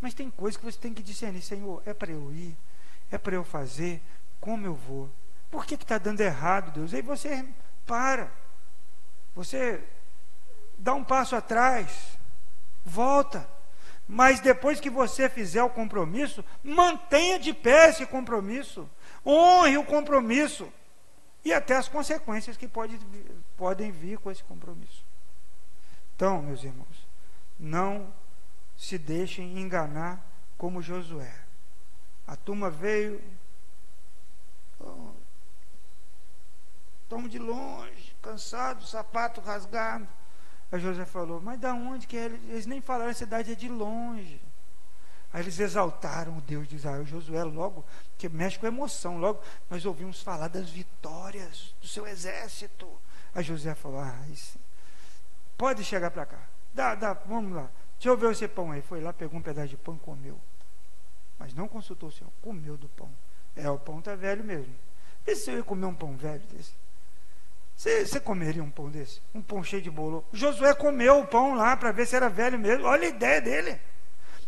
Mas 0.00 0.14
tem 0.14 0.30
coisas 0.30 0.56
que 0.56 0.64
você 0.64 0.78
tem 0.78 0.94
que 0.94 1.02
discernir, 1.02 1.42
Senhor, 1.42 1.82
é 1.84 1.92
para 1.92 2.12
eu 2.12 2.30
ir, 2.30 2.56
é 3.10 3.18
para 3.18 3.34
eu 3.34 3.42
fazer, 3.42 4.00
como 4.40 4.64
eu 4.64 4.76
vou? 4.76 5.10
Por 5.50 5.66
que 5.66 5.74
está 5.74 5.98
dando 5.98 6.20
errado, 6.20 6.70
Deus? 6.70 6.94
Aí 6.94 7.02
você 7.02 7.44
para, 7.84 8.30
você 9.34 9.82
dá 10.78 10.94
um 10.94 11.02
passo 11.02 11.34
atrás, 11.34 12.16
volta. 12.84 13.44
Mas 14.06 14.38
depois 14.38 14.78
que 14.78 14.90
você 14.90 15.28
fizer 15.28 15.64
o 15.64 15.70
compromisso, 15.70 16.44
mantenha 16.62 17.40
de 17.40 17.52
pé 17.52 17.88
esse 17.88 18.06
compromisso, 18.06 18.88
honre 19.24 19.76
o 19.78 19.84
compromisso 19.84 20.70
e 21.44 21.52
até 21.52 21.76
as 21.76 21.88
consequências 21.88 22.56
que 22.56 22.66
pode, 22.66 22.98
podem 23.56 23.90
vir 23.90 24.18
com 24.18 24.30
esse 24.30 24.42
compromisso. 24.44 25.04
Então, 26.16 26.42
meus 26.42 26.62
irmãos, 26.62 27.06
não 27.58 28.12
se 28.76 28.98
deixem 28.98 29.58
enganar 29.58 30.24
como 30.56 30.82
Josué. 30.82 31.34
A 32.26 32.36
turma 32.36 32.70
veio, 32.70 33.22
estamos 37.02 37.30
de 37.30 37.38
longe, 37.38 38.16
cansado, 38.22 38.84
sapato 38.86 39.40
rasgado. 39.40 40.08
Aí 40.72 40.80
José 40.80 41.04
falou, 41.04 41.40
mas 41.40 41.60
da 41.60 41.74
onde 41.74 42.06
que 42.06 42.16
é? 42.16 42.24
Eles 42.24 42.66
nem 42.66 42.80
falaram, 42.80 43.10
a 43.10 43.14
cidade 43.14 43.52
é 43.52 43.54
de 43.54 43.68
longe. 43.68 44.40
Aí 45.34 45.42
eles 45.42 45.58
exaltaram 45.58 46.38
o 46.38 46.40
Deus 46.40 46.68
de 46.68 46.76
Israel. 46.76 47.04
Josué 47.04 47.42
logo, 47.42 47.84
que 48.16 48.28
mexe 48.28 48.56
com 48.56 48.68
emoção, 48.68 49.18
logo 49.18 49.42
nós 49.68 49.84
ouvimos 49.84 50.22
falar 50.22 50.46
das 50.46 50.70
vitórias 50.70 51.74
do 51.82 51.88
seu 51.88 52.06
exército. 52.06 52.88
Aí 53.34 53.42
José 53.42 53.74
falou, 53.74 53.98
ah, 53.98 54.16
isso, 54.30 54.56
pode 55.58 55.82
chegar 55.82 56.12
para 56.12 56.24
cá. 56.24 56.38
Dá, 56.72 56.94
dá, 56.94 57.14
vamos 57.14 57.52
lá. 57.52 57.68
Deixa 57.94 58.10
eu 58.10 58.16
ver 58.16 58.30
esse 58.30 58.46
pão 58.46 58.70
aí. 58.70 58.80
Foi 58.80 59.00
lá, 59.00 59.12
pegou 59.12 59.36
um 59.36 59.42
pedaço 59.42 59.70
de 59.70 59.76
pão 59.76 59.96
e 59.96 59.98
comeu. 59.98 60.38
Mas 61.36 61.52
não 61.52 61.66
consultou 61.66 62.10
o 62.10 62.12
Senhor, 62.12 62.32
comeu 62.40 62.76
do 62.76 62.88
pão. 62.90 63.10
É, 63.56 63.68
o 63.68 63.76
pão 63.76 63.98
está 63.98 64.14
velho 64.14 64.44
mesmo. 64.44 64.72
E 65.26 65.34
se 65.34 65.50
eu 65.50 65.56
ia 65.56 65.64
comer 65.64 65.86
um 65.86 65.94
pão 65.94 66.16
velho 66.16 66.42
desse? 66.52 66.74
Você, 67.74 68.06
você 68.06 68.20
comeria 68.20 68.62
um 68.62 68.70
pão 68.70 68.88
desse? 68.88 69.20
Um 69.34 69.42
pão 69.42 69.64
cheio 69.64 69.82
de 69.82 69.90
bolo? 69.90 70.24
Josué 70.32 70.74
comeu 70.74 71.18
o 71.18 71.26
pão 71.26 71.54
lá 71.54 71.76
para 71.76 71.90
ver 71.90 72.06
se 72.06 72.14
era 72.14 72.28
velho 72.28 72.56
mesmo. 72.56 72.86
Olha 72.86 73.08
a 73.08 73.10
ideia 73.10 73.40
dele. 73.40 73.80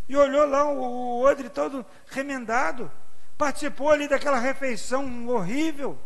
E 0.07 0.15
olhou 0.15 0.45
lá 0.47 0.65
o, 0.65 0.79
o 0.79 1.21
odre 1.21 1.49
todo 1.49 1.85
remendado. 2.07 2.91
Participou 3.37 3.91
ali 3.91 4.07
daquela 4.07 4.39
refeição 4.39 5.27
horrível. 5.27 5.97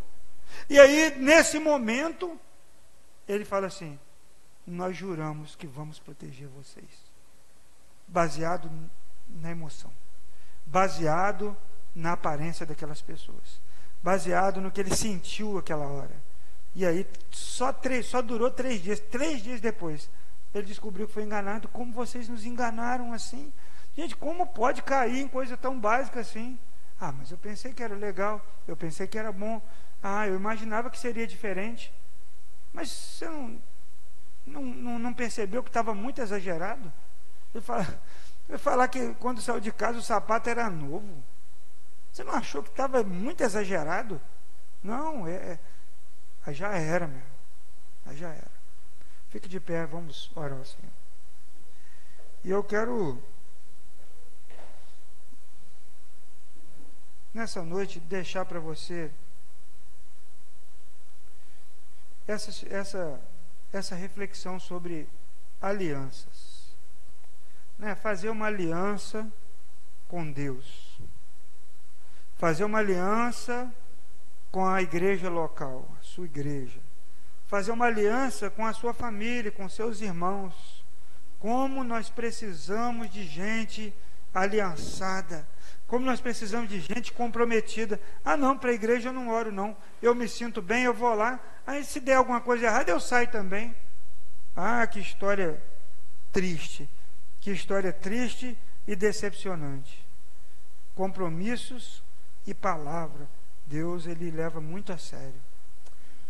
E 0.68 0.78
aí, 0.78 1.16
nesse 1.18 1.58
momento, 1.58 2.38
ele 3.28 3.44
fala 3.44 3.66
assim: 3.66 3.98
Nós 4.66 4.96
juramos 4.96 5.56
que 5.56 5.66
vamos 5.66 5.98
proteger 5.98 6.48
vocês. 6.48 7.12
Baseado 8.06 8.70
na 9.28 9.50
emoção. 9.50 9.90
Baseado 10.66 11.56
na 11.94 12.12
aparência 12.12 12.66
daquelas 12.66 13.00
pessoas. 13.00 13.60
Baseado 14.02 14.60
no 14.60 14.70
que 14.70 14.80
ele 14.80 14.94
sentiu 14.94 15.58
aquela 15.58 15.86
hora. 15.86 16.14
E 16.74 16.86
aí, 16.86 17.06
só, 17.30 17.72
três, 17.72 18.06
só 18.06 18.20
durou 18.20 18.50
três 18.50 18.82
dias. 18.82 18.98
Três 18.98 19.42
dias 19.42 19.60
depois, 19.60 20.10
ele 20.54 20.66
descobriu 20.66 21.06
que 21.06 21.14
foi 21.14 21.22
enganado. 21.22 21.68
Como 21.68 21.92
vocês 21.92 22.28
nos 22.28 22.44
enganaram 22.44 23.12
assim? 23.12 23.52
Gente, 23.96 24.16
como 24.16 24.46
pode 24.46 24.82
cair 24.82 25.20
em 25.20 25.28
coisa 25.28 25.56
tão 25.56 25.78
básica 25.78 26.20
assim? 26.20 26.58
Ah, 27.00 27.12
mas 27.12 27.30
eu 27.30 27.38
pensei 27.38 27.72
que 27.72 27.82
era 27.82 27.94
legal, 27.94 28.40
eu 28.66 28.76
pensei 28.76 29.06
que 29.06 29.18
era 29.18 29.30
bom. 29.30 29.60
Ah, 30.02 30.26
eu 30.26 30.34
imaginava 30.34 30.88
que 30.88 30.98
seria 30.98 31.26
diferente. 31.26 31.92
Mas 32.72 32.90
você 32.90 33.28
não, 33.28 33.60
não, 34.46 34.98
não, 34.98 35.14
percebeu 35.14 35.62
que 35.62 35.68
estava 35.68 35.94
muito 35.94 36.22
exagerado? 36.22 36.92
Eu 37.52 37.60
falar, 37.60 37.98
falar 38.58 38.88
que 38.88 39.14
quando 39.14 39.42
saiu 39.42 39.60
de 39.60 39.72
casa 39.72 39.98
o 39.98 40.02
sapato 40.02 40.48
era 40.48 40.70
novo. 40.70 41.22
Você 42.12 42.24
não 42.24 42.34
achou 42.34 42.62
que 42.62 42.70
estava 42.70 43.02
muito 43.02 43.42
exagerado? 43.42 44.20
Não, 44.82 45.26
é, 45.26 45.58
é 46.46 46.52
já 46.52 46.76
era. 46.76 47.10
Aí 48.06 48.16
já 48.16 48.28
era. 48.28 48.50
Fique 49.28 49.48
de 49.48 49.60
pé, 49.60 49.86
vamos 49.86 50.30
orar 50.34 50.58
ao 50.58 50.64
Senhor. 50.64 50.92
E 52.44 52.50
eu 52.50 52.62
quero 52.62 53.22
nessa 57.32 57.62
noite 57.62 57.98
deixar 58.00 58.44
para 58.44 58.60
você 58.60 59.10
essa, 62.26 62.66
essa, 62.68 63.20
essa 63.72 63.94
reflexão 63.94 64.60
sobre 64.60 65.08
alianças. 65.60 66.72
Né? 67.78 67.94
Fazer 67.94 68.30
uma 68.30 68.46
aliança 68.46 69.26
com 70.08 70.30
Deus. 70.30 70.98
Fazer 72.36 72.64
uma 72.64 72.78
aliança 72.78 73.72
com 74.50 74.66
a 74.66 74.82
igreja 74.82 75.30
local, 75.30 75.88
a 75.98 76.02
sua 76.02 76.26
igreja. 76.26 76.80
Fazer 77.46 77.72
uma 77.72 77.86
aliança 77.86 78.50
com 78.50 78.66
a 78.66 78.72
sua 78.72 78.92
família, 78.92 79.50
com 79.50 79.68
seus 79.68 80.00
irmãos. 80.00 80.84
Como 81.38 81.82
nós 81.82 82.08
precisamos 82.08 83.10
de 83.10 83.24
gente 83.24 83.92
aliançada 84.34 85.46
como 85.92 86.06
nós 86.06 86.22
precisamos 86.22 86.70
de 86.70 86.80
gente 86.80 87.12
comprometida. 87.12 88.00
Ah, 88.24 88.34
não, 88.34 88.56
para 88.56 88.70
a 88.70 88.72
igreja 88.72 89.10
eu 89.10 89.12
não 89.12 89.28
oro, 89.28 89.52
não. 89.52 89.76
Eu 90.00 90.14
me 90.14 90.26
sinto 90.26 90.62
bem, 90.62 90.84
eu 90.84 90.94
vou 90.94 91.14
lá. 91.14 91.38
Aí 91.66 91.84
se 91.84 92.00
der 92.00 92.14
alguma 92.14 92.40
coisa 92.40 92.64
errada, 92.64 92.90
eu 92.90 92.98
saio 92.98 93.30
também. 93.30 93.76
Ah, 94.56 94.86
que 94.86 94.98
história 94.98 95.62
triste. 96.32 96.88
Que 97.42 97.50
história 97.50 97.92
triste 97.92 98.56
e 98.88 98.96
decepcionante. 98.96 100.02
Compromissos 100.94 102.02
e 102.46 102.54
palavra. 102.54 103.28
Deus, 103.66 104.06
ele 104.06 104.30
leva 104.30 104.62
muito 104.62 104.94
a 104.94 104.96
sério. 104.96 105.42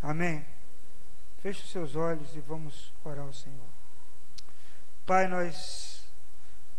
Amém? 0.03 0.44
Feche 1.40 1.62
os 1.62 1.70
seus 1.70 1.94
olhos 1.94 2.34
e 2.34 2.40
vamos 2.40 2.92
orar 3.05 3.26
ao 3.26 3.32
Senhor. 3.32 3.70
Pai, 5.07 5.28
nós 5.28 6.01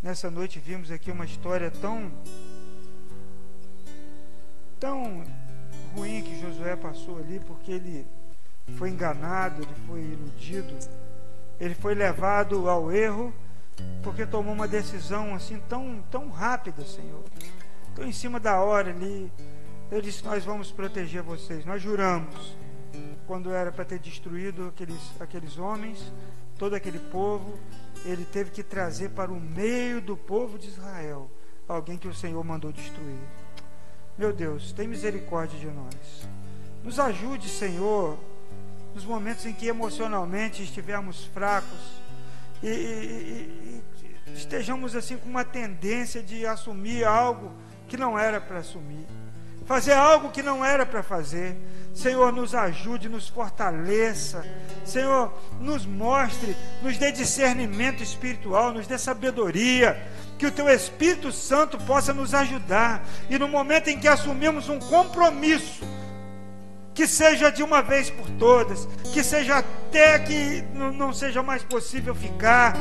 nessa 0.03 0.29
noite 0.29 0.59
vimos 0.59 0.91
aqui 0.91 1.09
uma 1.09 1.23
história 1.23 1.71
tão 1.71 2.11
tão 4.77 5.23
ruim 5.95 6.21
que 6.21 6.41
Josué 6.41 6.75
passou 6.75 7.17
ali, 7.19 7.39
porque 7.39 7.71
ele 7.71 8.05
foi 8.77 8.89
enganado, 8.89 9.61
ele 9.61 9.75
foi 9.87 10.01
iludido, 10.01 10.77
ele 11.57 11.73
foi 11.73 11.95
levado 11.95 12.69
ao 12.69 12.91
erro, 12.91 13.33
porque 14.03 14.25
tomou 14.25 14.53
uma 14.53 14.67
decisão 14.67 15.33
assim 15.33 15.57
tão, 15.69 16.03
tão 16.11 16.29
rápida, 16.29 16.83
Senhor. 16.83 17.23
Estou 17.87 18.05
em 18.05 18.11
cima 18.11 18.41
da 18.41 18.59
hora 18.59 18.89
ali. 18.89 19.31
Eu 19.89 20.01
disse: 20.01 20.25
Nós 20.25 20.43
vamos 20.43 20.69
proteger 20.69 21.21
vocês. 21.21 21.63
Nós 21.63 21.81
juramos, 21.81 22.57
quando 23.25 23.51
era 23.51 23.71
para 23.71 23.85
ter 23.85 23.99
destruído 23.99 24.67
aqueles, 24.67 24.99
aqueles 25.21 25.57
homens, 25.57 26.11
todo 26.57 26.73
aquele 26.73 26.99
povo, 26.99 27.57
ele 28.05 28.25
teve 28.25 28.51
que 28.51 28.63
trazer 28.63 29.09
para 29.09 29.31
o 29.31 29.39
meio 29.39 30.01
do 30.01 30.17
povo 30.17 30.59
de 30.59 30.67
Israel 30.67 31.29
alguém 31.67 31.97
que 31.97 32.07
o 32.07 32.13
Senhor 32.13 32.43
mandou 32.43 32.71
destruir. 32.71 33.19
Meu 34.17 34.33
Deus, 34.33 34.71
tem 34.73 34.87
misericórdia 34.87 35.57
de 35.57 35.67
nós. 35.67 36.27
Nos 36.83 36.99
ajude, 36.99 37.49
Senhor, 37.49 38.17
nos 38.93 39.05
momentos 39.05 39.45
em 39.45 39.53
que 39.53 39.67
emocionalmente 39.67 40.61
estivermos 40.61 41.25
fracos 41.25 42.01
e, 42.61 42.67
e, 42.67 43.81
e 44.27 44.33
estejamos 44.33 44.95
assim 44.95 45.17
com 45.17 45.29
uma 45.29 45.45
tendência 45.45 46.21
de 46.21 46.45
assumir 46.45 47.05
algo 47.05 47.51
que 47.87 47.97
não 47.97 48.17
era 48.17 48.39
para 48.39 48.59
assumir. 48.59 49.07
Fazer 49.65 49.93
algo 49.93 50.31
que 50.31 50.43
não 50.43 50.63
era 50.63 50.85
para 50.85 51.03
fazer. 51.03 51.57
Senhor, 51.93 52.31
nos 52.31 52.55
ajude, 52.55 53.07
nos 53.07 53.29
fortaleça. 53.29 54.43
Senhor, 54.83 55.31
nos 55.59 55.85
mostre, 55.85 56.55
nos 56.81 56.97
dê 56.97 57.11
discernimento 57.11 58.01
espiritual, 58.01 58.73
nos 58.73 58.87
dê 58.87 58.97
sabedoria. 58.97 60.01
Que 60.37 60.47
o 60.47 60.51
Teu 60.51 60.67
Espírito 60.67 61.31
Santo 61.31 61.77
possa 61.77 62.13
nos 62.13 62.33
ajudar. 62.33 63.05
E 63.29 63.37
no 63.37 63.47
momento 63.47 63.89
em 63.89 63.99
que 63.99 64.07
assumimos 64.07 64.69
um 64.69 64.79
compromisso, 64.79 65.85
que 66.93 67.07
seja 67.07 67.51
de 67.51 67.63
uma 67.63 67.81
vez 67.81 68.09
por 68.09 68.29
todas, 68.31 68.87
que 69.11 69.23
seja 69.23 69.57
até 69.57 70.19
que 70.19 70.63
não 70.73 71.11
seja 71.11 71.41
mais 71.41 71.63
possível 71.63 72.13
ficar, 72.13 72.75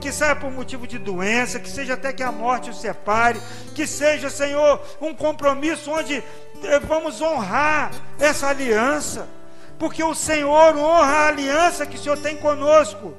que 0.00 0.10
saia 0.10 0.34
por 0.34 0.50
motivo 0.50 0.86
de 0.86 0.98
doença, 0.98 1.60
que 1.60 1.68
seja 1.68 1.94
até 1.94 2.12
que 2.12 2.22
a 2.22 2.32
morte 2.32 2.70
o 2.70 2.74
separe, 2.74 3.40
que 3.74 3.86
seja, 3.86 4.30
Senhor, 4.30 4.80
um 5.00 5.14
compromisso 5.14 5.90
onde 5.90 6.22
eh, 6.62 6.78
vamos 6.80 7.20
honrar 7.20 7.90
essa 8.18 8.48
aliança, 8.48 9.28
porque 9.78 10.02
o 10.02 10.14
Senhor 10.14 10.76
honra 10.76 11.12
a 11.12 11.28
aliança 11.28 11.86
que 11.86 11.96
o 11.96 12.00
Senhor 12.00 12.18
tem 12.18 12.36
conosco. 12.36 13.14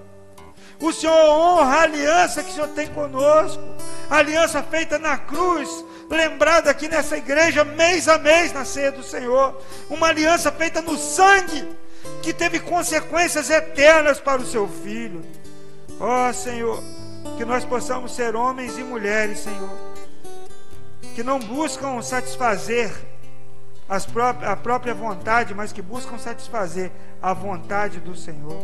O 0.82 0.94
Senhor 0.94 1.14
honra 1.14 1.76
a 1.76 1.82
aliança 1.82 2.42
que 2.42 2.52
o 2.52 2.54
Senhor 2.54 2.70
tem 2.70 2.88
conosco, 2.88 3.62
a 4.10 4.18
aliança 4.18 4.64
feita 4.64 4.98
na 4.98 5.18
cruz, 5.18 5.70
lembrada 6.10 6.72
aqui 6.72 6.88
nessa 6.88 7.18
igreja 7.18 7.64
mês 7.64 8.08
a 8.08 8.18
mês 8.18 8.52
na 8.52 8.66
ceia 8.66 8.92
do 8.92 9.04
Senhor, 9.04 9.62
uma 9.90 10.08
aliança 10.08 10.52
feita 10.52 10.82
no 10.82 10.98
sangue, 10.98 11.68
que 12.22 12.34
teve 12.34 12.60
consequências 12.60 13.50
eternas 13.50 14.20
para 14.20 14.42
o 14.42 14.46
seu 14.46 14.68
filho. 14.68 15.24
Ó 16.00 16.30
oh, 16.30 16.34
Senhor, 16.34 16.82
que 17.38 17.46
nós 17.46 17.64
possamos 17.64 18.16
ser 18.16 18.36
homens 18.36 18.78
e 18.78 18.84
mulheres, 18.84 19.40
Senhor, 19.40 19.70
que 21.14 21.24
não 21.24 21.40
buscam 21.40 22.02
satisfazer 22.02 22.92
a 23.88 24.56
própria 24.56 24.94
vontade, 24.94 25.54
mas 25.54 25.72
que 25.72 25.82
buscam 25.82 26.18
satisfazer 26.18 26.92
a 27.22 27.34
vontade 27.34 28.00
do 28.00 28.16
Senhor. 28.16 28.56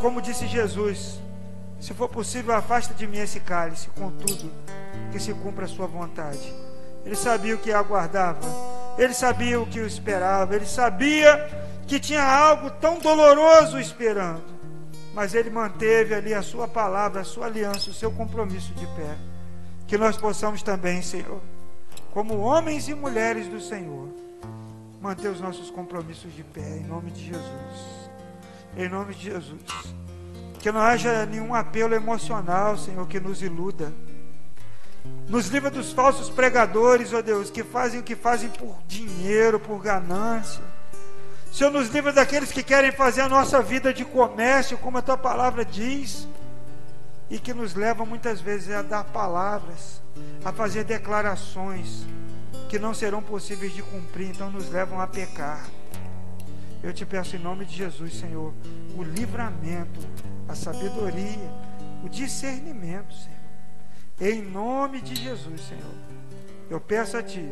Como 0.00 0.20
disse 0.20 0.46
Jesus, 0.46 1.18
se 1.80 1.94
for 1.94 2.08
possível, 2.08 2.54
afasta 2.54 2.94
de 2.94 3.06
mim 3.06 3.18
esse 3.18 3.40
cálice, 3.40 3.88
contudo, 3.90 4.50
que 5.12 5.18
se 5.18 5.32
cumpra 5.34 5.64
a 5.64 5.68
sua 5.68 5.86
vontade. 5.86 6.65
Ele 7.06 7.14
sabia 7.14 7.54
o 7.54 7.58
que 7.58 7.72
aguardava, 7.72 8.40
ele 8.98 9.14
sabia 9.14 9.60
o 9.60 9.66
que 9.66 9.78
o 9.78 9.86
esperava, 9.86 10.56
ele 10.56 10.66
sabia 10.66 11.48
que 11.86 12.00
tinha 12.00 12.24
algo 12.24 12.68
tão 12.68 12.98
doloroso 12.98 13.78
esperando, 13.78 14.42
mas 15.14 15.32
ele 15.32 15.48
manteve 15.48 16.12
ali 16.12 16.34
a 16.34 16.42
sua 16.42 16.66
palavra, 16.66 17.20
a 17.20 17.24
sua 17.24 17.46
aliança, 17.46 17.90
o 17.90 17.94
seu 17.94 18.10
compromisso 18.10 18.74
de 18.74 18.84
pé. 18.88 19.16
Que 19.86 19.96
nós 19.96 20.16
possamos 20.16 20.64
também, 20.64 21.00
Senhor, 21.00 21.40
como 22.10 22.40
homens 22.40 22.88
e 22.88 22.94
mulheres 22.94 23.46
do 23.46 23.60
Senhor, 23.60 24.08
manter 25.00 25.28
os 25.28 25.40
nossos 25.40 25.70
compromissos 25.70 26.34
de 26.34 26.42
pé, 26.42 26.78
em 26.78 26.84
nome 26.84 27.12
de 27.12 27.24
Jesus. 27.24 28.10
Em 28.76 28.88
nome 28.88 29.14
de 29.14 29.30
Jesus. 29.30 29.62
Que 30.58 30.72
não 30.72 30.80
haja 30.80 31.24
nenhum 31.24 31.54
apelo 31.54 31.94
emocional, 31.94 32.76
Senhor, 32.76 33.06
que 33.06 33.20
nos 33.20 33.42
iluda 33.42 33.92
nos 35.28 35.48
livra 35.48 35.70
dos 35.70 35.92
falsos 35.92 36.30
pregadores, 36.30 37.12
ó 37.12 37.18
oh 37.18 37.22
Deus, 37.22 37.50
que 37.50 37.64
fazem 37.64 38.00
o 38.00 38.02
que 38.02 38.14
fazem 38.14 38.48
por 38.48 38.76
dinheiro, 38.86 39.58
por 39.58 39.80
ganância. 39.80 40.62
Senhor, 41.52 41.70
nos 41.70 41.88
livra 41.88 42.12
daqueles 42.12 42.52
que 42.52 42.62
querem 42.62 42.92
fazer 42.92 43.22
a 43.22 43.28
nossa 43.28 43.60
vida 43.60 43.92
de 43.92 44.04
comércio, 44.04 44.78
como 44.78 44.98
a 44.98 45.02
tua 45.02 45.16
palavra 45.16 45.64
diz, 45.64 46.28
e 47.28 47.38
que 47.38 47.52
nos 47.52 47.74
levam 47.74 48.06
muitas 48.06 48.40
vezes 48.40 48.72
a 48.72 48.82
dar 48.82 49.04
palavras, 49.04 50.00
a 50.44 50.52
fazer 50.52 50.84
declarações 50.84 52.06
que 52.68 52.78
não 52.78 52.94
serão 52.94 53.22
possíveis 53.22 53.72
de 53.72 53.82
cumprir, 53.82 54.30
então 54.30 54.50
nos 54.50 54.70
levam 54.70 55.00
a 55.00 55.06
pecar. 55.06 55.66
Eu 56.82 56.92
te 56.92 57.04
peço 57.04 57.34
em 57.34 57.40
nome 57.40 57.64
de 57.64 57.74
Jesus, 57.74 58.14
Senhor, 58.14 58.52
o 58.96 59.02
livramento, 59.02 60.00
a 60.48 60.54
sabedoria, 60.54 61.50
o 62.04 62.08
discernimento, 62.08 63.12
Senhor 63.12 63.35
em 64.20 64.42
nome 64.42 65.00
de 65.00 65.14
Jesus, 65.14 65.60
Senhor. 65.60 65.94
Eu 66.70 66.80
peço 66.80 67.16
a 67.16 67.22
Ti 67.22 67.44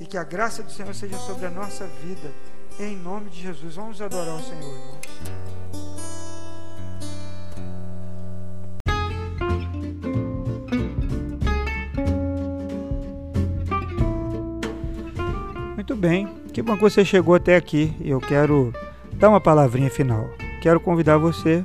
e 0.00 0.06
que 0.06 0.18
a 0.18 0.24
graça 0.24 0.62
do 0.62 0.70
Senhor 0.70 0.94
seja 0.94 1.16
sobre 1.18 1.46
a 1.46 1.50
nossa 1.50 1.86
vida. 1.86 2.32
Em 2.78 2.96
nome 2.96 3.30
de 3.30 3.40
Jesus. 3.40 3.76
Vamos 3.76 4.02
adorar 4.02 4.34
o 4.34 4.42
Senhor, 4.42 4.62
irmãos. 4.62 5.04
Muito 15.74 15.96
bem, 15.96 16.26
que 16.52 16.60
bom 16.60 16.74
que 16.74 16.82
você 16.82 17.04
chegou 17.04 17.34
até 17.34 17.54
aqui. 17.54 17.94
Eu 18.00 18.20
quero 18.20 18.72
dar 19.12 19.28
uma 19.28 19.40
palavrinha 19.40 19.90
final. 19.90 20.28
Quero 20.60 20.80
convidar 20.80 21.18
você 21.18 21.64